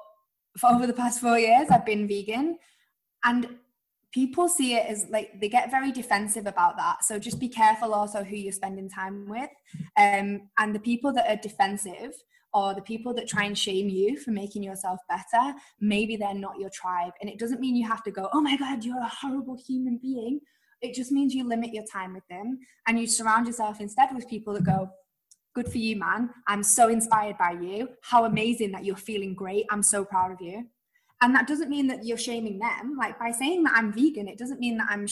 for 0.57 0.69
over 0.71 0.87
the 0.87 0.93
past 0.93 1.21
four 1.21 1.37
years 1.37 1.67
i've 1.69 1.85
been 1.85 2.07
vegan 2.07 2.57
and 3.23 3.47
people 4.15 4.47
see 4.47 4.75
it 4.75 4.85
as 4.87 5.07
like 5.09 5.29
they 5.41 5.49
get 5.49 5.69
very 5.69 5.91
defensive 5.91 6.47
about 6.47 6.77
that. 6.77 7.03
So 7.03 7.19
just 7.19 7.37
be 7.37 7.49
careful 7.49 7.93
also 7.93 8.23
who 8.23 8.37
you're 8.37 8.53
spending 8.53 8.89
time 8.89 9.27
with. 9.27 9.49
Um, 9.99 10.49
and 10.57 10.73
the 10.73 10.79
people 10.79 11.11
that 11.13 11.29
are 11.29 11.35
defensive 11.35 12.13
or 12.53 12.73
the 12.73 12.81
people 12.81 13.13
that 13.15 13.27
try 13.27 13.43
and 13.43 13.57
shame 13.57 13.89
you 13.89 14.17
for 14.17 14.31
making 14.31 14.63
yourself 14.63 15.01
better 15.09 15.53
maybe 15.81 16.15
they're 16.15 16.33
not 16.33 16.57
your 16.57 16.69
tribe. 16.69 17.11
And 17.19 17.29
it 17.29 17.37
doesn't 17.37 17.59
mean 17.59 17.75
you 17.75 17.85
have 17.89 18.03
to 18.03 18.11
go 18.11 18.29
oh 18.31 18.39
my 18.39 18.55
god 18.55 18.85
you're 18.85 19.01
a 19.01 19.11
horrible 19.21 19.57
human 19.67 19.99
being. 20.01 20.39
It 20.81 20.95
just 20.95 21.11
means 21.11 21.33
you 21.33 21.45
limit 21.45 21.73
your 21.73 21.85
time 21.91 22.13
with 22.13 22.27
them 22.29 22.59
and 22.87 22.97
you 22.97 23.07
surround 23.07 23.47
yourself 23.47 23.81
instead 23.81 24.15
with 24.15 24.29
people 24.29 24.53
that 24.53 24.63
go 24.63 24.89
good 25.55 25.69
for 25.69 25.77
you 25.77 25.97
man. 25.97 26.29
I'm 26.47 26.63
so 26.63 26.87
inspired 26.87 27.37
by 27.37 27.51
you. 27.51 27.89
How 28.01 28.23
amazing 28.23 28.71
that 28.71 28.85
you're 28.85 28.95
feeling 28.95 29.35
great. 29.35 29.65
I'm 29.69 29.83
so 29.83 30.05
proud 30.05 30.31
of 30.31 30.39
you 30.39 30.69
and 31.21 31.33
that 31.35 31.47
doesn't 31.47 31.69
mean 31.69 31.87
that 31.87 32.05
you're 32.05 32.17
shaming 32.17 32.59
them 32.59 32.95
like 32.97 33.17
by 33.19 33.31
saying 33.31 33.63
that 33.63 33.73
i'm 33.75 33.91
vegan 33.91 34.27
it 34.27 34.37
doesn't 34.37 34.59
mean 34.59 34.77
that 34.77 34.87
i'm 34.89 35.07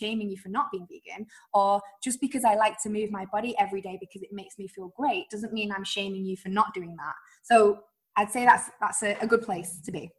shaming 0.00 0.28
you 0.28 0.36
for 0.36 0.48
not 0.48 0.66
being 0.72 0.86
vegan 0.90 1.26
or 1.52 1.80
just 2.02 2.20
because 2.20 2.44
i 2.44 2.54
like 2.54 2.80
to 2.82 2.88
move 2.88 3.10
my 3.10 3.24
body 3.32 3.54
every 3.58 3.80
day 3.80 3.96
because 4.00 4.22
it 4.22 4.30
makes 4.32 4.58
me 4.58 4.66
feel 4.66 4.92
great 4.96 5.28
doesn't 5.30 5.52
mean 5.52 5.70
i'm 5.72 5.84
shaming 5.84 6.24
you 6.24 6.36
for 6.36 6.48
not 6.48 6.72
doing 6.74 6.96
that 6.96 7.14
so 7.42 7.80
i'd 8.16 8.30
say 8.30 8.44
that's 8.44 8.70
that's 8.80 9.02
a, 9.02 9.16
a 9.20 9.26
good 9.26 9.42
place 9.42 9.80
to 9.84 9.92
be 9.92 10.10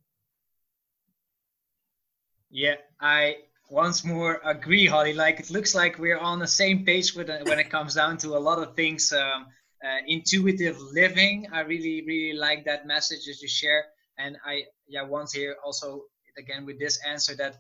Yeah, 2.52 2.76
I 3.02 3.36
once 3.70 4.06
more 4.06 4.40
agree, 4.46 4.86
Holly. 4.88 5.14
Like 5.14 5.42
it 5.42 5.50
looks 5.52 5.76
like 5.76 6.00
we're 6.00 6.18
on 6.18 6.40
the 6.40 6.48
same 6.48 6.86
page 6.86 7.14
with, 7.14 7.30
uh, 7.30 7.40
when 7.44 7.60
it 7.60 7.70
comes 7.70 7.96
down 7.96 8.18
to 8.20 8.38
a 8.38 8.40
lot 8.40 8.60
of 8.60 8.76
things. 8.78 9.12
Um, 9.12 9.48
uh, 9.84 10.02
intuitive 10.08 10.80
living. 10.94 11.48
I 11.54 11.60
really, 11.62 12.04
really 12.08 12.38
like 12.38 12.66
that 12.66 12.88
message 12.88 13.26
that 13.26 13.40
you 13.42 13.48
share. 13.48 13.86
And 14.18 14.38
I, 14.46 14.64
yeah, 14.88 15.04
once 15.04 15.34
here 15.34 15.56
also 15.64 16.04
again 16.38 16.66
with 16.66 16.80
this 16.80 17.00
answer 17.06 17.36
that, 17.36 17.56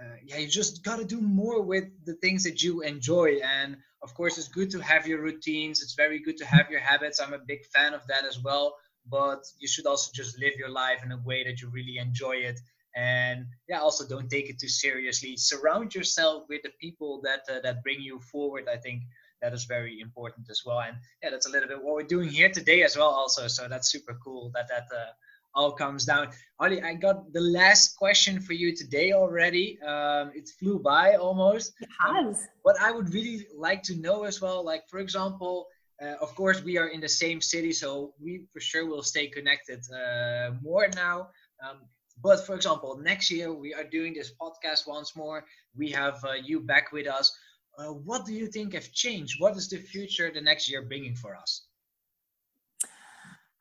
uh, 0.00 0.16
yeah, 0.24 0.38
you 0.38 0.48
just 0.48 0.84
got 0.84 0.98
to 0.98 1.04
do 1.04 1.20
more 1.20 1.62
with 1.62 1.84
the 2.04 2.14
things 2.14 2.44
that 2.44 2.62
you 2.62 2.82
enjoy. 2.82 3.40
And 3.42 3.76
of 4.02 4.14
course, 4.14 4.38
it's 4.38 4.48
good 4.48 4.70
to 4.70 4.80
have 4.80 5.06
your 5.06 5.20
routines. 5.20 5.82
It's 5.82 5.94
very 5.94 6.20
good 6.20 6.36
to 6.38 6.46
have 6.46 6.70
your 6.70 6.80
habits. 6.80 7.20
I'm 7.20 7.34
a 7.34 7.38
big 7.38 7.64
fan 7.66 7.94
of 7.94 8.06
that 8.06 8.24
as 8.24 8.38
well. 8.42 8.76
But 9.06 9.42
you 9.58 9.68
should 9.68 9.86
also 9.86 10.10
just 10.14 10.38
live 10.38 10.54
your 10.56 10.70
life 10.70 11.02
in 11.04 11.12
a 11.12 11.18
way 11.24 11.44
that 11.44 11.60
you 11.60 11.68
really 11.70 11.98
enjoy 11.98 12.36
it 12.36 12.60
and 12.96 13.46
yeah 13.68 13.78
also 13.78 14.06
don't 14.06 14.28
take 14.28 14.50
it 14.50 14.58
too 14.58 14.68
seriously 14.68 15.36
surround 15.36 15.94
yourself 15.94 16.44
with 16.48 16.62
the 16.62 16.72
people 16.80 17.20
that 17.22 17.40
uh, 17.48 17.60
that 17.62 17.82
bring 17.82 18.00
you 18.00 18.18
forward 18.20 18.66
i 18.72 18.76
think 18.76 19.02
that 19.40 19.52
is 19.54 19.64
very 19.64 20.00
important 20.00 20.48
as 20.50 20.62
well 20.66 20.80
and 20.80 20.96
yeah 21.22 21.30
that's 21.30 21.46
a 21.46 21.50
little 21.50 21.68
bit 21.68 21.82
what 21.82 21.94
we're 21.94 22.02
doing 22.02 22.28
here 22.28 22.48
today 22.48 22.82
as 22.82 22.96
well 22.96 23.08
also 23.10 23.46
so 23.46 23.68
that's 23.68 23.90
super 23.90 24.18
cool 24.24 24.50
that 24.54 24.66
that 24.68 24.88
uh, 24.94 25.12
all 25.54 25.72
comes 25.72 26.04
down 26.04 26.28
Holly, 26.60 26.82
i 26.82 26.94
got 26.94 27.32
the 27.32 27.40
last 27.40 27.96
question 27.96 28.40
for 28.40 28.52
you 28.52 28.74
today 28.74 29.12
already 29.12 29.78
um, 29.82 30.30
it 30.34 30.48
flew 30.58 30.78
by 30.78 31.16
almost 31.16 31.72
it 31.80 31.88
has. 32.00 32.36
Um, 32.36 32.48
what 32.62 32.76
i 32.80 32.90
would 32.90 33.12
really 33.12 33.46
like 33.56 33.82
to 33.84 33.96
know 33.96 34.24
as 34.24 34.40
well 34.40 34.64
like 34.64 34.82
for 34.88 34.98
example 34.98 35.66
uh, 36.02 36.14
of 36.20 36.34
course 36.34 36.62
we 36.62 36.78
are 36.78 36.88
in 36.88 37.00
the 37.00 37.08
same 37.08 37.40
city 37.40 37.72
so 37.72 38.14
we 38.20 38.44
for 38.52 38.60
sure 38.60 38.86
will 38.86 39.02
stay 39.02 39.26
connected 39.26 39.80
uh, 39.92 40.50
more 40.62 40.88
now 40.94 41.28
um, 41.62 41.80
but 42.22 42.44
for 42.46 42.54
example, 42.54 42.98
next 42.98 43.30
year 43.30 43.52
we 43.52 43.72
are 43.72 43.84
doing 43.84 44.14
this 44.14 44.32
podcast 44.40 44.86
once 44.86 45.16
more. 45.16 45.44
We 45.76 45.90
have 45.92 46.22
uh, 46.24 46.32
you 46.32 46.60
back 46.60 46.92
with 46.92 47.06
us. 47.06 47.32
Uh, 47.78 47.92
what 47.92 48.26
do 48.26 48.34
you 48.34 48.46
think 48.46 48.74
have 48.74 48.92
changed? 48.92 49.36
What 49.38 49.56
is 49.56 49.68
the 49.68 49.78
future 49.78 50.30
the 50.32 50.40
next 50.40 50.70
year 50.70 50.82
bringing 50.82 51.14
for 51.14 51.34
us? 51.34 51.66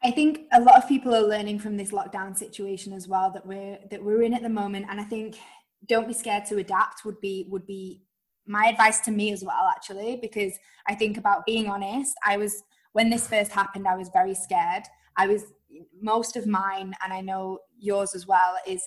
I 0.02 0.12
think 0.12 0.42
a 0.54 0.62
lot 0.62 0.78
of 0.82 0.88
people 0.88 1.14
are 1.14 1.22
learning 1.22 1.60
from 1.60 1.76
this 1.76 1.92
lockdown 1.92 2.38
situation 2.38 2.94
as 2.94 3.08
well 3.08 3.32
that 3.32 3.46
we're 3.46 3.80
that 3.92 4.04
we're 4.04 4.24
in 4.24 4.34
at 4.34 4.44
the 4.44 4.50
moment, 4.50 4.86
and 4.90 5.00
I 5.00 5.04
think 5.04 5.38
don't 5.88 6.08
be 6.08 6.14
scared 6.14 6.46
to 6.46 6.58
adapt 6.58 7.06
would 7.06 7.20
be 7.20 7.48
would 7.50 7.66
be 7.66 8.04
my 8.48 8.68
advice 8.68 9.00
to 9.02 9.12
me 9.12 9.32
as 9.32 9.44
well 9.44 9.70
actually 9.70 10.18
because 10.22 10.54
I 10.88 10.96
think 10.96 11.18
about 11.18 11.46
being 11.46 11.68
honest. 11.68 12.16
I 12.26 12.38
was 12.38 12.64
when 12.94 13.10
this 13.10 13.28
first 13.28 13.52
happened, 13.52 13.88
I 13.88 13.96
was 13.96 14.10
very 14.10 14.34
scared. 14.34 14.84
I 15.18 15.28
was 15.28 15.54
most 16.02 16.36
of 16.36 16.48
mine, 16.48 16.94
and 17.04 17.14
I 17.14 17.22
know 17.22 17.60
yours 17.78 18.16
as 18.16 18.26
well, 18.26 18.56
is 18.66 18.82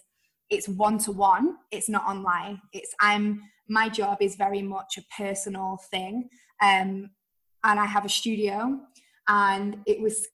it's 0.51 0.69
one 0.69 0.99
to 0.99 1.13
one. 1.13 1.57
It's 1.71 1.89
not 1.89 2.05
online. 2.05 2.61
It's 2.73 2.95
I'm 3.01 3.43
my 3.69 3.89
job 3.89 4.19
is 4.21 4.37
very 4.37 4.63
much 4.63 4.99
a 4.99 5.23
personal 5.23 5.79
thing, 5.91 6.31
um, 6.63 7.11
and 7.65 7.81
I 7.81 7.85
have 7.85 8.07
a 8.07 8.09
studio, 8.09 8.81
and 9.29 9.77
it 9.87 10.01
was 10.01 10.27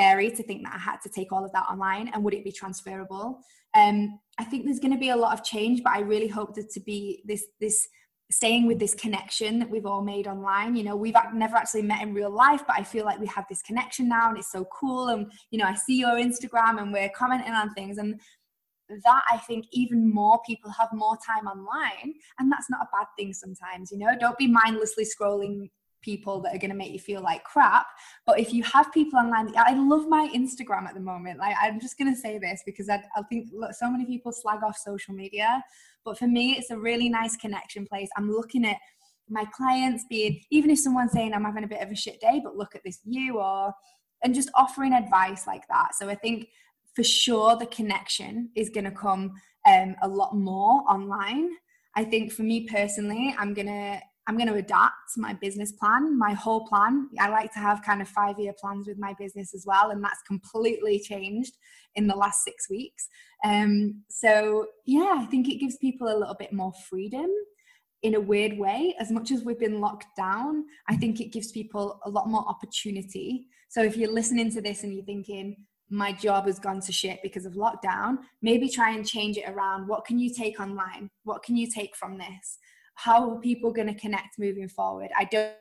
scary 0.00 0.30
to 0.30 0.42
think 0.42 0.62
that 0.64 0.74
I 0.74 0.78
had 0.78 0.98
to 1.02 1.08
take 1.08 1.32
all 1.32 1.44
of 1.44 1.52
that 1.52 1.66
online, 1.70 2.10
and 2.12 2.24
would 2.24 2.34
it 2.34 2.44
be 2.44 2.52
transferable? 2.52 3.40
Um, 3.74 4.18
I 4.38 4.44
think 4.44 4.64
there's 4.64 4.80
going 4.80 4.92
to 4.92 4.98
be 4.98 5.10
a 5.10 5.16
lot 5.16 5.38
of 5.38 5.44
change, 5.44 5.82
but 5.82 5.92
I 5.92 6.00
really 6.00 6.28
hope 6.28 6.54
that 6.54 6.70
to 6.70 6.80
be 6.80 7.22
this 7.26 7.44
this 7.60 7.88
staying 8.32 8.68
with 8.68 8.78
this 8.78 8.94
connection 8.94 9.58
that 9.58 9.68
we've 9.68 9.86
all 9.86 10.02
made 10.02 10.28
online 10.28 10.76
you 10.76 10.84
know 10.84 10.94
we've 10.94 11.16
never 11.34 11.56
actually 11.56 11.82
met 11.82 12.00
in 12.00 12.14
real 12.14 12.30
life 12.30 12.62
but 12.64 12.76
i 12.78 12.82
feel 12.84 13.04
like 13.04 13.18
we 13.18 13.26
have 13.26 13.44
this 13.48 13.60
connection 13.60 14.08
now 14.08 14.28
and 14.28 14.38
it's 14.38 14.52
so 14.52 14.64
cool 14.66 15.08
and 15.08 15.32
you 15.50 15.58
know 15.58 15.64
i 15.64 15.74
see 15.74 15.98
your 15.98 16.12
instagram 16.12 16.80
and 16.80 16.92
we're 16.92 17.08
commenting 17.08 17.52
on 17.52 17.74
things 17.74 17.98
and 17.98 18.20
that 18.88 19.22
i 19.32 19.36
think 19.36 19.66
even 19.72 20.08
more 20.08 20.38
people 20.46 20.70
have 20.70 20.88
more 20.92 21.18
time 21.26 21.48
online 21.48 22.14
and 22.38 22.52
that's 22.52 22.70
not 22.70 22.82
a 22.82 22.96
bad 22.96 23.08
thing 23.18 23.32
sometimes 23.32 23.90
you 23.90 23.98
know 23.98 24.14
don't 24.20 24.38
be 24.38 24.46
mindlessly 24.46 25.04
scrolling 25.04 25.68
people 26.02 26.40
that 26.40 26.54
are 26.54 26.58
going 26.58 26.70
to 26.70 26.76
make 26.76 26.92
you 26.92 26.98
feel 26.98 27.22
like 27.22 27.44
crap 27.44 27.86
but 28.26 28.38
if 28.38 28.52
you 28.52 28.62
have 28.62 28.92
people 28.92 29.18
online 29.18 29.52
i 29.56 29.74
love 29.74 30.08
my 30.08 30.30
instagram 30.34 30.86
at 30.86 30.94
the 30.94 31.00
moment 31.00 31.38
like 31.38 31.54
i'm 31.60 31.78
just 31.80 31.98
going 31.98 32.12
to 32.12 32.18
say 32.18 32.38
this 32.38 32.62
because 32.64 32.88
i, 32.88 33.02
I 33.16 33.22
think 33.28 33.48
look, 33.52 33.72
so 33.74 33.90
many 33.90 34.04
people 34.04 34.32
slag 34.32 34.62
off 34.62 34.76
social 34.76 35.14
media 35.14 35.62
but 36.04 36.18
for 36.18 36.26
me 36.26 36.52
it's 36.52 36.70
a 36.70 36.78
really 36.78 37.08
nice 37.08 37.36
connection 37.36 37.86
place. 37.86 38.08
I'm 38.16 38.30
looking 38.30 38.64
at 38.64 38.76
my 39.28 39.44
clients 39.54 40.04
being 40.08 40.40
even 40.50 40.70
if 40.70 40.78
someone's 40.78 41.12
saying 41.12 41.32
i'm 41.32 41.44
having 41.44 41.64
a 41.64 41.68
bit 41.68 41.82
of 41.82 41.90
a 41.90 41.94
shit 41.94 42.20
day 42.20 42.40
but 42.42 42.56
look 42.56 42.74
at 42.74 42.82
this 42.84 42.98
you 43.04 43.38
or 43.38 43.72
and 44.22 44.34
just 44.34 44.50
offering 44.54 44.92
advice 44.92 45.46
like 45.46 45.66
that. 45.68 45.94
So 45.94 46.08
i 46.08 46.14
think 46.14 46.48
for 46.96 47.04
sure 47.04 47.56
the 47.56 47.66
connection 47.66 48.50
is 48.56 48.70
going 48.70 48.84
to 48.84 48.90
come 48.90 49.32
um, 49.66 49.94
a 50.02 50.08
lot 50.08 50.34
more 50.34 50.82
online. 50.88 51.50
I 51.94 52.04
think 52.04 52.32
for 52.32 52.42
me 52.42 52.66
personally 52.66 53.34
i'm 53.38 53.54
going 53.54 53.68
to 53.68 54.00
I'm 54.30 54.36
going 54.36 54.46
to 54.46 54.54
adapt 54.54 55.16
my 55.16 55.32
business 55.32 55.72
plan, 55.72 56.16
my 56.16 56.34
whole 56.34 56.64
plan. 56.68 57.08
I 57.18 57.30
like 57.30 57.52
to 57.54 57.58
have 57.58 57.82
kind 57.82 58.00
of 58.00 58.06
five 58.06 58.38
year 58.38 58.52
plans 58.60 58.86
with 58.86 58.96
my 58.96 59.12
business 59.18 59.52
as 59.56 59.64
well, 59.66 59.90
and 59.90 60.04
that's 60.04 60.22
completely 60.22 61.00
changed 61.00 61.56
in 61.96 62.06
the 62.06 62.14
last 62.14 62.44
six 62.44 62.70
weeks. 62.70 63.08
Um, 63.44 64.04
so, 64.08 64.68
yeah, 64.86 65.16
I 65.16 65.26
think 65.26 65.48
it 65.48 65.58
gives 65.58 65.78
people 65.78 66.06
a 66.06 66.16
little 66.16 66.36
bit 66.38 66.52
more 66.52 66.72
freedom 66.88 67.26
in 68.04 68.14
a 68.14 68.20
weird 68.20 68.56
way. 68.56 68.94
As 69.00 69.10
much 69.10 69.32
as 69.32 69.42
we've 69.42 69.58
been 69.58 69.80
locked 69.80 70.16
down, 70.16 70.64
I 70.88 70.94
think 70.94 71.20
it 71.20 71.32
gives 71.32 71.50
people 71.50 72.00
a 72.04 72.08
lot 72.08 72.28
more 72.28 72.48
opportunity. 72.48 73.48
So, 73.68 73.82
if 73.82 73.96
you're 73.96 74.12
listening 74.12 74.52
to 74.52 74.60
this 74.60 74.84
and 74.84 74.94
you're 74.94 75.04
thinking, 75.04 75.56
my 75.90 76.12
job 76.12 76.46
has 76.46 76.60
gone 76.60 76.80
to 76.82 76.92
shit 76.92 77.18
because 77.20 77.46
of 77.46 77.54
lockdown, 77.54 78.18
maybe 78.42 78.68
try 78.68 78.90
and 78.90 79.04
change 79.04 79.38
it 79.38 79.48
around. 79.48 79.88
What 79.88 80.04
can 80.04 80.20
you 80.20 80.32
take 80.32 80.60
online? 80.60 81.10
What 81.24 81.42
can 81.42 81.56
you 81.56 81.66
take 81.68 81.96
from 81.96 82.16
this? 82.16 82.60
How 83.04 83.30
are 83.30 83.40
people 83.40 83.72
going 83.72 83.88
to 83.88 83.94
connect 83.94 84.38
moving 84.38 84.68
forward? 84.68 85.08
I 85.18 85.24
don't 85.24 85.52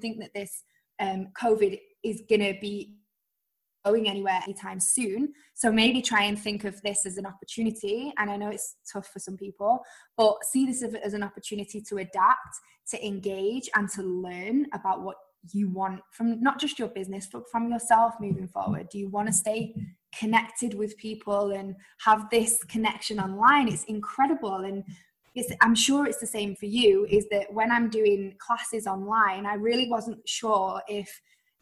think 0.00 0.18
that 0.20 0.34
this 0.34 0.64
um, 1.00 1.28
COVID 1.40 1.78
is 2.02 2.22
going 2.28 2.42
to 2.42 2.54
be 2.60 2.96
going 3.84 4.08
anywhere 4.08 4.40
anytime 4.44 4.80
soon. 4.80 5.32
So 5.54 5.70
maybe 5.70 6.02
try 6.02 6.24
and 6.24 6.38
think 6.38 6.64
of 6.64 6.80
this 6.82 7.06
as 7.06 7.16
an 7.16 7.26
opportunity. 7.26 8.12
And 8.18 8.30
I 8.30 8.36
know 8.36 8.48
it's 8.48 8.76
tough 8.90 9.08
for 9.08 9.18
some 9.18 9.36
people, 9.36 9.80
but 10.16 10.36
see 10.50 10.66
this 10.66 10.82
as 10.82 11.14
an 11.14 11.22
opportunity 11.22 11.80
to 11.88 11.98
adapt, 11.98 12.54
to 12.90 13.06
engage, 13.06 13.68
and 13.74 13.88
to 13.90 14.02
learn 14.02 14.66
about 14.74 15.02
what 15.02 15.16
you 15.52 15.68
want 15.68 16.00
from 16.10 16.42
not 16.42 16.58
just 16.58 16.78
your 16.78 16.88
business, 16.88 17.28
but 17.30 17.48
from 17.50 17.70
yourself 17.70 18.14
moving 18.20 18.48
forward. 18.48 18.88
Do 18.90 18.98
you 18.98 19.08
want 19.08 19.28
to 19.28 19.32
stay 19.32 19.74
connected 20.18 20.74
with 20.74 20.96
people 20.96 21.52
and 21.52 21.74
have 22.04 22.30
this 22.30 22.62
connection 22.64 23.18
online? 23.20 23.68
It's 23.68 23.84
incredible. 23.84 24.56
And 24.56 24.84
I'm 25.60 25.74
sure 25.74 26.06
it's 26.06 26.20
the 26.20 26.26
same 26.26 26.54
for 26.54 26.66
you, 26.66 27.06
is 27.10 27.26
that 27.30 27.52
when 27.52 27.70
I'm 27.70 27.90
doing 27.90 28.34
classes 28.38 28.86
online, 28.86 29.46
I 29.46 29.54
really 29.54 29.88
wasn't 29.88 30.26
sure 30.28 30.80
if 30.88 31.08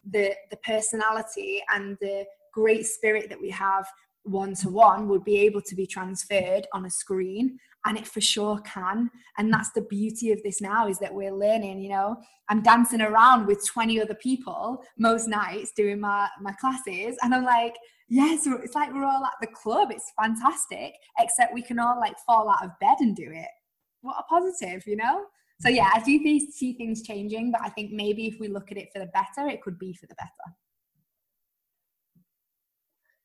the 0.09 0.33
the 0.51 0.57
personality 0.57 1.63
and 1.73 1.97
the 2.01 2.25
great 2.53 2.85
spirit 2.85 3.29
that 3.29 3.41
we 3.41 3.49
have 3.49 3.87
one 4.23 4.53
to 4.55 4.69
one 4.69 5.09
would 5.09 5.23
be 5.23 5.37
able 5.39 5.61
to 5.61 5.75
be 5.75 5.85
transferred 5.85 6.65
on 6.73 6.85
a 6.85 6.89
screen 6.89 7.57
and 7.85 7.97
it 7.97 8.07
for 8.07 8.21
sure 8.21 8.59
can. 8.61 9.09
And 9.37 9.51
that's 9.51 9.71
the 9.71 9.81
beauty 9.81 10.31
of 10.31 10.41
this 10.43 10.61
now 10.61 10.87
is 10.87 10.99
that 10.99 11.13
we're 11.13 11.33
learning 11.33 11.81
you 11.81 11.89
know? 11.89 12.17
I'm 12.49 12.61
dancing 12.61 13.01
around 13.01 13.47
with 13.47 13.65
20 13.65 14.01
other 14.01 14.15
people 14.15 14.83
most 14.97 15.27
nights 15.27 15.71
doing 15.75 15.99
my 15.99 16.27
my 16.41 16.51
classes 16.53 17.17
and 17.23 17.33
i'm 17.33 17.43
like 17.45 17.75
yes 18.09 18.45
it's 18.45 18.75
like 18.75 18.93
we're 18.93 19.05
all 19.05 19.25
at 19.25 19.31
the 19.41 19.47
club 19.47 19.91
it's 19.91 20.11
fantastic 20.21 20.93
except 21.19 21.53
we 21.53 21.61
can 21.61 21.79
all 21.79 21.99
like 21.99 22.15
fall 22.27 22.49
out 22.49 22.63
of 22.63 22.77
bed 22.79 22.97
and 22.99 23.15
do 23.15 23.29
it 23.31 23.47
what 24.03 24.17
a 24.19 24.23
positive, 24.23 24.85
you 24.85 24.95
know? 24.95 25.25
So 25.61 25.69
yeah, 25.69 25.89
I 25.93 25.99
do 25.99 26.19
see 26.51 26.73
things 26.73 27.01
changing, 27.01 27.51
but 27.51 27.61
I 27.61 27.69
think 27.69 27.91
maybe 27.91 28.27
if 28.27 28.39
we 28.39 28.49
look 28.49 28.71
at 28.71 28.77
it 28.77 28.89
for 28.93 28.99
the 28.99 29.07
better, 29.07 29.49
it 29.49 29.61
could 29.61 29.79
be 29.79 29.93
for 29.93 30.07
the 30.07 30.15
better. 30.15 30.55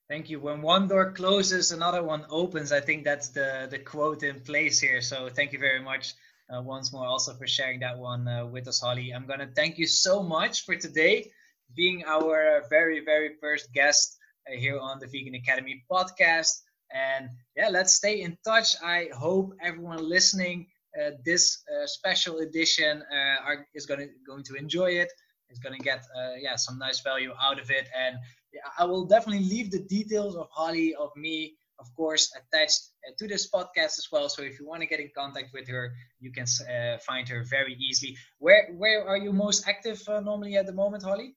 Thank 0.09 0.31
you. 0.31 0.41
When 0.41 0.62
one 0.62 0.88
door 0.88 1.12
closes, 1.12 1.73
another 1.73 2.03
one 2.03 2.25
opens. 2.31 2.73
I 2.73 2.81
think 2.81 3.05
that's 3.05 3.29
the 3.29 3.69
the 3.71 3.79
quote 3.79 4.23
in 4.23 4.41
place 4.41 4.81
here. 4.81 5.03
So 5.03 5.29
thank 5.29 5.53
you 5.53 5.59
very 5.59 5.83
much 5.83 6.14
uh, 6.49 6.62
once 6.62 6.93
more 6.93 7.07
also 7.07 7.35
for 7.35 7.47
sharing 7.47 7.81
that 7.81 7.99
one 7.99 8.27
uh, 8.27 8.47
with 8.47 8.69
us, 8.69 8.81
Holly. 8.81 9.11
I'm 9.11 9.27
gonna 9.27 9.51
thank 9.55 9.77
you 9.77 9.87
so 9.87 10.23
much 10.23 10.64
for 10.64 10.77
today, 10.77 11.31
being 11.75 12.05
our 12.07 12.62
very 12.71 13.05
very 13.05 13.35
first 13.38 13.71
guest 13.75 14.17
uh, 14.49 14.57
here 14.57 14.79
on 14.79 14.99
the 14.99 15.07
Vegan 15.07 15.35
Academy 15.35 15.85
podcast. 15.91 16.62
And 16.93 17.30
yeah, 17.57 17.68
let's 17.68 17.93
stay 17.95 18.22
in 18.22 18.36
touch. 18.45 18.76
I 18.82 19.09
hope 19.14 19.53
everyone 19.62 20.09
listening 20.09 20.66
uh, 20.99 21.11
this 21.24 21.62
uh, 21.70 21.86
special 21.86 22.39
edition 22.39 23.03
uh, 23.12 23.47
are, 23.47 23.66
is 23.74 23.86
going 23.86 24.01
to 24.01 24.09
going 24.26 24.43
to 24.45 24.55
enjoy 24.55 24.93
it. 24.93 25.11
Is 25.51 25.59
going 25.59 25.78
to 25.78 25.84
get 25.84 26.05
uh, 26.16 26.34
yeah 26.39 26.57
some 26.57 26.78
nice 26.78 27.01
value 27.01 27.32
out 27.41 27.59
of 27.59 27.70
it. 27.70 27.89
And 27.97 28.16
yeah, 28.53 28.61
I 28.78 28.84
will 28.84 29.07
definitely 29.07 29.45
leave 29.45 29.70
the 29.70 29.80
details 29.80 30.36
of 30.36 30.49
Holly 30.51 30.95
of 30.95 31.11
me 31.16 31.57
of 31.80 31.95
course 31.95 32.32
attached 32.36 32.80
uh, 33.07 33.12
to 33.18 33.28
this 33.28 33.49
podcast 33.51 33.99
as 33.99 34.09
well 34.11 34.28
so 34.28 34.43
if 34.43 34.59
you 34.59 34.66
want 34.66 34.80
to 34.80 34.86
get 34.86 35.01
in 35.01 35.11
contact 35.16 35.51
with 35.55 35.68
her 35.68 35.93
you 36.20 36.30
can 36.32 36.45
uh, 36.45 36.99
find 36.99 37.28
her 37.28 37.45
very 37.45 37.74
easily 37.74 38.16
where 38.39 38.68
where 38.76 39.07
are 39.07 39.16
you 39.16 39.32
most 39.32 39.66
active 39.68 40.03
uh, 40.09 40.20
normally 40.20 40.57
at 40.57 40.66
the 40.66 40.72
moment 40.72 41.03
holly 41.03 41.36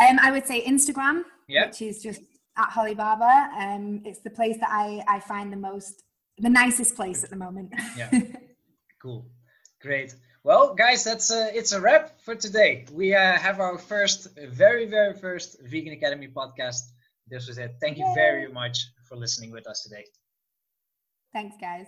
um, 0.00 0.18
i 0.20 0.30
would 0.30 0.46
say 0.46 0.64
instagram 0.64 1.22
yeah. 1.48 1.66
which 1.66 1.82
is 1.82 2.02
just 2.02 2.20
at 2.56 2.68
Holly 2.70 2.94
Barber. 2.94 3.24
Um, 3.58 4.02
it's 4.04 4.20
the 4.20 4.30
place 4.30 4.56
that 4.58 4.70
I, 4.70 5.02
I 5.08 5.20
find 5.20 5.52
the 5.52 5.56
most 5.56 6.02
the 6.38 6.50
nicest 6.50 6.96
place 6.96 7.22
at 7.24 7.30
the 7.30 7.36
moment. 7.36 7.72
yeah. 7.96 8.10
Cool. 9.00 9.26
Great. 9.80 10.14
Well, 10.44 10.74
guys, 10.74 11.04
that's 11.04 11.30
a, 11.30 11.56
it's 11.56 11.72
a 11.72 11.80
wrap 11.80 12.20
for 12.20 12.34
today. 12.34 12.86
We 12.92 13.14
uh, 13.14 13.38
have 13.38 13.60
our 13.60 13.78
first, 13.78 14.28
very, 14.36 14.86
very 14.86 15.14
first 15.14 15.60
Vegan 15.62 15.92
Academy 15.92 16.28
podcast. 16.28 16.82
This 17.28 17.46
was 17.48 17.58
it. 17.58 17.74
Thank 17.80 17.98
you 17.98 18.06
Yay. 18.06 18.14
very 18.14 18.48
much 18.52 18.78
for 19.08 19.16
listening 19.16 19.52
with 19.52 19.66
us 19.68 19.82
today. 19.82 20.04
Thanks, 21.32 21.56
guys. 21.60 21.86